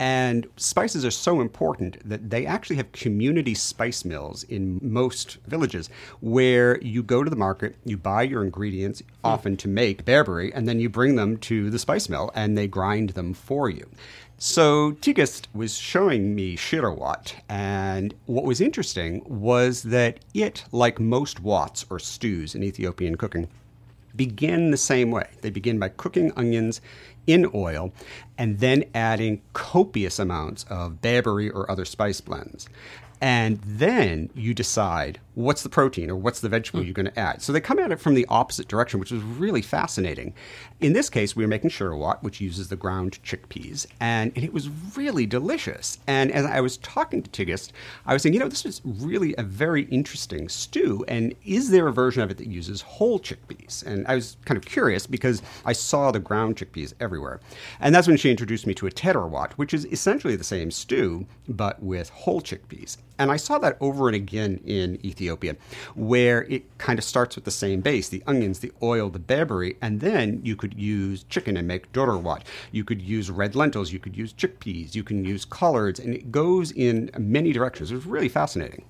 And 0.00 0.46
spices 0.56 1.04
are 1.04 1.10
so 1.10 1.42
important 1.42 1.98
that 2.08 2.30
they 2.30 2.46
actually 2.46 2.76
have 2.76 2.90
community 2.92 3.54
spice 3.54 4.02
mills 4.02 4.44
in 4.44 4.80
most 4.82 5.36
villages 5.46 5.90
where 6.20 6.80
you 6.80 7.02
go 7.02 7.22
to 7.22 7.28
the 7.28 7.36
market, 7.36 7.76
you 7.84 7.98
buy 7.98 8.22
your 8.22 8.42
ingredients, 8.42 9.00
hmm. 9.00 9.06
often 9.22 9.56
to 9.58 9.68
make 9.68 10.06
berbere, 10.06 10.50
and 10.54 10.66
then 10.66 10.80
you 10.80 10.88
bring 10.88 11.16
them 11.16 11.36
to 11.38 11.68
the 11.68 11.78
spice 11.78 12.08
mill 12.08 12.30
and 12.34 12.56
they 12.56 12.66
grind 12.66 13.10
them 13.10 13.34
for 13.34 13.68
you. 13.68 13.86
So 14.38 14.92
Tigist 14.92 15.48
was 15.52 15.76
showing 15.76 16.34
me 16.34 16.56
shiro 16.56 16.94
wat, 16.94 17.34
and 17.46 18.14
what 18.24 18.46
was 18.46 18.62
interesting 18.62 19.22
was 19.26 19.82
that 19.82 20.20
it, 20.32 20.64
like 20.72 20.98
most 20.98 21.40
wats 21.40 21.84
or 21.90 21.98
stews 21.98 22.54
in 22.54 22.62
Ethiopian 22.62 23.16
cooking, 23.16 23.48
begin 24.14 24.70
the 24.70 24.76
same 24.76 25.10
way. 25.10 25.28
They 25.40 25.50
begin 25.50 25.78
by 25.78 25.88
cooking 25.88 26.32
onions 26.36 26.80
in 27.26 27.50
oil 27.54 27.92
and 28.38 28.58
then 28.58 28.84
adding 28.94 29.42
copious 29.52 30.18
amounts 30.18 30.64
of 30.64 31.00
berbere 31.00 31.50
or 31.54 31.70
other 31.70 31.84
spice 31.84 32.20
blends. 32.20 32.68
And 33.20 33.60
then 33.64 34.30
you 34.34 34.54
decide 34.54 35.20
what's 35.34 35.62
the 35.62 35.68
protein 35.68 36.10
or 36.10 36.16
what's 36.16 36.40
the 36.40 36.48
vegetable 36.48 36.80
hmm. 36.80 36.86
you're 36.86 36.94
going 36.94 37.06
to 37.06 37.18
add. 37.18 37.42
So 37.42 37.52
they 37.52 37.60
come 37.60 37.78
at 37.78 37.92
it 37.92 38.00
from 38.00 38.14
the 38.14 38.26
opposite 38.28 38.68
direction, 38.68 39.00
which 39.00 39.12
is 39.12 39.22
really 39.22 39.62
fascinating. 39.62 40.34
In 40.80 40.92
this 40.92 41.10
case, 41.10 41.36
we 41.36 41.44
were 41.44 41.48
making 41.48 41.70
shiro 41.70 41.96
wat, 41.96 42.22
which 42.22 42.40
uses 42.40 42.68
the 42.68 42.76
ground 42.76 43.18
chickpeas, 43.24 43.86
and, 44.00 44.32
and 44.34 44.44
it 44.44 44.52
was 44.52 44.68
really 44.96 45.26
delicious. 45.26 45.98
And 46.06 46.30
as 46.32 46.44
I 46.44 46.60
was 46.60 46.78
talking 46.78 47.22
to 47.22 47.30
Tigist, 47.30 47.72
I 48.06 48.12
was 48.12 48.22
saying, 48.22 48.34
you 48.34 48.40
know, 48.40 48.48
this 48.48 48.66
is 48.66 48.80
really 48.84 49.34
a 49.38 49.42
very 49.42 49.82
interesting 49.84 50.48
stew. 50.48 51.04
And 51.08 51.34
is 51.44 51.70
there 51.70 51.88
a 51.88 51.92
version 51.92 52.22
of 52.22 52.30
it 52.30 52.38
that 52.38 52.46
uses 52.46 52.82
whole 52.82 53.20
chickpeas? 53.20 53.84
And 53.84 54.06
I 54.06 54.14
was 54.14 54.36
kind 54.44 54.58
of 54.58 54.64
curious 54.64 55.06
because 55.06 55.42
I 55.64 55.72
saw 55.72 56.10
the 56.10 56.18
ground 56.18 56.56
chickpeas 56.56 56.94
everywhere. 57.00 57.40
And 57.80 57.94
that's 57.94 58.08
when 58.08 58.16
she 58.16 58.30
introduced 58.30 58.66
me 58.66 58.74
to 58.74 58.86
a 58.86 58.90
tererwat, 58.90 59.52
which 59.52 59.74
is 59.74 59.84
essentially 59.86 60.36
the 60.36 60.44
same 60.44 60.70
stew, 60.70 61.26
but 61.48 61.82
with 61.82 62.10
whole 62.10 62.40
chickpeas. 62.40 62.96
And 63.20 63.30
I 63.30 63.36
saw 63.36 63.58
that 63.58 63.76
over 63.80 64.08
and 64.08 64.16
again 64.16 64.62
in 64.64 64.98
Ethiopia, 65.04 65.54
where 65.94 66.44
it 66.44 66.78
kind 66.78 66.98
of 66.98 67.04
starts 67.04 67.36
with 67.36 67.44
the 67.44 67.50
same 67.50 67.82
base 67.82 68.08
the 68.08 68.22
onions, 68.26 68.60
the 68.60 68.72
oil, 68.82 69.10
the 69.10 69.18
berbere, 69.18 69.76
and 69.82 70.00
then 70.00 70.40
you 70.42 70.56
could 70.56 70.72
use 70.72 71.24
chicken 71.24 71.58
and 71.58 71.68
make 71.68 71.92
doro 71.92 72.16
wat. 72.16 72.44
You 72.72 72.82
could 72.82 73.02
use 73.02 73.30
red 73.30 73.54
lentils, 73.54 73.92
you 73.92 73.98
could 73.98 74.16
use 74.16 74.32
chickpeas, 74.32 74.94
you 74.94 75.04
can 75.04 75.22
use 75.22 75.44
collards, 75.44 76.00
and 76.00 76.14
it 76.14 76.32
goes 76.32 76.72
in 76.72 77.10
many 77.18 77.52
directions. 77.52 77.90
It 77.90 77.96
was 77.96 78.06
really 78.06 78.30
fascinating. 78.30 78.86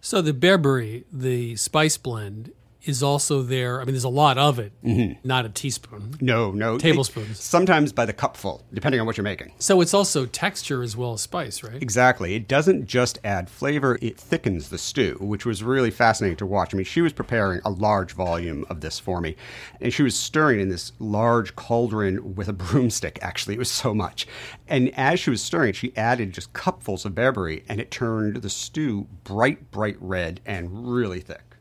So 0.00 0.22
the 0.22 0.32
berbere, 0.32 1.02
the 1.12 1.56
spice 1.56 1.96
blend, 1.96 2.52
is 2.84 3.02
also 3.02 3.42
there. 3.42 3.80
I 3.80 3.84
mean, 3.84 3.94
there's 3.94 4.02
a 4.04 4.08
lot 4.08 4.38
of 4.38 4.58
it, 4.58 4.72
Mhm. 4.84 5.18
not 5.24 5.44
a 5.46 5.48
teaspoon. 5.48 6.16
No, 6.20 6.50
no. 6.50 6.78
Tablespoons. 6.78 7.38
sometimes 7.40 7.92
by 7.92 8.04
the 8.04 8.12
cupful, 8.12 8.64
depending 8.74 9.00
on 9.00 9.06
what 9.06 9.16
you're 9.16 9.22
making. 9.24 9.52
So 9.58 9.80
it's 9.80 9.94
also 9.94 10.26
texture 10.26 10.82
as 10.82 10.96
well 10.96 11.12
as 11.12 11.20
spice, 11.20 11.62
right? 11.62 11.80
Exactly. 11.80 12.34
It 12.34 12.48
doesn't 12.48 12.86
just 12.86 13.18
add 13.22 13.48
flavor, 13.48 13.98
it 14.02 14.18
thickens 14.18 14.68
the 14.70 14.78
stew, 14.78 15.16
which 15.20 15.46
was 15.46 15.62
really 15.62 15.90
fascinating 15.90 16.36
to 16.38 16.46
watch. 16.46 16.74
I 16.74 16.76
mean, 16.78 16.84
she 16.84 17.00
was 17.00 17.12
preparing 17.12 17.60
a 17.64 17.70
large 17.70 18.12
volume 18.12 18.64
of 18.68 18.80
this 18.80 18.98
for 18.98 19.20
me, 19.20 19.36
and 19.80 19.92
she 19.94 20.02
was 20.02 20.16
stirring 20.16 20.58
in 20.60 20.68
this 20.68 20.92
large 20.98 21.54
cauldron 21.54 22.34
with 22.34 22.48
a 22.48 22.52
broomstick, 22.62 23.18
actually. 23.22 23.54
It 23.54 23.58
was 23.58 23.70
so 23.70 23.94
much. 23.94 24.26
And 24.66 24.92
as 24.98 25.20
she 25.20 25.30
was 25.30 25.42
stirring 25.42 25.72
she 25.74 25.96
added 25.96 26.32
just 26.32 26.52
cupfuls 26.52 27.04
of 27.04 27.14
berbere, 27.14 27.62
and 27.68 27.80
it 27.80 27.90
turned 27.90 28.36
the 28.42 28.50
stew 28.50 29.06
bright, 29.24 29.70
bright 29.70 29.96
red 30.00 30.40
and 30.44 30.92
really 30.92 31.20
thick. 31.20 31.51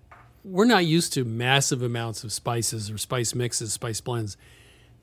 We're 0.44 0.66
not 0.66 0.86
used 0.86 1.14
to 1.14 1.24
massive 1.24 1.84
amounts 1.84 2.24
of 2.24 2.32
spices 2.32 2.90
or 2.90 2.98
spice 2.98 3.36
mixes, 3.36 3.74
spice 3.74 4.02
blends. 4.02 4.38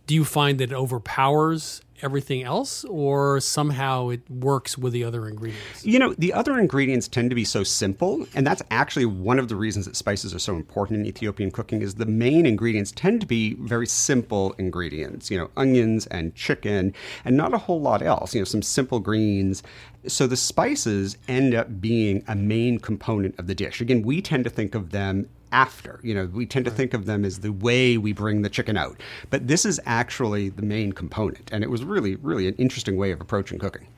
Do 0.07 0.15
you 0.15 0.25
find 0.25 0.59
that 0.59 0.73
it 0.73 0.75
overpowers 0.75 1.81
everything 2.03 2.43
else, 2.43 2.85
or 2.85 3.41
somehow 3.41 4.09
it 4.09 4.29
works 4.31 4.79
with 4.79 4.93
the 4.93 5.05
other 5.05 5.29
ingredients? 5.29 5.85
You 5.85 5.99
know, 5.99 6.15
the 6.19 6.33
other 6.33 6.59
ingredients 6.59 7.09
tend 7.09 7.31
to 7.31 7.37
be 7.37 7.45
so 7.45 7.65
simple, 7.65 8.27
and 8.35 8.47
that's 8.47 8.63
actually 8.71 9.07
one 9.07 9.39
of 9.39 9.49
the 9.49 9.57
reasons 9.57 9.87
that 9.87 9.97
spices 9.97 10.35
are 10.35 10.39
so 10.39 10.55
important 10.55 11.01
in 11.01 11.07
Ethiopian 11.07 11.51
cooking 11.51 11.83
is 11.83 11.95
the 11.95 12.07
main 12.07 12.47
ingredients 12.47 12.93
tend 12.93 13.21
to 13.21 13.27
be 13.27 13.55
very 13.55 13.87
simple 13.87 14.55
ingredients, 14.59 15.31
you 15.31 15.39
know, 15.39 15.51
onions 15.57 16.07
and 16.07 16.35
chicken 16.35 16.95
and 17.25 17.37
not 17.37 17.55
a 17.55 17.59
whole 17.59 17.81
lot 17.81 18.03
else, 18.03 18.35
you 18.35 18.41
know, 18.41 18.45
some 18.45 18.63
simple 18.63 19.01
greens. 19.01 19.63
So 20.07 20.27
the 20.27 20.37
spices 20.37 21.17
end 21.27 21.55
up 21.55 21.81
being 21.81 22.23
a 22.29 22.35
main 22.35 22.79
component 22.79 23.39
of 23.39 23.47
the 23.47 23.55
dish. 23.55 23.81
Again, 23.81 24.03
we 24.03 24.23
tend 24.23 24.45
to 24.45 24.51
think 24.51 24.75
of 24.75 24.91
them 24.91 25.29
after. 25.53 26.01
You 26.03 26.15
know, 26.15 26.27
we 26.27 26.47
tend 26.47 26.65
to 26.65 26.71
think 26.71 26.95
of 26.95 27.07
them 27.07 27.25
as 27.25 27.41
the 27.41 27.53
way 27.53 27.97
we 27.97 28.13
bring 28.13 28.43
the 28.43 28.51
chicken 28.51 28.77
out. 28.77 29.01
But 29.31 29.49
this 29.49 29.65
is 29.65 29.81
actually 29.87 30.49
the 30.51 30.63
main 30.63 30.93
component. 30.93 31.51
And 31.53 31.63
it 31.65 31.71
was 31.71 31.85
really, 31.85 32.17
really 32.17 32.49
an 32.49 32.55
interesting 32.55 32.97
way 32.97 33.11
of 33.11 33.21
approaching 33.21 33.59
cooking. 33.59 33.89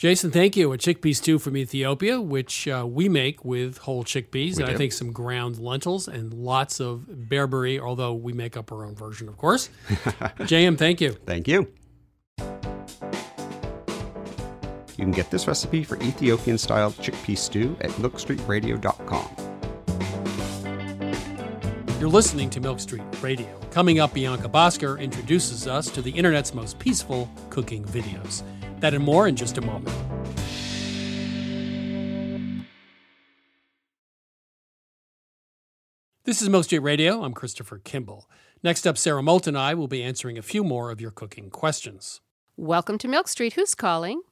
Jason, 0.00 0.30
thank 0.30 0.56
you. 0.56 0.72
A 0.72 0.78
chickpea 0.78 1.14
stew 1.14 1.38
from 1.38 1.58
Ethiopia, 1.58 2.22
which 2.22 2.66
uh, 2.66 2.86
we 2.88 3.06
make 3.06 3.44
with 3.44 3.76
whole 3.78 4.02
chickpeas, 4.02 4.56
We 4.56 4.62
and 4.62 4.72
I 4.72 4.74
think 4.74 4.94
some 4.94 5.12
ground 5.12 5.58
lentils 5.58 6.08
and 6.08 6.32
lots 6.32 6.80
of 6.80 7.04
berbere, 7.28 7.78
although 7.80 8.14
we 8.14 8.32
make 8.32 8.56
up 8.56 8.72
our 8.72 8.86
own 8.86 8.94
version, 8.94 9.28
of 9.28 9.36
course. 9.36 9.68
JM, 9.88 10.78
thank 10.78 11.02
you. 11.02 11.10
Thank 11.26 11.46
you. 11.46 11.70
You 15.00 15.06
can 15.06 15.12
get 15.12 15.30
this 15.30 15.46
recipe 15.46 15.84
for 15.84 15.96
Ethiopian 15.96 16.56
style 16.56 16.92
chickpea 16.92 17.36
stew 17.36 17.76
at 17.82 17.90
milkstreetradio.com. 17.92 19.49
You're 22.00 22.08
listening 22.08 22.48
to 22.50 22.62
Milk 22.62 22.80
Street 22.80 23.02
Radio. 23.20 23.60
Coming 23.70 24.00
up, 24.00 24.14
Bianca 24.14 24.48
Bosker 24.48 24.98
introduces 24.98 25.66
us 25.66 25.90
to 25.90 26.00
the 26.00 26.10
internet's 26.10 26.54
most 26.54 26.78
peaceful 26.78 27.30
cooking 27.50 27.84
videos. 27.84 28.42
That 28.78 28.94
and 28.94 29.04
more 29.04 29.28
in 29.28 29.36
just 29.36 29.58
a 29.58 29.60
moment. 29.60 29.94
This 36.24 36.40
is 36.40 36.48
Milk 36.48 36.64
Street 36.64 36.78
Radio. 36.78 37.22
I'm 37.22 37.34
Christopher 37.34 37.76
Kimball. 37.84 38.30
Next 38.62 38.86
up, 38.86 38.96
Sara 38.96 39.22
Moulton 39.22 39.54
and 39.54 39.62
I 39.62 39.74
will 39.74 39.86
be 39.86 40.02
answering 40.02 40.38
a 40.38 40.42
few 40.42 40.64
more 40.64 40.90
of 40.90 41.02
your 41.02 41.10
cooking 41.10 41.50
questions. 41.50 42.22
Welcome 42.56 42.96
to 42.96 43.08
Milk 43.08 43.28
Street. 43.28 43.52
Who's 43.52 43.74
calling? 43.74 44.22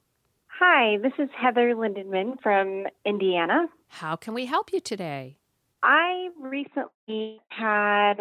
Hi, 0.59 0.97
this 0.97 1.13
is 1.19 1.29
Heather 1.39 1.75
Lindenman 1.75 2.41
from 2.41 2.87
Indiana. 3.05 3.67
How 3.89 4.15
can 4.15 4.33
we 4.33 4.47
help 4.47 4.73
you 4.73 4.79
today? 4.79 5.38
I 5.83 6.29
recently 6.39 7.39
had 7.49 8.15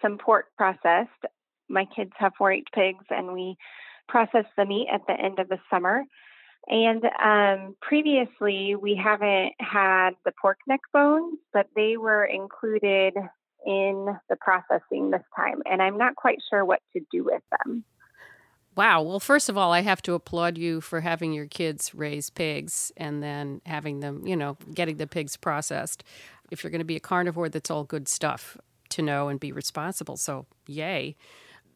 some 0.00 0.18
pork 0.18 0.46
processed. 0.56 1.10
My 1.68 1.86
kids 1.96 2.12
have 2.16 2.32
4 2.36 2.52
H 2.52 2.68
pigs, 2.74 3.04
and 3.10 3.32
we 3.32 3.56
process 4.08 4.44
the 4.56 4.64
meat 4.64 4.88
at 4.92 5.02
the 5.06 5.14
end 5.14 5.38
of 5.38 5.48
the 5.48 5.58
summer. 5.70 6.04
And 6.68 7.04
um, 7.22 7.76
previously, 7.80 8.76
we 8.76 8.94
haven't 8.94 9.52
had 9.58 10.10
the 10.24 10.32
pork 10.40 10.58
neck 10.66 10.80
bones, 10.92 11.38
but 11.52 11.66
they 11.74 11.96
were 11.96 12.24
included 12.24 13.14
in 13.66 14.16
the 14.28 14.36
processing 14.40 15.10
this 15.10 15.22
time. 15.34 15.62
And 15.70 15.82
I'm 15.82 15.98
not 15.98 16.16
quite 16.16 16.38
sure 16.50 16.64
what 16.64 16.80
to 16.94 17.00
do 17.10 17.24
with 17.24 17.42
them. 17.50 17.84
Wow. 18.74 19.02
Well, 19.02 19.20
first 19.20 19.48
of 19.48 19.58
all, 19.58 19.72
I 19.72 19.80
have 19.80 20.00
to 20.02 20.14
applaud 20.14 20.56
you 20.56 20.80
for 20.80 21.00
having 21.00 21.32
your 21.32 21.46
kids 21.46 21.94
raise 21.94 22.30
pigs 22.30 22.90
and 22.96 23.22
then 23.22 23.60
having 23.66 24.00
them, 24.00 24.26
you 24.26 24.36
know, 24.36 24.56
getting 24.74 24.96
the 24.96 25.06
pigs 25.06 25.36
processed. 25.36 26.02
If 26.50 26.62
you're 26.62 26.70
going 26.70 26.80
to 26.80 26.84
be 26.84 26.96
a 26.96 27.00
carnivore, 27.00 27.48
that's 27.48 27.70
all 27.70 27.84
good 27.84 28.08
stuff 28.08 28.56
to 28.90 29.02
know 29.02 29.28
and 29.28 29.38
be 29.38 29.52
responsible. 29.52 30.16
So, 30.16 30.46
yay. 30.66 31.16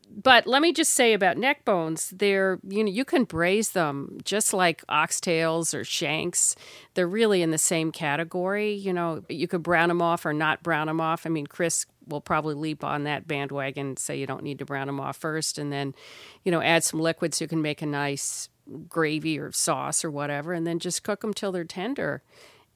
But 0.08 0.46
let 0.46 0.62
me 0.62 0.72
just 0.72 0.94
say 0.94 1.12
about 1.14 1.36
neck 1.36 1.64
bones, 1.64 2.10
they're, 2.10 2.60
you 2.66 2.84
know, 2.84 2.90
you 2.90 3.04
can 3.04 3.24
braise 3.24 3.70
them 3.70 4.18
just 4.24 4.54
like 4.54 4.86
oxtails 4.86 5.74
or 5.74 5.82
shanks. 5.82 6.54
They're 6.94 7.08
really 7.08 7.42
in 7.42 7.50
the 7.50 7.58
same 7.58 7.90
category. 7.90 8.72
You 8.72 8.92
know, 8.92 9.24
you 9.28 9.48
could 9.48 9.62
brown 9.62 9.88
them 9.88 10.00
off 10.00 10.24
or 10.24 10.32
not 10.32 10.62
brown 10.62 10.86
them 10.86 11.00
off. 11.00 11.26
I 11.26 11.30
mean, 11.30 11.46
Chris 11.46 11.86
will 12.06 12.20
probably 12.20 12.54
leap 12.54 12.84
on 12.84 13.04
that 13.04 13.26
bandwagon 13.26 13.88
and 13.88 13.98
say 13.98 14.16
you 14.16 14.26
don't 14.26 14.42
need 14.42 14.58
to 14.58 14.64
brown 14.64 14.86
them 14.86 15.00
off 15.00 15.16
first 15.16 15.58
and 15.58 15.72
then, 15.72 15.94
you 16.44 16.52
know, 16.52 16.60
add 16.60 16.84
some 16.84 17.00
liquid 17.00 17.34
so 17.34 17.44
you 17.44 17.48
can 17.48 17.62
make 17.62 17.82
a 17.82 17.86
nice 17.86 18.48
gravy 18.88 19.38
or 19.38 19.52
sauce 19.52 20.04
or 20.04 20.10
whatever 20.10 20.52
and 20.52 20.66
then 20.66 20.78
just 20.78 21.02
cook 21.02 21.20
them 21.20 21.34
till 21.34 21.52
they're 21.52 21.64
tender 21.64 22.22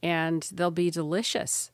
and 0.03 0.49
they'll 0.53 0.71
be 0.71 0.91
delicious. 0.91 1.71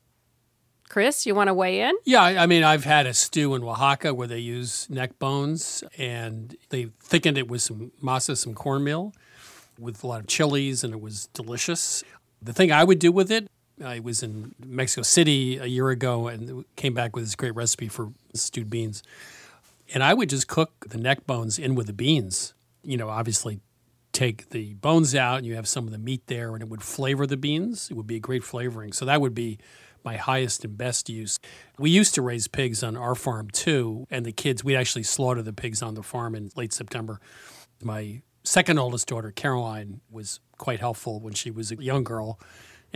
Chris, 0.89 1.27
you 1.27 1.35
want 1.35 1.49
to 1.49 1.55
weigh 1.55 1.81
in? 1.81 1.95
Yeah, 2.05 2.23
I 2.23 2.47
mean, 2.47 2.63
I've 2.63 2.85
had 2.85 3.07
a 3.07 3.15
stew 3.15 3.55
in 3.55 3.65
Oaxaca 3.65 4.15
where 4.15 4.29
they 4.29 4.39
use 4.39 4.89
neck 4.89 5.19
bones 5.19 5.83
and 5.99 6.57
they 6.69 6.91
thickened 7.01 7.39
it 7.39 7.49
with 7.49 7.63
some 7.63 7.91
masa, 8.03 8.37
some 8.37 8.55
cornmeal, 8.55 9.13
with 9.79 10.05
a 10.05 10.07
lot 10.07 10.21
of 10.21 10.27
chilies, 10.27 10.85
and 10.85 10.95
it 10.95 11.01
was 11.01 11.27
delicious. 11.29 12.05
The 12.41 12.53
thing 12.53 12.71
I 12.71 12.85
would 12.85 12.99
do 12.99 13.11
with 13.11 13.33
it, 13.33 13.49
I 13.85 14.01
was 14.01 14.23
in 14.23 14.55
Mexico 14.65 15.03
City 15.03 15.59
a 15.59 15.67
year 15.67 15.91
ago 15.91 16.29
and 16.29 16.65
came 16.77 16.95
back 16.95 17.15
with 17.15 17.25
this 17.25 17.35
great 17.35 17.55
recipe 17.55 17.89
for 17.89 18.13
stewed 18.35 18.71
beans. 18.71 19.03
And 19.93 20.03
I 20.03 20.15
would 20.15 20.31
just 20.31 20.49
cook 20.49 20.87
the 20.89 20.99
neck 20.99 21.27
bones 21.27 21.59
in 21.59 21.75
with 21.75 21.87
the 21.87 21.93
beans. 21.93 22.55
You 22.83 22.97
know, 22.97 23.09
obviously 23.09 23.61
take 24.13 24.49
the 24.49 24.75
bones 24.75 25.15
out 25.15 25.39
and 25.39 25.47
you 25.47 25.57
have 25.57 25.69
some 25.69 25.85
of 25.85 25.93
the 25.93 25.99
meat 25.99 26.27
there 26.27 26.55
and 26.55 26.63
it 26.63 26.69
would 26.69 26.83
flavor 26.83 27.27
the 27.27 27.37
beans. 27.37 27.91
It 27.91 27.95
would 27.95 28.07
be 28.07 28.17
a 28.17 28.21
great 28.21 28.43
flavoring. 28.43 28.93
So 28.93 29.05
that 29.05 29.21
would 29.21 29.35
be 29.35 29.59
my 30.07 30.17
highest 30.17 30.65
and 30.65 30.79
best 30.79 31.11
use. 31.11 31.39
We 31.79 31.91
used 31.91 32.15
to 32.15 32.23
raise 32.23 32.49
pigs 32.49 32.83
on 32.83 32.97
our 32.97 33.17
farm 33.17 33.51
too, 33.51 34.07
and 34.09 34.25
the 34.25 34.33
kids, 34.33 34.63
we'd 34.63 34.77
actually 34.77 35.03
slaughter 35.03 35.43
the 35.43 35.53
pigs 35.53 35.83
on 35.83 35.95
the 35.95 36.03
farm 36.03 36.35
in 36.37 36.51
late 36.55 36.73
September. 36.73 37.21
My 37.83 38.23
second 38.45 38.79
oldest 38.79 39.09
daughter, 39.09 39.33
Caroline, 39.33 40.01
was 40.09 40.39
quite 40.57 40.79
helpful 40.79 41.19
when 41.21 41.35
she 41.35 41.51
was 41.51 41.73
a 41.73 41.77
young 41.77 42.05
girl. 42.05 42.39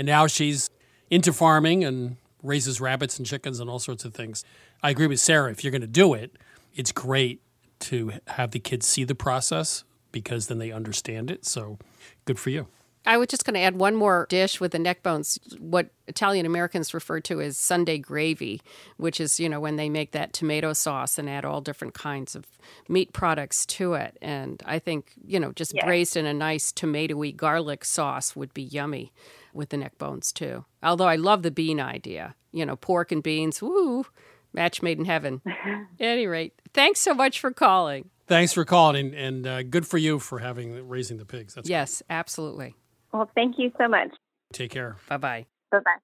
And 0.01 0.07
now 0.07 0.27
she's 0.27 0.71
into 1.11 1.31
farming 1.31 1.85
and 1.85 2.17
raises 2.43 2.81
rabbits 2.81 3.19
and 3.19 3.27
chickens 3.27 3.61
and 3.61 3.69
all 3.69 3.79
sorts 3.79 4.07
of 4.07 4.15
things. 4.15 4.47
I 4.83 4.89
agree 4.89 5.07
with 5.07 5.21
Sara. 5.21 5.51
If 5.51 5.63
you're 5.63 5.71
going 5.73 5.83
to 5.83 5.87
do 5.87 6.15
it, 6.15 6.39
it's 6.75 6.91
great 6.91 7.43
to 7.81 8.13
have 8.29 8.53
the 8.53 8.61
kids 8.61 8.87
see 8.87 9.05
the 9.05 9.15
process 9.15 9.85
because 10.11 10.47
then 10.47 10.57
they 10.57 10.73
understand 10.73 11.31
it. 11.31 11.45
So 11.45 11.79
good 12.25 12.39
for 12.39 12.49
you. 12.49 12.67
I 13.05 13.19
was 13.19 13.29
just 13.29 13.45
going 13.45 13.55
to 13.55 13.61
add 13.61 13.77
one 13.77 13.95
more 13.95 14.27
dish 14.31 14.59
with 14.59 14.73
the 14.73 14.79
neck 14.79 15.03
bones, 15.03 15.39
what 15.59 15.91
Italian 16.07 16.47
Americans 16.47 16.95
refer 16.95 17.21
to 17.21 17.43
as 17.43 17.59
Sunday 17.59 17.99
gravy, 17.99 18.63
which 18.97 19.21
is, 19.21 19.39
you 19.39 19.51
know, 19.51 19.61
when 19.61 19.77
they 19.77 19.91
make 19.91 20.13
that 20.13 20.33
tomato 20.33 20.73
sauce 20.73 21.19
and 21.19 21.29
add 21.29 21.45
all 21.45 21.61
different 21.61 21.93
kinds 21.93 22.35
of 22.35 22.47
meat 22.89 23.13
products 23.13 23.67
to 23.67 23.93
it. 23.95 24.17
And 24.23 24.63
I 24.65 24.79
think, 24.79 25.13
you 25.27 25.39
know, 25.39 25.53
just 25.53 25.75
Yeah. 25.75 25.85
braised 25.85 26.17
in 26.17 26.25
a 26.25 26.33
nice 26.33 26.73
tomatoey 26.73 27.37
garlic 27.37 27.85
sauce 27.85 28.35
would 28.35 28.55
be 28.55 28.63
yummy. 28.63 29.13
With 29.53 29.71
the 29.71 29.77
neck 29.77 29.99
bones 29.99 30.33
too. 30.33 30.65
Although 30.83 31.07
I 31.07 31.17
love 31.17 31.43
the 31.43 31.51
bean 31.51 31.81
idea. 31.81 32.35
You 32.53 32.67
know, 32.67 32.77
pork 32.77 33.13
and 33.13 33.23
beans, 33.23 33.63
woo, 33.63 34.07
match 34.53 34.83
made 34.83 34.99
in 34.99 35.05
heaven. 35.05 35.41
At 35.47 35.87
any 36.01 36.27
rate, 36.27 36.55
thanks 36.75 37.01
so 37.01 37.15
much 37.15 37.41
for 37.41 37.51
calling. 37.51 38.11
Thanks 38.27 38.53
for 38.53 38.65
calling, 38.65 39.07
and, 39.07 39.15
and 39.15 39.47
uh, 39.47 39.63
good 39.65 39.87
for 39.87 39.99
you 39.99 40.19
for 40.19 40.39
having 40.39 40.89
raising 40.89 41.17
the 41.17 41.25
pigs. 41.25 41.55
That's 41.55 41.69
yes, 41.69 42.03
absolutely. 42.09 42.77
Well, 43.13 43.29
thank 43.35 43.59
you 43.59 43.73
so 43.77 43.89
much. 43.89 44.11
Take 44.53 44.71
care. 44.71 44.97
Bye 45.09 45.17
bye. 45.17 45.47
Bye 45.71 45.81
bye. 45.85 45.97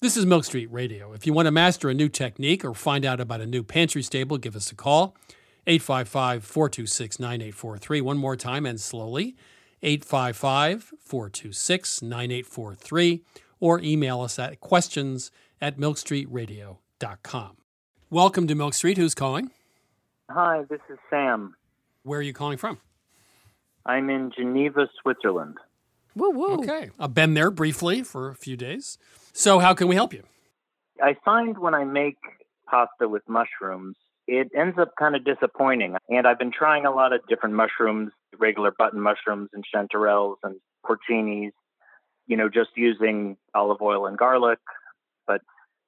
This 0.00 0.16
is 0.16 0.26
Milk 0.26 0.44
Street 0.44 0.66
Radio. 0.72 1.12
If 1.12 1.26
you 1.26 1.32
want 1.32 1.46
to 1.46 1.52
master 1.52 1.88
a 1.88 1.94
new 1.94 2.08
technique 2.08 2.64
or 2.64 2.74
find 2.74 3.04
out 3.04 3.20
about 3.20 3.40
a 3.40 3.46
new 3.46 3.62
pantry 3.62 4.02
stable, 4.02 4.36
give 4.36 4.56
us 4.56 4.72
a 4.72 4.74
call. 4.74 5.16
855 5.68 6.44
426 6.44 7.20
9843. 7.20 8.00
One 8.00 8.18
more 8.18 8.34
time 8.34 8.66
and 8.66 8.80
slowly. 8.80 9.36
855 9.82 10.92
426 11.00 12.02
9843. 12.02 13.22
Or 13.60 13.80
email 13.80 14.20
us 14.20 14.38
at 14.38 14.60
questions 14.60 15.30
at 15.60 15.78
milkstreetradio.com. 15.78 17.56
Welcome 18.10 18.46
to 18.48 18.54
Milk 18.54 18.74
Street. 18.74 18.98
Who's 18.98 19.14
calling? 19.14 19.50
Hi, 20.30 20.62
this 20.68 20.80
is 20.90 20.98
Sam. 21.08 21.54
Where 22.02 22.18
are 22.18 22.22
you 22.22 22.32
calling 22.32 22.58
from? 22.58 22.78
I'm 23.86 24.10
in 24.10 24.32
Geneva, 24.36 24.88
Switzerland. 25.00 25.58
Woo 26.14 26.30
woo. 26.30 26.54
Okay. 26.60 26.90
I've 26.98 27.14
been 27.14 27.34
there 27.34 27.50
briefly 27.50 28.02
for 28.02 28.28
a 28.28 28.34
few 28.34 28.56
days. 28.56 28.98
So, 29.32 29.60
how 29.60 29.74
can 29.74 29.88
we 29.88 29.94
help 29.94 30.12
you? 30.12 30.24
I 31.02 31.16
find 31.24 31.58
when 31.58 31.74
I 31.74 31.84
make 31.84 32.18
pasta 32.66 33.08
with 33.08 33.22
mushrooms, 33.28 33.96
it 34.26 34.50
ends 34.56 34.78
up 34.78 34.92
kind 34.98 35.16
of 35.16 35.24
disappointing. 35.24 35.96
And 36.08 36.26
I've 36.26 36.38
been 36.38 36.52
trying 36.52 36.86
a 36.86 36.90
lot 36.90 37.12
of 37.12 37.20
different 37.28 37.54
mushrooms, 37.54 38.12
regular 38.38 38.72
button 38.76 39.00
mushrooms 39.00 39.50
and 39.52 39.64
chanterelles 39.74 40.36
and 40.42 40.56
porcinis, 40.86 41.52
you 42.26 42.36
know, 42.36 42.48
just 42.48 42.70
using 42.76 43.36
olive 43.54 43.82
oil 43.82 44.06
and 44.06 44.16
garlic, 44.16 44.58
but 45.26 45.40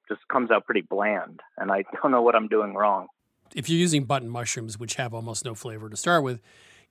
just 0.07 0.21
comes 0.31 0.51
out 0.51 0.65
pretty 0.65 0.81
bland. 0.81 1.39
And 1.57 1.71
I 1.71 1.83
don't 2.01 2.11
know 2.11 2.21
what 2.21 2.35
I'm 2.35 2.47
doing 2.47 2.73
wrong. 2.73 3.07
If 3.55 3.69
you're 3.69 3.79
using 3.79 4.03
button 4.03 4.29
mushrooms, 4.29 4.77
which 4.77 4.95
have 4.95 5.13
almost 5.13 5.45
no 5.45 5.55
flavor 5.55 5.89
to 5.89 5.95
start 5.95 6.23
with, 6.23 6.41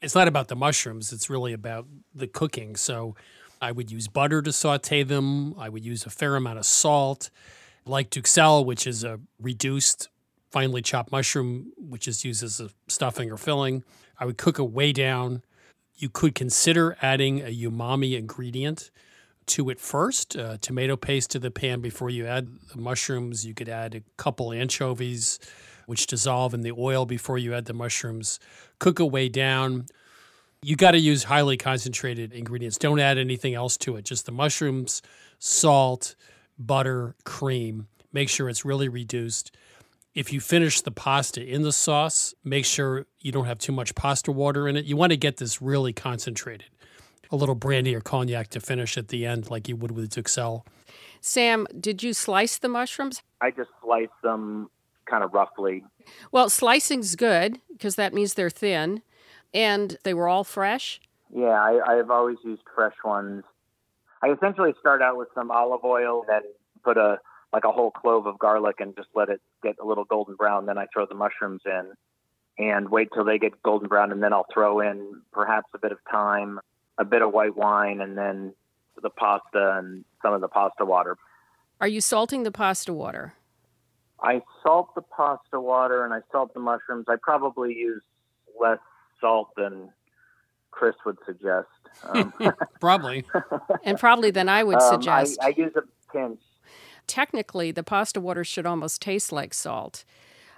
it's 0.00 0.14
not 0.14 0.28
about 0.28 0.48
the 0.48 0.56
mushrooms, 0.56 1.12
it's 1.12 1.28
really 1.28 1.52
about 1.52 1.86
the 2.14 2.26
cooking. 2.26 2.76
So, 2.76 3.14
I 3.60 3.72
would 3.72 3.90
use 3.90 4.08
butter 4.08 4.42
to 4.42 4.52
saute 4.52 5.02
them. 5.04 5.58
I 5.58 5.70
would 5.70 5.84
use 5.84 6.04
a 6.04 6.10
fair 6.10 6.36
amount 6.36 6.58
of 6.58 6.66
salt, 6.66 7.30
like 7.86 8.10
Duxelles, 8.10 8.66
which 8.66 8.86
is 8.86 9.04
a 9.04 9.20
reduced, 9.40 10.10
finely 10.54 10.80
chopped 10.80 11.10
mushroom, 11.10 11.72
which 11.76 12.06
is 12.06 12.24
used 12.24 12.44
as 12.44 12.60
a 12.60 12.70
stuffing 12.86 13.30
or 13.32 13.36
filling. 13.36 13.82
I 14.20 14.24
would 14.24 14.38
cook 14.38 14.60
it 14.60 14.70
way 14.70 14.92
down. 14.92 15.42
You 15.96 16.08
could 16.08 16.34
consider 16.36 16.96
adding 17.02 17.40
a 17.40 17.52
umami 17.66 18.16
ingredient 18.16 18.92
to 19.46 19.68
it 19.68 19.80
first, 19.80 20.36
uh, 20.36 20.56
tomato 20.60 20.96
paste 20.96 21.32
to 21.32 21.40
the 21.40 21.50
pan 21.50 21.80
before 21.80 22.08
you 22.08 22.24
add 22.26 22.46
the 22.72 22.80
mushrooms. 22.80 23.44
You 23.44 23.52
could 23.52 23.68
add 23.68 23.96
a 23.96 24.02
couple 24.16 24.52
anchovies, 24.52 25.40
which 25.86 26.06
dissolve 26.06 26.54
in 26.54 26.60
the 26.60 26.72
oil 26.72 27.04
before 27.04 27.36
you 27.36 27.52
add 27.52 27.64
the 27.64 27.74
mushrooms. 27.74 28.38
Cook 28.78 29.00
it 29.00 29.10
way 29.10 29.28
down 29.28 29.86
you 30.64 30.76
got 30.76 30.92
to 30.92 30.98
use 30.98 31.24
highly 31.24 31.58
concentrated 31.58 32.32
ingredients. 32.32 32.78
Don't 32.78 32.98
add 32.98 33.18
anything 33.18 33.52
else 33.54 33.76
to 33.76 33.96
it. 33.96 34.04
Just 34.06 34.24
the 34.24 34.32
mushrooms, 34.32 35.02
salt, 35.38 36.16
butter, 36.58 37.14
cream. 37.24 37.86
Make 38.14 38.30
sure 38.30 38.48
it's 38.48 38.64
really 38.64 38.88
reduced. 38.88 39.54
If 40.14 40.32
you 40.32 40.40
finish 40.40 40.80
the 40.80 40.92
pasta 40.92 41.44
in 41.44 41.62
the 41.62 41.72
sauce, 41.72 42.34
make 42.44 42.64
sure 42.64 43.06
you 43.18 43.32
don't 43.32 43.46
have 43.46 43.58
too 43.58 43.72
much 43.72 43.96
pasta 43.96 44.30
water 44.30 44.68
in 44.68 44.76
it. 44.76 44.84
You 44.84 44.96
want 44.96 45.10
to 45.10 45.16
get 45.16 45.38
this 45.38 45.60
really 45.60 45.92
concentrated. 45.92 46.68
A 47.32 47.36
little 47.36 47.56
brandy 47.56 47.96
or 47.96 48.00
cognac 48.00 48.48
to 48.50 48.60
finish 48.60 48.96
at 48.96 49.08
the 49.08 49.26
end, 49.26 49.50
like 49.50 49.66
you 49.66 49.74
would 49.74 49.90
with 49.90 50.10
Duxelles. 50.10 50.62
Sam, 51.20 51.66
did 51.80 52.04
you 52.04 52.12
slice 52.12 52.58
the 52.58 52.68
mushrooms? 52.68 53.22
I 53.40 53.50
just 53.50 53.70
sliced 53.82 54.12
them 54.22 54.70
kind 55.06 55.24
of 55.24 55.34
roughly. 55.34 55.82
Well, 56.30 56.48
slicing's 56.48 57.16
good 57.16 57.58
because 57.72 57.96
that 57.96 58.14
means 58.14 58.34
they're 58.34 58.50
thin. 58.50 59.02
And 59.52 59.98
they 60.04 60.14
were 60.14 60.28
all 60.28 60.44
fresh? 60.44 61.00
Yeah, 61.34 61.60
I, 61.60 61.80
I've 61.86 62.10
always 62.10 62.36
used 62.44 62.62
fresh 62.72 62.94
ones. 63.04 63.42
I 64.22 64.30
essentially 64.30 64.74
start 64.78 65.02
out 65.02 65.16
with 65.16 65.28
some 65.34 65.50
olive 65.50 65.84
oil, 65.84 66.24
then 66.28 66.42
put 66.84 66.96
a 66.96 67.18
like 67.54 67.64
a 67.64 67.70
whole 67.70 67.92
clove 67.92 68.26
of 68.26 68.36
garlic 68.36 68.80
and 68.80 68.96
just 68.96 69.08
let 69.14 69.28
it 69.28 69.40
get 69.62 69.76
a 69.80 69.86
little 69.86 70.04
golden 70.04 70.34
brown. 70.34 70.66
Then 70.66 70.76
I 70.76 70.86
throw 70.92 71.06
the 71.06 71.14
mushrooms 71.14 71.62
in 71.64 71.92
and 72.58 72.88
wait 72.88 73.10
till 73.14 73.24
they 73.24 73.38
get 73.38 73.62
golden 73.62 73.88
brown, 73.88 74.10
and 74.10 74.20
then 74.20 74.32
I'll 74.32 74.46
throw 74.52 74.80
in 74.80 75.22
perhaps 75.32 75.68
a 75.72 75.78
bit 75.78 75.92
of 75.92 75.98
thyme, 76.10 76.58
a 76.98 77.04
bit 77.04 77.22
of 77.22 77.32
white 77.32 77.56
wine, 77.56 78.00
and 78.00 78.18
then 78.18 78.54
the 79.00 79.10
pasta 79.10 79.76
and 79.78 80.04
some 80.20 80.34
of 80.34 80.40
the 80.40 80.48
pasta 80.48 80.84
water. 80.84 81.16
Are 81.80 81.86
you 81.86 82.00
salting 82.00 82.42
the 82.42 82.50
pasta 82.50 82.92
water? 82.92 83.34
I 84.20 84.42
salt 84.62 84.94
the 84.96 85.02
pasta 85.02 85.60
water 85.60 86.04
and 86.04 86.12
I 86.12 86.20
salt 86.32 86.54
the 86.54 86.60
mushrooms. 86.60 87.06
I 87.08 87.16
probably 87.22 87.74
use 87.74 88.02
less 88.60 88.78
salt 89.20 89.50
than 89.56 89.90
Chris 90.72 90.94
would 91.06 91.18
suggest. 91.24 91.68
Um, 92.02 92.32
probably. 92.80 93.24
and 93.84 93.98
probably 93.98 94.32
than 94.32 94.48
I 94.48 94.64
would 94.64 94.80
um, 94.80 94.94
suggest. 94.94 95.38
I, 95.40 95.46
I 95.46 95.54
use 95.56 95.72
a 95.76 95.82
pinch. 96.12 96.40
Technically, 97.06 97.70
the 97.70 97.82
pasta 97.82 98.20
water 98.20 98.44
should 98.44 98.66
almost 98.66 99.02
taste 99.02 99.32
like 99.32 99.54
salt 99.54 100.04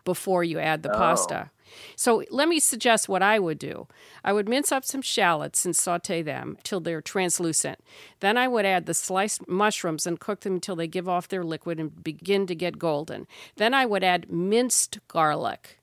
before 0.04 0.44
you 0.44 0.58
add 0.58 0.82
the 0.82 0.92
Oh. 0.94 0.98
pasta. 0.98 1.50
So 1.96 2.22
let 2.30 2.48
me 2.48 2.60
suggest 2.60 3.08
what 3.08 3.22
I 3.22 3.40
would 3.40 3.58
do. 3.58 3.88
I 4.24 4.32
would 4.32 4.48
mince 4.48 4.70
up 4.70 4.84
some 4.84 5.02
shallots 5.02 5.64
and 5.64 5.74
saute 5.74 6.22
them 6.22 6.56
till 6.62 6.78
they're 6.78 7.02
translucent. 7.02 7.80
Then 8.20 8.36
I 8.38 8.46
would 8.46 8.64
add 8.64 8.86
the 8.86 8.94
sliced 8.94 9.48
mushrooms 9.48 10.06
and 10.06 10.20
cook 10.20 10.40
them 10.40 10.54
until 10.54 10.76
they 10.76 10.86
give 10.86 11.08
off 11.08 11.26
their 11.26 11.42
liquid 11.44 11.80
and 11.80 12.04
begin 12.04 12.46
to 12.46 12.54
get 12.54 12.78
golden. 12.78 13.26
Then 13.56 13.74
I 13.74 13.84
would 13.84 14.04
add 14.04 14.30
minced 14.30 15.00
garlic 15.08 15.80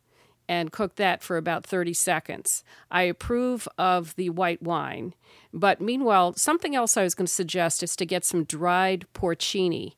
and 0.47 0.71
cook 0.71 0.95
that 0.95 1.21
for 1.21 1.35
about 1.37 1.65
30 1.65 1.93
seconds. 1.93 2.63
I 2.89 3.03
approve 3.03 3.67
of 3.77 4.15
the 4.15 4.29
white 4.29 4.61
wine, 4.61 5.13
but 5.53 5.81
meanwhile, 5.81 6.33
something 6.35 6.75
else 6.75 6.95
I 6.97 7.03
was 7.03 7.13
going 7.15 7.27
to 7.27 7.31
suggest 7.33 7.83
is 7.83 7.95
to 7.97 8.05
get 8.05 8.23
some 8.25 8.43
dried 8.45 9.05
porcini 9.13 9.95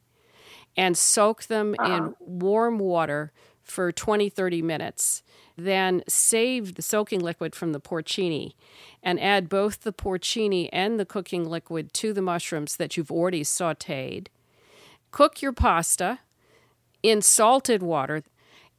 and 0.78 0.97
soak 0.97 1.43
them 1.45 1.76
uh-huh. 1.80 1.93
in 1.93 2.15
warm 2.19 2.80
water 2.80 3.32
for 3.63 3.91
20 3.91 4.30
30 4.30 4.61
minutes. 4.61 5.23
Then 5.57 6.03
save 6.07 6.76
the 6.76 6.82
soaking 6.82 7.21
liquid 7.21 7.55
from 7.55 7.71
the 7.71 7.80
porcini 7.80 8.53
and 9.01 9.19
add 9.19 9.49
both 9.49 9.82
the 9.82 9.93
porcini 9.93 10.69
and 10.73 10.99
the 10.99 11.05
cooking 11.05 11.45
liquid 11.45 11.93
to 11.93 12.13
the 12.13 12.21
mushrooms 12.21 12.76
that 12.78 12.97
you've 12.97 13.11
already 13.11 13.43
sauteed. 13.43 14.28
Cook 15.11 15.41
your 15.41 15.53
pasta 15.53 16.19
in 17.01 17.21
salted 17.21 17.82
water 17.82 18.23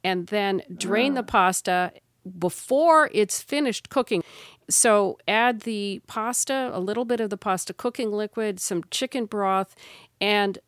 and 0.03 0.27
then 0.27 0.61
drain 0.75 1.15
the 1.15 1.21
ah. 1.21 1.23
pasta 1.23 1.91
before 2.37 3.09
it's 3.13 3.41
finished 3.41 3.89
cooking. 3.89 4.23
So 4.69 5.17
add 5.27 5.61
the 5.61 6.01
pasta, 6.07 6.69
a 6.73 6.79
little 6.79 7.05
bit 7.05 7.19
of 7.19 7.29
the 7.29 7.37
pasta 7.37 7.73
cooking 7.73 8.11
liquid, 8.11 8.59
some 8.59 8.83
chicken 8.91 9.25
broth, 9.25 9.75
and 10.19 10.59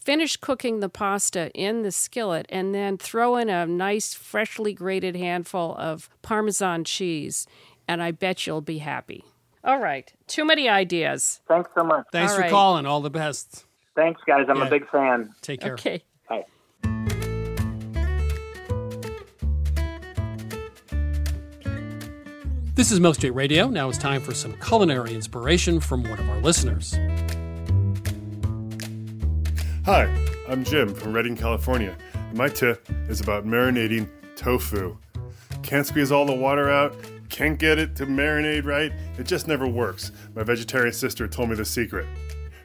finish 0.00 0.36
cooking 0.36 0.80
the 0.80 0.88
pasta 0.88 1.50
in 1.52 1.82
the 1.82 1.92
skillet 1.92 2.46
and 2.48 2.74
then 2.74 2.96
throw 2.98 3.36
in 3.36 3.48
a 3.48 3.66
nice 3.66 4.14
freshly 4.14 4.72
grated 4.72 5.14
handful 5.16 5.74
of 5.76 6.08
parmesan 6.22 6.84
cheese 6.84 7.46
and 7.86 8.02
I 8.02 8.10
bet 8.12 8.46
you'll 8.46 8.60
be 8.60 8.78
happy. 8.78 9.24
All 9.62 9.78
right, 9.78 10.10
too 10.26 10.44
many 10.44 10.68
ideas. 10.68 11.40
Thanks 11.46 11.70
so 11.74 11.84
much. 11.84 12.06
Thanks 12.12 12.32
All 12.32 12.36
for 12.38 12.42
right. 12.42 12.50
calling. 12.50 12.86
All 12.86 13.00
the 13.00 13.10
best. 13.10 13.66
Thanks, 13.94 14.20
guys. 14.26 14.46
I'm 14.48 14.56
Yeah. 14.56 14.66
a 14.66 14.70
big 14.70 14.88
fan. 14.88 15.34
Take 15.42 15.60
care. 15.60 15.74
Okay. 15.74 16.02
Bye. 16.28 16.46
This 22.74 22.90
is 22.90 23.00
Milk 23.00 23.16
Street 23.16 23.30
Radio. 23.32 23.68
Now 23.68 23.88
it's 23.90 23.98
time 23.98 24.22
for 24.22 24.32
some 24.32 24.54
culinary 24.54 25.14
inspiration 25.14 25.80
from 25.80 26.02
one 26.04 26.18
of 26.18 26.30
our 26.30 26.40
listeners. 26.40 26.94
Hi, 29.86 30.14
I'm 30.46 30.62
Jim 30.62 30.94
from 30.94 31.14
Redding, 31.14 31.38
California. 31.38 31.96
My 32.34 32.50
tip 32.50 32.86
is 33.08 33.22
about 33.22 33.46
marinating 33.46 34.10
tofu. 34.36 34.98
Can't 35.62 35.86
squeeze 35.86 36.12
all 36.12 36.26
the 36.26 36.34
water 36.34 36.68
out, 36.68 36.94
can't 37.30 37.58
get 37.58 37.78
it 37.78 37.96
to 37.96 38.04
marinate 38.04 38.66
right, 38.66 38.92
it 39.18 39.24
just 39.24 39.48
never 39.48 39.66
works. 39.66 40.12
My 40.34 40.42
vegetarian 40.42 40.92
sister 40.92 41.26
told 41.26 41.48
me 41.48 41.56
the 41.56 41.64
secret. 41.64 42.06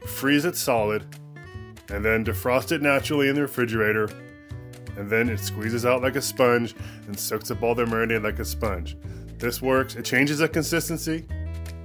Freeze 0.05 0.43
it 0.43 0.57
solid, 0.57 1.05
and 1.87 2.03
then 2.03 2.25
defrost 2.25 2.73
it 2.73 2.81
naturally 2.81 3.29
in 3.29 3.35
the 3.35 3.43
refrigerator, 3.43 4.09
and 4.97 5.09
then 5.09 5.29
it 5.29 5.39
squeezes 5.39 5.85
out 5.85 6.01
like 6.01 6.17
a 6.17 6.21
sponge 6.21 6.75
and 7.07 7.17
soaks 7.17 7.49
up 7.49 7.63
all 7.63 7.73
the 7.73 7.85
marinade 7.85 8.23
like 8.23 8.39
a 8.39 8.45
sponge. 8.45 8.97
This 9.37 9.61
works, 9.61 9.95
it 9.95 10.03
changes 10.03 10.39
the 10.39 10.49
consistency. 10.49 11.25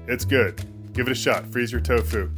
It's 0.08 0.24
good. 0.24 0.60
Give 0.92 1.06
it 1.06 1.12
a 1.12 1.14
shot. 1.14 1.46
Freeze 1.46 1.70
your 1.70 1.80
tofu. 1.80 2.30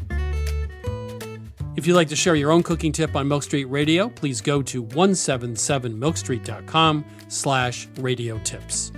If 1.74 1.86
you'd 1.86 1.94
like 1.94 2.08
to 2.08 2.16
share 2.16 2.34
your 2.34 2.52
own 2.52 2.62
cooking 2.62 2.92
tip 2.92 3.16
on 3.16 3.26
Milk 3.28 3.44
Street 3.44 3.64
Radio, 3.64 4.10
please 4.10 4.42
go 4.42 4.60
to 4.62 4.84
177milkstreet.com 4.84 7.04
slash 7.28 7.88
radio 7.98 8.38
tips. 8.40 8.92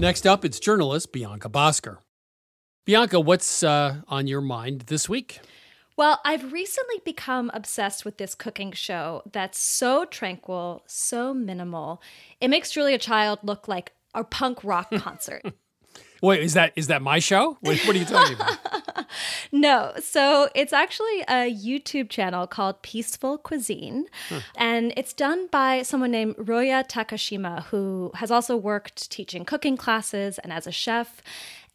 Next 0.00 0.26
up, 0.26 0.44
it's 0.44 0.58
journalist 0.58 1.12
Bianca 1.12 1.48
Bosker. 1.48 1.98
Bianca, 2.86 3.20
what's 3.20 3.62
uh, 3.62 4.00
on 4.08 4.26
your 4.26 4.40
mind 4.40 4.80
this 4.88 5.08
week? 5.08 5.38
Well, 5.96 6.20
I've 6.24 6.52
recently 6.52 6.96
become 7.04 7.52
obsessed 7.54 8.04
with 8.04 8.16
this 8.16 8.34
cooking 8.34 8.72
show 8.72 9.22
that's 9.30 9.60
so 9.60 10.06
tranquil, 10.06 10.82
so 10.86 11.32
minimal. 11.34 12.02
It 12.40 12.48
makes 12.48 12.72
Julia 12.72 12.98
Child 12.98 13.40
look 13.42 13.68
like 13.68 13.92
a 14.14 14.24
punk 14.24 14.64
rock 14.64 14.90
concert. 14.90 15.42
Wait, 16.20 16.42
is 16.42 16.54
that 16.54 16.72
is 16.76 16.86
that 16.88 17.02
my 17.02 17.18
show? 17.18 17.56
What, 17.60 17.78
what 17.80 17.96
are 17.96 17.98
you 17.98 18.04
talking 18.04 18.34
about? 18.36 19.06
no, 19.52 19.92
so 20.02 20.48
it's 20.54 20.72
actually 20.72 21.22
a 21.22 21.52
YouTube 21.52 22.08
channel 22.10 22.46
called 22.46 22.82
Peaceful 22.82 23.38
Cuisine, 23.38 24.06
Huh. 24.28 24.40
and 24.56 24.92
it's 24.96 25.12
done 25.12 25.46
by 25.50 25.82
someone 25.82 26.10
named 26.10 26.36
Ryoya 26.36 26.86
Takashima, 26.88 27.64
who 27.64 28.10
has 28.16 28.30
also 28.30 28.56
worked 28.56 29.10
teaching 29.10 29.44
cooking 29.44 29.76
classes 29.76 30.38
and 30.38 30.52
as 30.52 30.66
a 30.66 30.72
chef. 30.72 31.22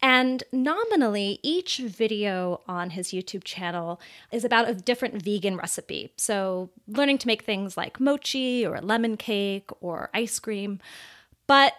And 0.02 0.44
nominally, 0.52 1.38
each 1.42 1.78
video 1.78 2.60
on 2.68 2.90
his 2.90 3.08
YouTube 3.08 3.44
channel 3.44 3.98
is 4.30 4.44
about 4.44 4.68
a 4.68 4.74
different 4.74 5.22
vegan 5.22 5.56
recipe. 5.56 6.12
So, 6.18 6.68
learning 6.86 7.16
to 7.18 7.26
make 7.26 7.42
things 7.44 7.78
like 7.78 7.98
mochi 7.98 8.64
or 8.66 8.78
lemon 8.82 9.16
cake 9.16 9.70
or 9.80 10.10
ice 10.12 10.38
cream. 10.38 10.80
But 11.46 11.72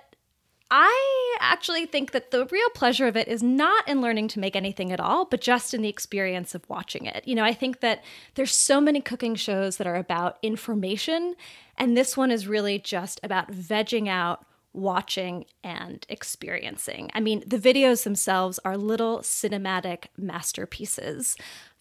I 0.69 1.37
actually 1.39 1.85
think 1.85 2.11
that 2.11 2.31
the 2.31 2.45
real 2.47 2.69
pleasure 2.71 3.07
of 3.07 3.15
it 3.15 3.27
is 3.27 3.41
not 3.41 3.87
in 3.87 4.01
learning 4.01 4.27
to 4.29 4.39
make 4.39 4.55
anything 4.55 4.91
at 4.91 4.99
all, 4.99 5.25
but 5.25 5.39
just 5.39 5.73
in 5.73 5.81
the 5.81 5.89
experience 5.89 6.53
of 6.53 6.67
watching 6.67 7.05
it. 7.05 7.25
You 7.25 7.35
know, 7.35 7.43
I 7.43 7.53
think 7.53 7.79
that 7.79 8.03
there's 8.35 8.53
so 8.53 8.81
many 8.81 8.99
cooking 8.99 9.35
shows 9.35 9.77
that 9.77 9.87
are 9.87 9.95
about 9.95 10.37
information, 10.41 11.35
and 11.77 11.95
this 11.95 12.17
one 12.17 12.31
is 12.31 12.47
really 12.47 12.79
just 12.79 13.19
about 13.23 13.51
vegging 13.51 14.09
out, 14.09 14.45
watching, 14.73 15.45
and 15.63 16.05
experiencing. 16.09 17.11
I 17.13 17.21
mean, 17.21 17.43
the 17.47 17.59
videos 17.59 18.03
themselves 18.03 18.59
are 18.65 18.77
little 18.77 19.19
cinematic 19.19 20.05
masterpieces. 20.17 21.37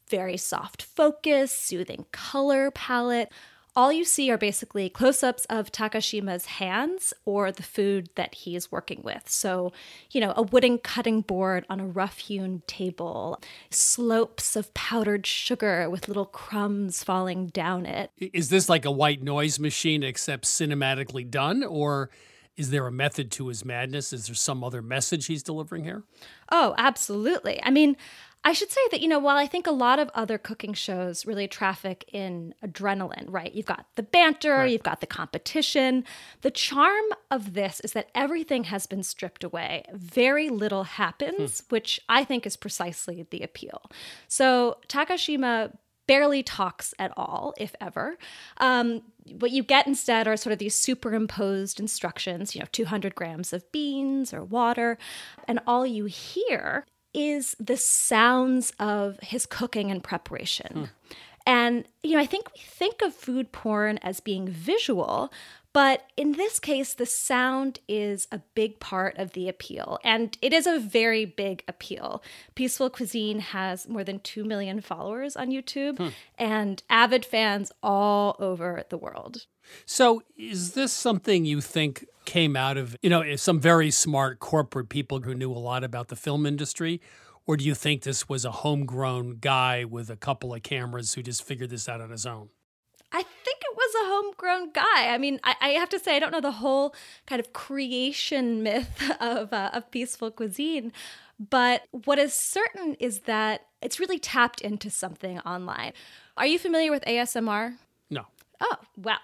Very 0.08 0.36
soft 0.36 0.82
focus, 0.82 1.50
soothing 1.50 2.06
color 2.12 2.70
palette. 2.70 3.32
All 3.76 3.92
you 3.92 4.06
see 4.06 4.30
are 4.30 4.38
basically 4.38 4.88
close 4.88 5.22
ups 5.22 5.44
of 5.50 5.70
Takashima's 5.70 6.46
hands 6.46 7.12
or 7.26 7.52
the 7.52 7.62
food 7.62 8.08
that 8.14 8.34
he 8.34 8.56
is 8.56 8.72
working 8.72 9.02
with. 9.02 9.28
So, 9.28 9.70
you 10.10 10.18
know, 10.18 10.32
a 10.34 10.40
wooden 10.40 10.78
cutting 10.78 11.20
board 11.20 11.66
on 11.68 11.78
a 11.78 11.86
rough 11.86 12.16
hewn 12.16 12.62
table, 12.66 13.38
slopes 13.68 14.56
of 14.56 14.72
powdered 14.72 15.26
sugar 15.26 15.90
with 15.90 16.08
little 16.08 16.24
crumbs 16.24 17.04
falling 17.04 17.48
down 17.48 17.84
it. 17.84 18.10
Is 18.18 18.48
this 18.48 18.70
like 18.70 18.86
a 18.86 18.90
white 18.90 19.22
noise 19.22 19.58
machine 19.58 20.02
except 20.02 20.44
cinematically 20.44 21.30
done, 21.30 21.62
or 21.62 22.08
is 22.56 22.70
there 22.70 22.86
a 22.86 22.92
method 22.92 23.30
to 23.32 23.48
his 23.48 23.62
madness? 23.62 24.14
Is 24.14 24.28
there 24.28 24.34
some 24.34 24.64
other 24.64 24.80
message 24.80 25.26
he's 25.26 25.42
delivering 25.42 25.84
here? 25.84 26.02
Oh, 26.50 26.74
absolutely. 26.78 27.62
I 27.62 27.68
mean, 27.70 27.98
I 28.46 28.52
should 28.52 28.70
say 28.70 28.80
that, 28.92 29.00
you 29.00 29.08
know, 29.08 29.18
while 29.18 29.36
I 29.36 29.48
think 29.48 29.66
a 29.66 29.72
lot 29.72 29.98
of 29.98 30.08
other 30.14 30.38
cooking 30.38 30.72
shows 30.72 31.26
really 31.26 31.48
traffic 31.48 32.04
in 32.12 32.54
adrenaline, 32.64 33.24
right? 33.26 33.52
You've 33.52 33.66
got 33.66 33.86
the 33.96 34.04
banter, 34.04 34.64
you've 34.64 34.84
got 34.84 35.00
the 35.00 35.06
competition. 35.08 36.04
The 36.42 36.52
charm 36.52 37.06
of 37.28 37.54
this 37.54 37.80
is 37.80 37.92
that 37.94 38.08
everything 38.14 38.64
has 38.64 38.86
been 38.86 39.02
stripped 39.02 39.42
away. 39.42 39.82
Very 39.92 40.48
little 40.48 40.84
happens, 40.84 41.64
which 41.70 41.98
I 42.08 42.22
think 42.22 42.46
is 42.46 42.56
precisely 42.56 43.26
the 43.28 43.42
appeal. 43.42 43.90
So 44.28 44.76
Takashima 44.86 45.76
barely 46.06 46.44
talks 46.44 46.94
at 47.00 47.12
all, 47.16 47.52
if 47.58 47.74
ever. 47.80 48.16
Um, 48.58 49.02
what 49.40 49.50
you 49.50 49.64
get 49.64 49.88
instead 49.88 50.28
are 50.28 50.36
sort 50.36 50.52
of 50.52 50.60
these 50.60 50.76
superimposed 50.76 51.80
instructions, 51.80 52.54
you 52.54 52.60
know, 52.60 52.68
200 52.70 53.16
grams 53.16 53.52
of 53.52 53.72
beans 53.72 54.32
or 54.32 54.44
water. 54.44 54.98
And 55.48 55.58
all 55.66 55.84
you 55.84 56.04
hear 56.04 56.86
is 57.16 57.56
the 57.58 57.76
sounds 57.76 58.72
of 58.78 59.18
his 59.22 59.46
cooking 59.46 59.90
and 59.90 60.04
preparation. 60.04 60.72
Hmm. 60.72 60.84
And, 61.48 61.84
you 62.02 62.12
know, 62.12 62.18
I 62.18 62.26
think 62.26 62.52
we 62.54 62.60
think 62.60 63.02
of 63.02 63.14
food 63.14 63.52
porn 63.52 63.98
as 63.98 64.20
being 64.20 64.48
visual, 64.48 65.32
but 65.76 66.06
in 66.16 66.32
this 66.32 66.58
case, 66.58 66.94
the 66.94 67.04
sound 67.04 67.80
is 67.86 68.28
a 68.32 68.40
big 68.54 68.80
part 68.80 69.18
of 69.18 69.32
the 69.32 69.46
appeal. 69.46 69.98
And 70.02 70.34
it 70.40 70.54
is 70.54 70.66
a 70.66 70.78
very 70.78 71.26
big 71.26 71.62
appeal. 71.68 72.22
Peaceful 72.54 72.88
Cuisine 72.88 73.40
has 73.40 73.86
more 73.86 74.02
than 74.02 74.20
2 74.20 74.42
million 74.42 74.80
followers 74.80 75.36
on 75.36 75.50
YouTube 75.50 75.98
Hmm. 75.98 76.08
and 76.38 76.82
avid 76.88 77.26
fans 77.26 77.72
all 77.82 78.36
over 78.38 78.84
the 78.88 78.96
world. 78.96 79.44
So, 79.84 80.22
is 80.38 80.72
this 80.72 80.94
something 80.94 81.44
you 81.44 81.60
think 81.60 82.06
came 82.24 82.56
out 82.56 82.78
of, 82.78 82.96
you 83.02 83.10
know, 83.10 83.36
some 83.36 83.60
very 83.60 83.90
smart 83.90 84.38
corporate 84.38 84.88
people 84.88 85.20
who 85.20 85.34
knew 85.34 85.52
a 85.52 85.60
lot 85.60 85.84
about 85.84 86.08
the 86.08 86.16
film 86.16 86.46
industry? 86.46 87.02
Or 87.46 87.58
do 87.58 87.66
you 87.66 87.74
think 87.74 88.02
this 88.02 88.30
was 88.30 88.46
a 88.46 88.50
homegrown 88.50 89.40
guy 89.42 89.84
with 89.84 90.08
a 90.08 90.16
couple 90.16 90.54
of 90.54 90.62
cameras 90.62 91.12
who 91.12 91.22
just 91.22 91.42
figured 91.42 91.68
this 91.68 91.86
out 91.86 92.00
on 92.00 92.08
his 92.08 92.24
own? 92.24 92.48
I 93.12 93.22
think 93.22 93.58
it 93.60 93.76
was 93.76 93.94
a 93.94 94.08
homegrown 94.08 94.70
guy. 94.72 95.14
I 95.14 95.18
mean, 95.18 95.40
I, 95.44 95.54
I 95.60 95.68
have 95.70 95.88
to 95.90 95.98
say, 95.98 96.16
I 96.16 96.18
don't 96.18 96.32
know 96.32 96.40
the 96.40 96.52
whole 96.52 96.94
kind 97.26 97.40
of 97.40 97.52
creation 97.52 98.62
myth 98.62 99.10
of, 99.20 99.52
uh, 99.52 99.70
of 99.72 99.90
peaceful 99.90 100.30
cuisine, 100.30 100.92
but 101.38 101.82
what 101.90 102.18
is 102.18 102.34
certain 102.34 102.94
is 102.94 103.20
that 103.20 103.66
it's 103.82 104.00
really 104.00 104.18
tapped 104.18 104.60
into 104.60 104.90
something 104.90 105.38
online. 105.40 105.92
Are 106.36 106.46
you 106.46 106.58
familiar 106.58 106.90
with 106.90 107.04
ASMR? 107.04 107.76
No. 108.10 108.26
Oh, 108.60 108.76
well. 108.96 109.18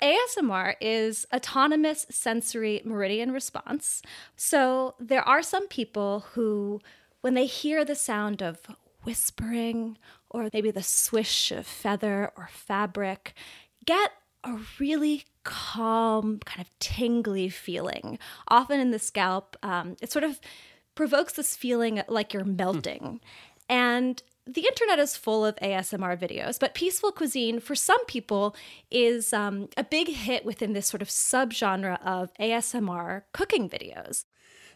ASMR 0.00 0.74
is 0.80 1.26
autonomous 1.34 2.06
sensory 2.08 2.80
meridian 2.84 3.30
response. 3.30 4.00
So 4.36 4.94
there 4.98 5.22
are 5.22 5.42
some 5.42 5.68
people 5.68 6.20
who, 6.32 6.80
when 7.20 7.34
they 7.34 7.46
hear 7.46 7.84
the 7.84 7.94
sound 7.94 8.42
of 8.42 8.60
whispering 9.04 9.98
or 10.30 10.48
maybe 10.52 10.70
the 10.70 10.82
swish 10.82 11.52
of 11.52 11.66
feather 11.66 12.32
or 12.36 12.48
fabric, 12.52 13.34
get 13.84 14.12
a 14.44 14.58
really 14.78 15.24
calm, 15.44 16.38
kind 16.44 16.60
of 16.60 16.70
tingly 16.78 17.48
feeling, 17.48 18.18
often 18.48 18.80
in 18.80 18.90
the 18.90 18.98
scalp. 18.98 19.56
Um, 19.62 19.96
it 20.00 20.10
sort 20.12 20.24
of 20.24 20.40
provokes 20.94 21.34
this 21.34 21.56
feeling 21.56 22.02
like 22.08 22.32
you're 22.32 22.44
melting. 22.44 23.20
And 23.68 24.22
the 24.46 24.66
internet 24.66 25.00
is 25.00 25.16
full 25.16 25.44
of 25.44 25.56
ASMR 25.56 26.16
videos, 26.16 26.58
but 26.60 26.74
Peaceful 26.74 27.10
Cuisine, 27.10 27.58
for 27.58 27.74
some 27.74 28.04
people, 28.06 28.54
is 28.90 29.32
um, 29.32 29.68
a 29.76 29.82
big 29.82 30.08
hit 30.08 30.44
within 30.44 30.72
this 30.72 30.86
sort 30.86 31.02
of 31.02 31.08
subgenre 31.08 32.00
of 32.04 32.32
ASMR 32.38 33.22
cooking 33.32 33.68
videos. 33.68 34.24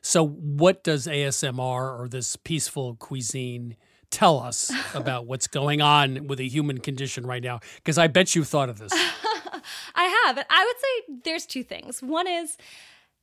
So, 0.02 0.26
what 0.26 0.82
does 0.82 1.06
ASMR 1.06 2.00
or 2.00 2.08
this 2.08 2.34
peaceful 2.34 2.96
cuisine 2.96 3.76
tell 4.10 4.40
us 4.40 4.72
about 4.94 5.26
what's 5.26 5.46
going 5.46 5.80
on 5.80 6.26
with 6.26 6.38
the 6.38 6.48
human 6.48 6.78
condition 6.78 7.26
right 7.26 7.42
now? 7.42 7.60
Because 7.76 7.98
I 7.98 8.06
bet 8.06 8.34
you 8.34 8.44
thought 8.44 8.68
of 8.68 8.78
this. 8.78 8.92
I 9.94 10.24
have. 10.26 10.44
I 10.48 10.64
would 10.64 10.76
say 10.76 11.20
there's 11.24 11.46
two 11.46 11.62
things. 11.62 12.02
One 12.02 12.26
is 12.26 12.56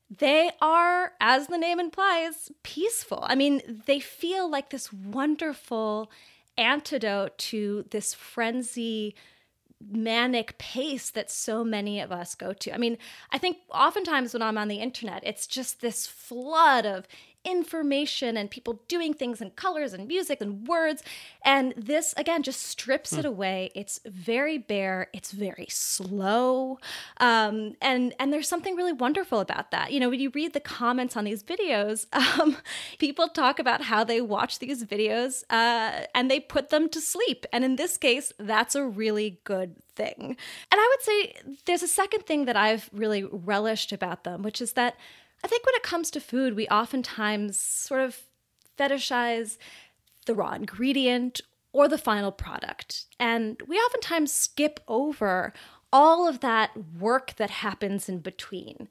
they 0.10 0.52
are, 0.62 1.14
as 1.20 1.48
the 1.48 1.58
name 1.58 1.80
implies, 1.80 2.52
peaceful. 2.64 3.20
I 3.24 3.36
mean, 3.36 3.62
they 3.86 4.00
feel 4.00 4.50
like 4.50 4.70
this 4.70 4.92
wonderful 4.94 6.10
antidote 6.58 7.38
to 7.38 7.86
this 7.92 8.14
frenzy 8.14 9.16
manic 9.92 10.58
pace 10.58 11.12
that 11.12 11.30
so 11.30 11.64
many 11.64 12.00
of 12.00 12.12
us 12.12 12.36
go 12.36 12.52
to. 12.52 12.74
I 12.74 12.78
mean, 12.78 12.98
I 13.32 13.38
think 13.38 13.58
oftentimes 13.70 14.34
when 14.34 14.42
I'm 14.42 14.58
on 14.58 14.70
the 14.70 14.78
internet, 14.78 15.24
it's 15.26 15.46
just 15.46 15.82
this 15.82 16.08
flood 16.08 16.86
of 16.86 17.08
information 17.48 18.36
and 18.38 18.52
people 18.52 18.82
doing 18.88 19.14
things 19.14 19.42
in 19.42 19.52
colors 19.52 19.94
and 19.94 20.08
music 20.08 20.42
and 20.42 20.68
words. 20.68 21.02
And 21.44 21.74
this, 21.78 22.14
again, 22.18 22.44
just 22.44 22.62
strips 22.62 23.14
it 23.14 23.22
Hmm. 23.22 23.28
away. 23.28 23.72
It's 23.74 24.00
very 24.06 24.58
bare, 24.58 25.08
it's 25.14 25.32
very 25.32 25.68
slow. 25.70 26.78
Um, 27.20 27.76
and, 27.82 28.14
and 28.20 28.32
there's 28.34 28.48
something 28.50 28.76
really 28.76 28.94
wonderful 28.94 29.40
about 29.40 29.72
that. 29.72 29.92
You 29.92 30.00
know, 30.00 30.10
when 30.10 30.20
you 30.20 30.30
read 30.34 30.54
the 30.54 30.60
comments 30.60 31.16
on 31.16 31.24
these 31.24 31.44
videos, 31.44 32.06
um, 32.40 32.58
people 33.00 33.28
talk 33.30 33.60
about 33.60 33.84
how 33.84 34.04
they 34.04 34.20
watch 34.22 34.60
these 34.60 34.84
videos 34.84 35.44
uh, 35.50 36.06
and 36.14 36.30
they 36.30 36.40
put 36.40 36.70
them 36.70 36.90
to 36.90 37.00
sleep. 37.02 37.46
And 37.54 37.64
in 37.64 37.78
this 37.78 37.98
case, 37.98 38.34
that's 38.38 38.76
a 38.76 38.84
really 38.86 39.40
good 39.46 39.76
thing. 39.96 40.38
And 40.72 40.82
I 40.84 40.88
would 40.92 41.02
say 41.02 41.56
there's 41.66 41.84
a 41.84 41.88
second 41.88 42.26
thing 42.26 42.46
that 42.46 42.56
I've 42.58 42.90
really 42.94 43.24
relished 43.24 43.92
about 43.92 44.24
them, 44.26 44.44
which 44.44 44.62
is 44.62 44.74
that 44.74 44.96
I 45.44 45.48
think 45.48 45.66
when 45.66 45.76
it 45.76 45.84
comes 45.84 46.12
to 46.12 46.20
food, 46.20 46.56
we 46.56 46.68
oftentimes 46.68 47.60
sort 47.60 48.02
of 48.02 48.22
fetishize 48.78 49.58
the 50.26 50.36
raw 50.36 50.54
ingredient 50.54 51.42
or 51.72 51.88
the 51.88 51.98
final 51.98 52.32
product. 52.32 53.06
And 53.20 53.62
we 53.68 53.78
oftentimes 53.78 54.34
skip 54.34 54.80
over 54.88 55.54
all 55.92 56.28
of 56.28 56.42
that 56.42 56.72
work 57.00 57.36
that 57.38 57.50
happens 57.50 58.10
in 58.10 58.20
between 58.20 58.88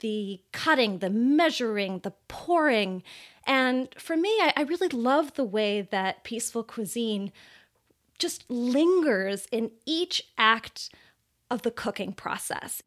the 0.00 0.40
cutting, 0.52 0.98
the 0.98 1.10
measuring, 1.10 1.98
the 1.98 2.14
pouring. 2.26 3.02
And 3.46 3.94
for 3.98 4.16
me, 4.16 4.30
I, 4.40 4.52
I 4.56 4.62
really 4.62 4.88
love 4.88 5.34
the 5.34 5.44
way 5.44 5.82
that 5.82 6.24
Peaceful 6.24 6.64
Cuisine 6.64 7.32
just 8.18 8.50
lingers 8.50 9.46
in 9.52 9.70
each 9.86 10.22
act 10.38 10.90
of 11.50 11.62
the 11.62 11.70
cooking 11.70 12.12
process. 12.12 12.82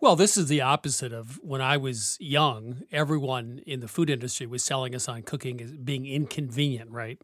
Well, 0.00 0.14
this 0.14 0.36
is 0.36 0.46
the 0.46 0.60
opposite 0.60 1.12
of 1.12 1.40
when 1.42 1.60
I 1.60 1.76
was 1.76 2.16
young. 2.20 2.82
Everyone 2.92 3.60
in 3.66 3.80
the 3.80 3.88
food 3.88 4.08
industry 4.08 4.46
was 4.46 4.62
selling 4.62 4.94
us 4.94 5.08
on 5.08 5.22
cooking 5.22 5.60
as 5.60 5.72
being 5.72 6.06
inconvenient, 6.06 6.92
right? 6.92 7.20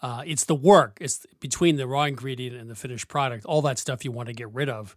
Uh, 0.00 0.22
it's 0.24 0.44
the 0.44 0.54
work. 0.54 0.96
It's 0.98 1.26
between 1.40 1.76
the 1.76 1.86
raw 1.86 2.04
ingredient 2.04 2.56
and 2.56 2.70
the 2.70 2.74
finished 2.74 3.08
product. 3.08 3.44
All 3.44 3.60
that 3.62 3.78
stuff 3.78 4.02
you 4.02 4.12
want 4.12 4.28
to 4.28 4.32
get 4.32 4.50
rid 4.54 4.70
of, 4.70 4.96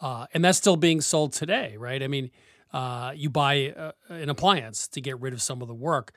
uh, 0.00 0.26
and 0.34 0.44
that's 0.44 0.58
still 0.58 0.76
being 0.76 1.00
sold 1.00 1.32
today, 1.32 1.76
right? 1.76 2.00
I 2.00 2.06
mean, 2.06 2.30
uh, 2.72 3.12
you 3.14 3.28
buy 3.28 3.70
uh, 3.76 3.92
an 4.08 4.28
appliance 4.28 4.86
to 4.88 5.00
get 5.00 5.20
rid 5.20 5.32
of 5.32 5.42
some 5.42 5.62
of 5.62 5.68
the 5.68 5.74
work. 5.74 6.12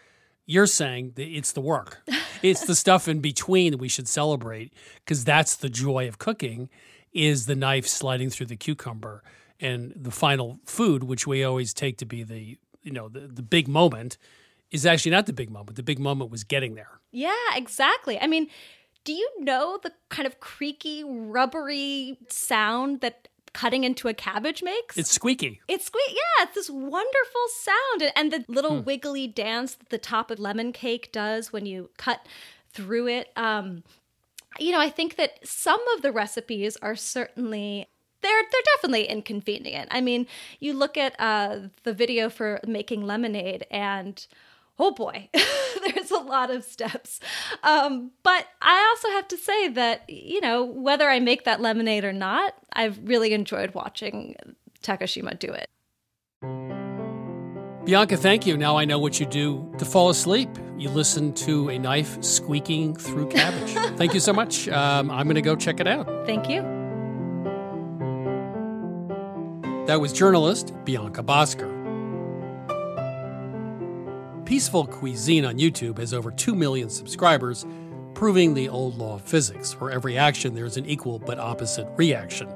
You're 0.45 0.67
saying 0.67 1.13
that 1.15 1.25
it's 1.25 1.53
the 1.53 1.61
work. 1.61 2.03
it's 2.43 2.65
the 2.65 2.75
stuff 2.75 3.07
in 3.07 3.19
between 3.19 3.71
that 3.71 3.79
we 3.79 3.87
should 3.87 4.07
celebrate 4.07 4.73
because 5.03 5.25
that's 5.25 5.55
the 5.55 5.69
joy 5.69 6.07
of 6.07 6.19
cooking. 6.19 6.69
Is 7.13 7.45
the 7.45 7.55
knife 7.55 7.87
sliding 7.87 8.29
through 8.29 8.47
the 8.47 8.57
cucumber 8.57 9.23
and 9.59 9.93
the 9.95 10.11
final 10.11 10.59
food, 10.65 11.03
which 11.03 11.25
we 11.27 11.43
always 11.43 11.73
take 11.73 11.97
to 11.99 12.05
be 12.05 12.23
the 12.23 12.57
you 12.83 12.91
know 12.91 13.09
the, 13.09 13.21
the 13.21 13.41
big 13.41 13.67
moment, 13.67 14.17
is 14.71 14.85
actually 14.85 15.11
not 15.11 15.25
the 15.25 15.33
big 15.33 15.49
moment. 15.49 15.75
The 15.75 15.83
big 15.83 15.99
moment 15.99 16.31
was 16.31 16.43
getting 16.43 16.75
there. 16.75 16.99
Yeah, 17.11 17.33
exactly. 17.55 18.19
I 18.19 18.27
mean, 18.27 18.47
do 19.03 19.13
you 19.13 19.29
know 19.39 19.79
the 19.81 19.91
kind 20.09 20.25
of 20.27 20.39
creaky, 20.39 21.03
rubbery 21.03 22.17
sound 22.29 23.01
that 23.01 23.27
cutting 23.53 23.83
into 23.85 24.07
a 24.09 24.13
cabbage 24.13 24.61
makes? 24.63 24.97
It's 24.97 25.09
squeaky. 25.11 25.61
It's 25.67 25.85
squeak. 25.85 26.09
Yeah, 26.09 26.43
it's 26.45 26.55
this 26.55 26.69
wonderful 26.69 27.45
sound, 27.59 28.01
and, 28.01 28.11
and 28.15 28.31
the 28.31 28.45
little 28.51 28.79
Hmm. 28.79 28.83
wiggly 28.85 29.27
dance 29.27 29.75
that 29.75 29.89
the 29.89 29.97
top 29.97 30.29
of 30.31 30.39
lemon 30.39 30.73
cake 30.73 31.11
does 31.11 31.53
when 31.53 31.65
you 31.65 31.89
cut 31.97 32.25
through 32.73 33.07
it. 33.07 33.29
Um, 33.37 33.83
you 34.59 34.71
know, 34.71 34.79
I 34.79 34.89
think 34.89 35.15
that 35.15 35.45
some 35.47 35.79
of 35.95 36.01
the 36.01 36.11
recipes 36.11 36.77
are 36.81 36.95
certainly 36.95 37.87
they're 38.25 38.43
they're 38.51 38.61
definitely 38.75 39.05
inconvenient. 39.05 39.89
I 39.91 40.01
mean, 40.01 40.25
you 40.59 40.73
look 40.73 40.97
at 40.97 41.15
uh, 41.19 41.59
the 41.83 41.93
video 41.93 42.29
for 42.29 42.59
making 42.65 43.05
lemonade, 43.05 43.65
and 43.69 44.25
oh 44.79 44.91
boy, 44.91 45.29
there's 45.33 46.11
a 46.11 46.17
lot 46.17 46.49
of 46.49 46.63
steps. 46.63 47.19
Um, 47.63 48.11
but 48.23 48.47
I 48.61 48.93
also 48.93 49.09
have 49.09 49.27
to 49.29 49.37
say 49.37 49.69
that 49.69 50.09
you 50.09 50.41
know 50.41 50.63
whether 50.63 51.07
I 51.07 51.19
make 51.19 51.43
that 51.45 51.61
lemonade 51.61 52.03
or 52.03 52.13
not, 52.13 52.55
I've 52.73 52.99
really 53.07 53.33
enjoyed 53.33 53.73
watching 53.75 54.35
Takashima 54.81 55.37
do 55.37 55.53
it. 55.53 55.69
Bianca, 57.85 58.17
thank 58.17 58.47
you. 58.47 58.57
Now 58.57 58.77
I 58.77 58.85
know 58.85 58.97
what 58.97 59.19
you 59.19 59.27
do 59.27 59.71
to 59.77 59.85
fall 59.85 60.09
asleep. 60.09 60.49
You 60.75 60.89
listen 60.89 61.33
to 61.33 61.69
a 61.69 61.77
knife 61.77 62.23
squeaking 62.23 62.95
through 62.95 63.29
cabbage. 63.29 63.73
thank 63.97 64.15
you 64.15 64.19
so 64.19 64.33
much. 64.33 64.67
Um, 64.69 65.11
I'm 65.11 65.27
going 65.27 65.35
to 65.35 65.43
go 65.43 65.55
check 65.55 65.79
it 65.79 65.87
out. 65.87 66.25
Thank 66.25 66.49
you. 66.49 66.74
That 69.85 70.01
was 70.01 70.13
journalist 70.13 70.73
Bianca 70.83 71.21
Bosker. 71.21 71.69
Peaceful 74.43 74.87
Cuisine 74.87 75.45
on 75.45 75.59
YouTube 75.59 75.99
has 75.99 76.11
over 76.11 76.31
2 76.31 76.55
million 76.55 76.89
subscribers, 76.89 77.67
proving 78.15 78.55
the 78.55 78.67
old 78.67 78.97
law 78.97 79.13
of 79.13 79.21
physics. 79.21 79.71
For 79.71 79.91
every 79.91 80.17
action, 80.17 80.55
there's 80.55 80.77
an 80.77 80.87
equal 80.87 81.19
but 81.19 81.37
opposite 81.37 81.87
reaction. 81.97 82.49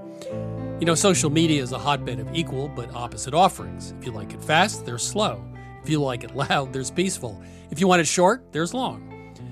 You 0.80 0.88
know, 0.88 0.96
social 0.96 1.30
media 1.30 1.62
is 1.62 1.72
a 1.72 1.78
hotbed 1.78 2.20
of 2.20 2.34
equal 2.34 2.68
but 2.68 2.96
opposite 2.96 3.36
offerings. 3.36 3.94
If 4.00 4.08
you 4.08 4.12
like 4.12 4.34
it 4.34 4.44
fast, 4.44 4.88
there's 4.88 5.06
slow. 5.06 5.46
If 5.84 5.90
you 5.90 6.02
like 6.02 6.24
it 6.24 6.36
loud, 6.36 6.74
there's 6.74 6.90
peaceful. 6.90 7.40
If 7.70 7.80
you 7.80 7.88
want 7.88 8.02
it 8.02 8.08
short, 8.08 8.52
there's 8.52 8.74
long. 8.74 9.06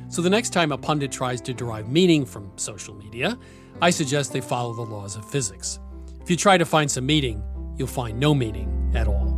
So 0.09 0.23
the 0.23 0.31
next 0.31 0.49
time 0.49 0.71
a 0.71 0.79
pundit 0.79 1.11
tries 1.11 1.41
to 1.41 1.53
derive 1.53 1.89
meaning 1.91 2.25
from 2.25 2.51
social 2.55 2.95
media, 2.95 3.37
I 3.83 3.91
suggest 3.91 4.33
they 4.33 4.41
follow 4.41 4.73
the 4.73 4.81
laws 4.81 5.15
of 5.15 5.29
physics. 5.29 5.79
If 6.23 6.31
you 6.31 6.37
try 6.37 6.57
to 6.57 6.65
find 6.65 6.89
some 6.89 7.05
meaning, 7.05 7.43
you'll 7.77 7.87
find 7.87 8.19
no 8.19 8.33
meaning 8.33 8.91
at 8.95 9.07
all. 9.07 9.37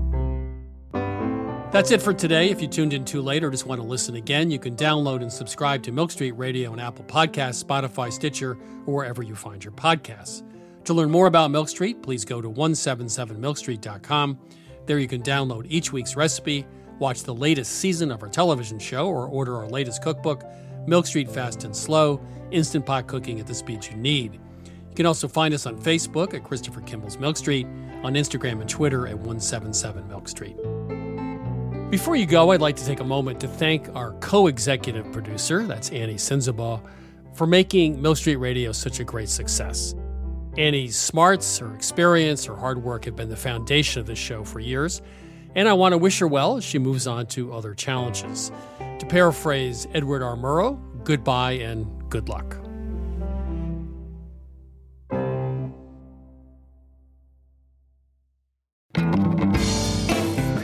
That's 1.71 1.91
it 1.91 2.01
for 2.01 2.13
today. 2.13 2.49
If 2.49 2.63
you 2.63 2.67
tuned 2.67 2.93
in 2.93 3.05
too 3.05 3.21
late 3.21 3.43
or 3.43 3.51
just 3.51 3.67
want 3.67 3.79
to 3.79 3.87
listen 3.87 4.15
again, 4.15 4.49
you 4.49 4.57
can 4.57 4.75
download 4.75 5.21
and 5.21 5.31
subscribe 5.31 5.83
to 5.83 5.91
Milk 5.91 6.09
Street 6.09 6.31
Radio 6.31 6.71
on 6.71 6.79
Apple 6.79 7.05
Podcasts, 7.05 7.63
Spotify, 7.63 8.11
Stitcher, 8.11 8.57
or 8.87 8.95
wherever 8.95 9.21
you 9.21 9.35
find 9.35 9.63
your 9.63 9.73
podcasts. 9.73 10.41
To 10.85 10.95
learn 10.95 11.11
more 11.11 11.27
about 11.27 11.51
Milk 11.51 11.69
Street, 11.69 12.01
please 12.01 12.25
go 12.25 12.41
to 12.41 12.49
177milkstreet.com. 12.49 14.39
There 14.87 14.97
you 14.97 15.07
can 15.07 15.21
download 15.21 15.67
each 15.69 15.93
week's 15.93 16.15
recipe, 16.15 16.65
watch 16.97 17.21
the 17.21 17.35
latest 17.35 17.73
season 17.73 18.11
of 18.11 18.23
our 18.23 18.29
television 18.29 18.79
show, 18.79 19.07
or 19.07 19.27
order 19.27 19.55
our 19.55 19.69
latest 19.69 20.01
cookbook, 20.01 20.43
Milk 20.87 21.05
Street 21.05 21.29
Fast 21.29 21.65
and 21.65 21.75
Slow 21.75 22.19
Instant 22.49 22.87
Pot 22.87 23.05
Cooking 23.05 23.39
at 23.39 23.45
the 23.45 23.53
Speed 23.53 23.85
You 23.85 23.95
Need. 23.95 24.39
You 24.99 25.03
can 25.03 25.07
also 25.07 25.29
find 25.29 25.53
us 25.53 25.65
on 25.65 25.77
Facebook 25.77 26.33
at 26.33 26.43
Christopher 26.43 26.81
Kimball's 26.81 27.17
Milk 27.17 27.37
Street, 27.37 27.65
on 28.03 28.15
Instagram 28.15 28.59
and 28.59 28.69
Twitter 28.69 29.07
at 29.07 29.13
177 29.13 30.05
Milk 30.09 30.27
Street. 30.27 30.57
Before 31.89 32.17
you 32.17 32.25
go, 32.25 32.51
I'd 32.51 32.59
like 32.59 32.75
to 32.75 32.85
take 32.85 32.99
a 32.99 33.05
moment 33.05 33.39
to 33.39 33.47
thank 33.47 33.87
our 33.95 34.11
co 34.19 34.47
executive 34.47 35.09
producer, 35.13 35.63
that's 35.63 35.89
Annie 35.91 36.15
Sinsabaugh, 36.15 36.81
for 37.33 37.47
making 37.47 38.01
Milk 38.01 38.17
Street 38.17 38.35
Radio 38.35 38.73
such 38.73 38.99
a 38.99 39.05
great 39.05 39.29
success. 39.29 39.95
Annie's 40.57 40.97
smarts, 40.97 41.59
her 41.59 41.73
experience, 41.73 42.43
her 42.43 42.57
hard 42.57 42.83
work 42.83 43.05
have 43.05 43.15
been 43.15 43.29
the 43.29 43.37
foundation 43.37 44.01
of 44.01 44.05
this 44.05 44.19
show 44.19 44.43
for 44.43 44.59
years, 44.59 45.01
and 45.55 45.69
I 45.69 45.73
want 45.75 45.93
to 45.93 45.97
wish 45.97 46.19
her 46.19 46.27
well 46.27 46.57
as 46.57 46.65
she 46.65 46.77
moves 46.77 47.07
on 47.07 47.25
to 47.27 47.53
other 47.53 47.73
challenges. 47.73 48.51
To 48.99 49.05
paraphrase 49.05 49.87
Edward 49.93 50.23
R. 50.23 50.35
Murrow, 50.35 50.77
goodbye 51.05 51.53
and 51.53 51.87
good 52.09 52.27
luck. 52.27 52.57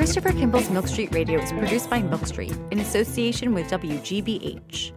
Christopher 0.05 0.33
Kimball's 0.33 0.69
Milk 0.69 0.87
Street 0.87 1.11
Radio 1.15 1.41
is 1.41 1.51
produced 1.51 1.89
by 1.89 1.99
Milk 1.99 2.27
Street 2.27 2.55
in 2.69 2.79
association 2.79 3.55
with 3.55 3.65
WGBH. 3.71 4.91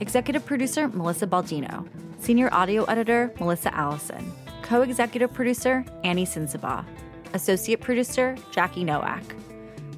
Executive 0.00 0.46
producer 0.46 0.88
Melissa 0.88 1.26
Baldino. 1.26 1.86
Senior 2.20 2.48
audio 2.54 2.84
editor 2.84 3.34
Melissa 3.38 3.74
Allison. 3.74 4.32
Co 4.62 4.80
executive 4.80 5.30
producer 5.30 5.84
Annie 6.04 6.24
Sinsabaugh. 6.24 6.86
Associate 7.34 7.78
producer 7.78 8.34
Jackie 8.50 8.82
Nowak. 8.82 9.22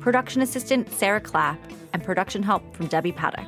Production 0.00 0.42
assistant 0.42 0.90
Sarah 0.90 1.20
Clapp. 1.20 1.60
And 1.92 2.02
production 2.02 2.42
help 2.42 2.74
from 2.74 2.88
Debbie 2.88 3.12
Paddock. 3.12 3.46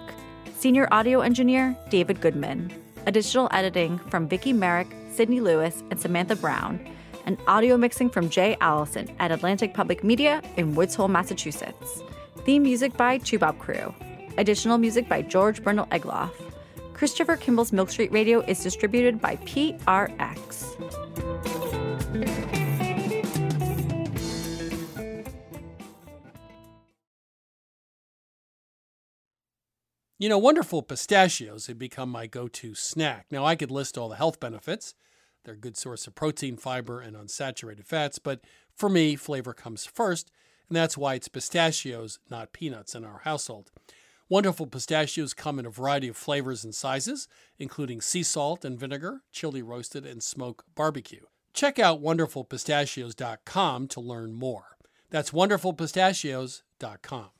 Senior 0.54 0.86
audio 0.92 1.22
engineer 1.22 1.76
David 1.88 2.20
Goodman. 2.20 2.72
Additional 3.06 3.48
editing 3.50 3.98
from 3.98 4.28
Vicki 4.28 4.52
Merrick, 4.52 4.86
Sydney 5.12 5.40
Lewis, 5.40 5.82
and 5.90 5.98
Samantha 5.98 6.36
Brown 6.36 6.78
and 7.26 7.38
audio 7.46 7.76
mixing 7.76 8.10
from 8.10 8.28
Jay 8.28 8.56
Allison 8.60 9.08
at 9.18 9.32
Atlantic 9.32 9.74
Public 9.74 10.04
Media 10.04 10.42
in 10.56 10.74
Woods 10.74 10.94
Hole, 10.94 11.08
Massachusetts. 11.08 12.02
Theme 12.44 12.62
music 12.62 12.96
by 12.96 13.18
Toubab 13.18 13.58
Krewe. 13.58 13.94
Additional 14.38 14.78
music 14.78 15.08
by 15.08 15.22
George 15.22 15.62
Brandl 15.62 15.88
Egloff. 15.90 16.30
Christopher 16.94 17.36
Kimball's 17.36 17.72
Milk 17.72 17.90
Street 17.90 18.12
Radio 18.12 18.40
is 18.40 18.62
distributed 18.62 19.20
by 19.20 19.36
PRX. 19.36 20.76
You 30.20 30.28
know, 30.28 30.36
wonderful 30.36 30.82
pistachios 30.82 31.66
have 31.68 31.78
become 31.78 32.10
my 32.10 32.26
go 32.26 32.46
to 32.46 32.74
snack. 32.74 33.24
Now, 33.30 33.46
I 33.46 33.56
could 33.56 33.70
list 33.70 33.96
all 33.96 34.10
the 34.10 34.16
health 34.16 34.38
benefits. 34.38 34.94
They're 35.44 35.54
a 35.54 35.58
good 35.58 35.76
source 35.76 36.06
of 36.06 36.14
protein, 36.14 36.56
fiber, 36.56 37.00
and 37.00 37.16
unsaturated 37.16 37.86
fats, 37.86 38.18
but 38.18 38.40
for 38.74 38.88
me, 38.88 39.16
flavor 39.16 39.52
comes 39.52 39.84
first, 39.86 40.30
and 40.68 40.76
that's 40.76 40.96
why 40.96 41.14
it's 41.14 41.28
pistachios, 41.28 42.18
not 42.30 42.52
peanuts, 42.52 42.94
in 42.94 43.04
our 43.04 43.20
household. 43.24 43.70
Wonderful 44.28 44.66
pistachios 44.66 45.34
come 45.34 45.58
in 45.58 45.66
a 45.66 45.70
variety 45.70 46.06
of 46.08 46.16
flavors 46.16 46.62
and 46.62 46.72
sizes, 46.74 47.26
including 47.58 48.00
sea 48.00 48.22
salt 48.22 48.64
and 48.64 48.78
vinegar, 48.78 49.22
chili 49.32 49.60
roasted, 49.60 50.06
and 50.06 50.22
smoke 50.22 50.64
barbecue. 50.76 51.24
Check 51.52 51.80
out 51.80 52.00
wonderfulpistachios.com 52.00 53.88
to 53.88 54.00
learn 54.00 54.32
more. 54.32 54.76
That's 55.10 55.32
wonderfulpistachios.com. 55.32 57.30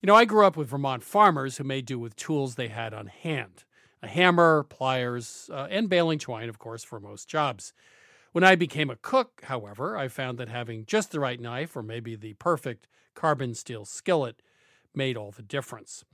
You 0.00 0.06
know, 0.06 0.14
I 0.14 0.24
grew 0.24 0.46
up 0.46 0.56
with 0.56 0.68
Vermont 0.68 1.02
farmers 1.02 1.58
who 1.58 1.64
made 1.64 1.84
do 1.84 1.98
with 1.98 2.16
tools 2.16 2.54
they 2.54 2.68
had 2.68 2.94
on 2.94 3.08
hand 3.08 3.64
a 4.02 4.08
hammer, 4.08 4.64
pliers, 4.64 5.50
uh, 5.52 5.66
and 5.70 5.88
baling 5.88 6.18
twine, 6.18 6.48
of 6.48 6.58
course, 6.58 6.84
for 6.84 7.00
most 7.00 7.28
jobs. 7.28 7.72
When 8.32 8.44
I 8.44 8.54
became 8.54 8.90
a 8.90 8.96
cook, 8.96 9.42
however, 9.44 9.96
I 9.96 10.08
found 10.08 10.38
that 10.38 10.48
having 10.48 10.84
just 10.86 11.10
the 11.10 11.20
right 11.20 11.40
knife 11.40 11.76
or 11.76 11.82
maybe 11.82 12.14
the 12.14 12.34
perfect 12.34 12.86
carbon 13.14 13.54
steel 13.54 13.84
skillet 13.84 14.42
made 14.94 15.16
all 15.16 15.30
the 15.30 15.42
difference. 15.42 16.04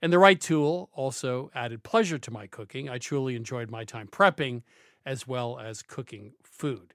And 0.00 0.12
the 0.12 0.18
right 0.18 0.40
tool 0.40 0.90
also 0.92 1.50
added 1.54 1.84
pleasure 1.84 2.18
to 2.18 2.30
my 2.30 2.48
cooking. 2.48 2.88
I 2.88 2.98
truly 2.98 3.36
enjoyed 3.36 3.70
my 3.70 3.84
time 3.84 4.08
prepping 4.08 4.62
as 5.06 5.28
well 5.28 5.58
as 5.58 5.82
cooking 5.82 6.32
food. 6.42 6.94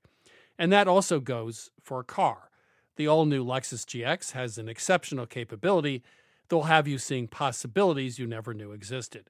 And 0.60 0.72
that 0.74 0.88
also 0.88 1.20
goes 1.20 1.72
for 1.82 2.02
a 2.02 2.06
car. 2.06 2.50
The 2.98 3.08
all 3.08 3.26
new 3.26 3.46
Lexus 3.46 3.86
GX 3.86 4.32
has 4.32 4.58
an 4.58 4.68
exceptional 4.68 5.28
capability 5.28 6.04
that 6.50 6.56
will 6.56 6.64
have 6.64 6.88
you 6.88 6.98
seeing 6.98 7.28
possibilities 7.28 8.18
you 8.20 8.28
never 8.28 8.54
knew 8.54 8.72
existed. 8.72 9.30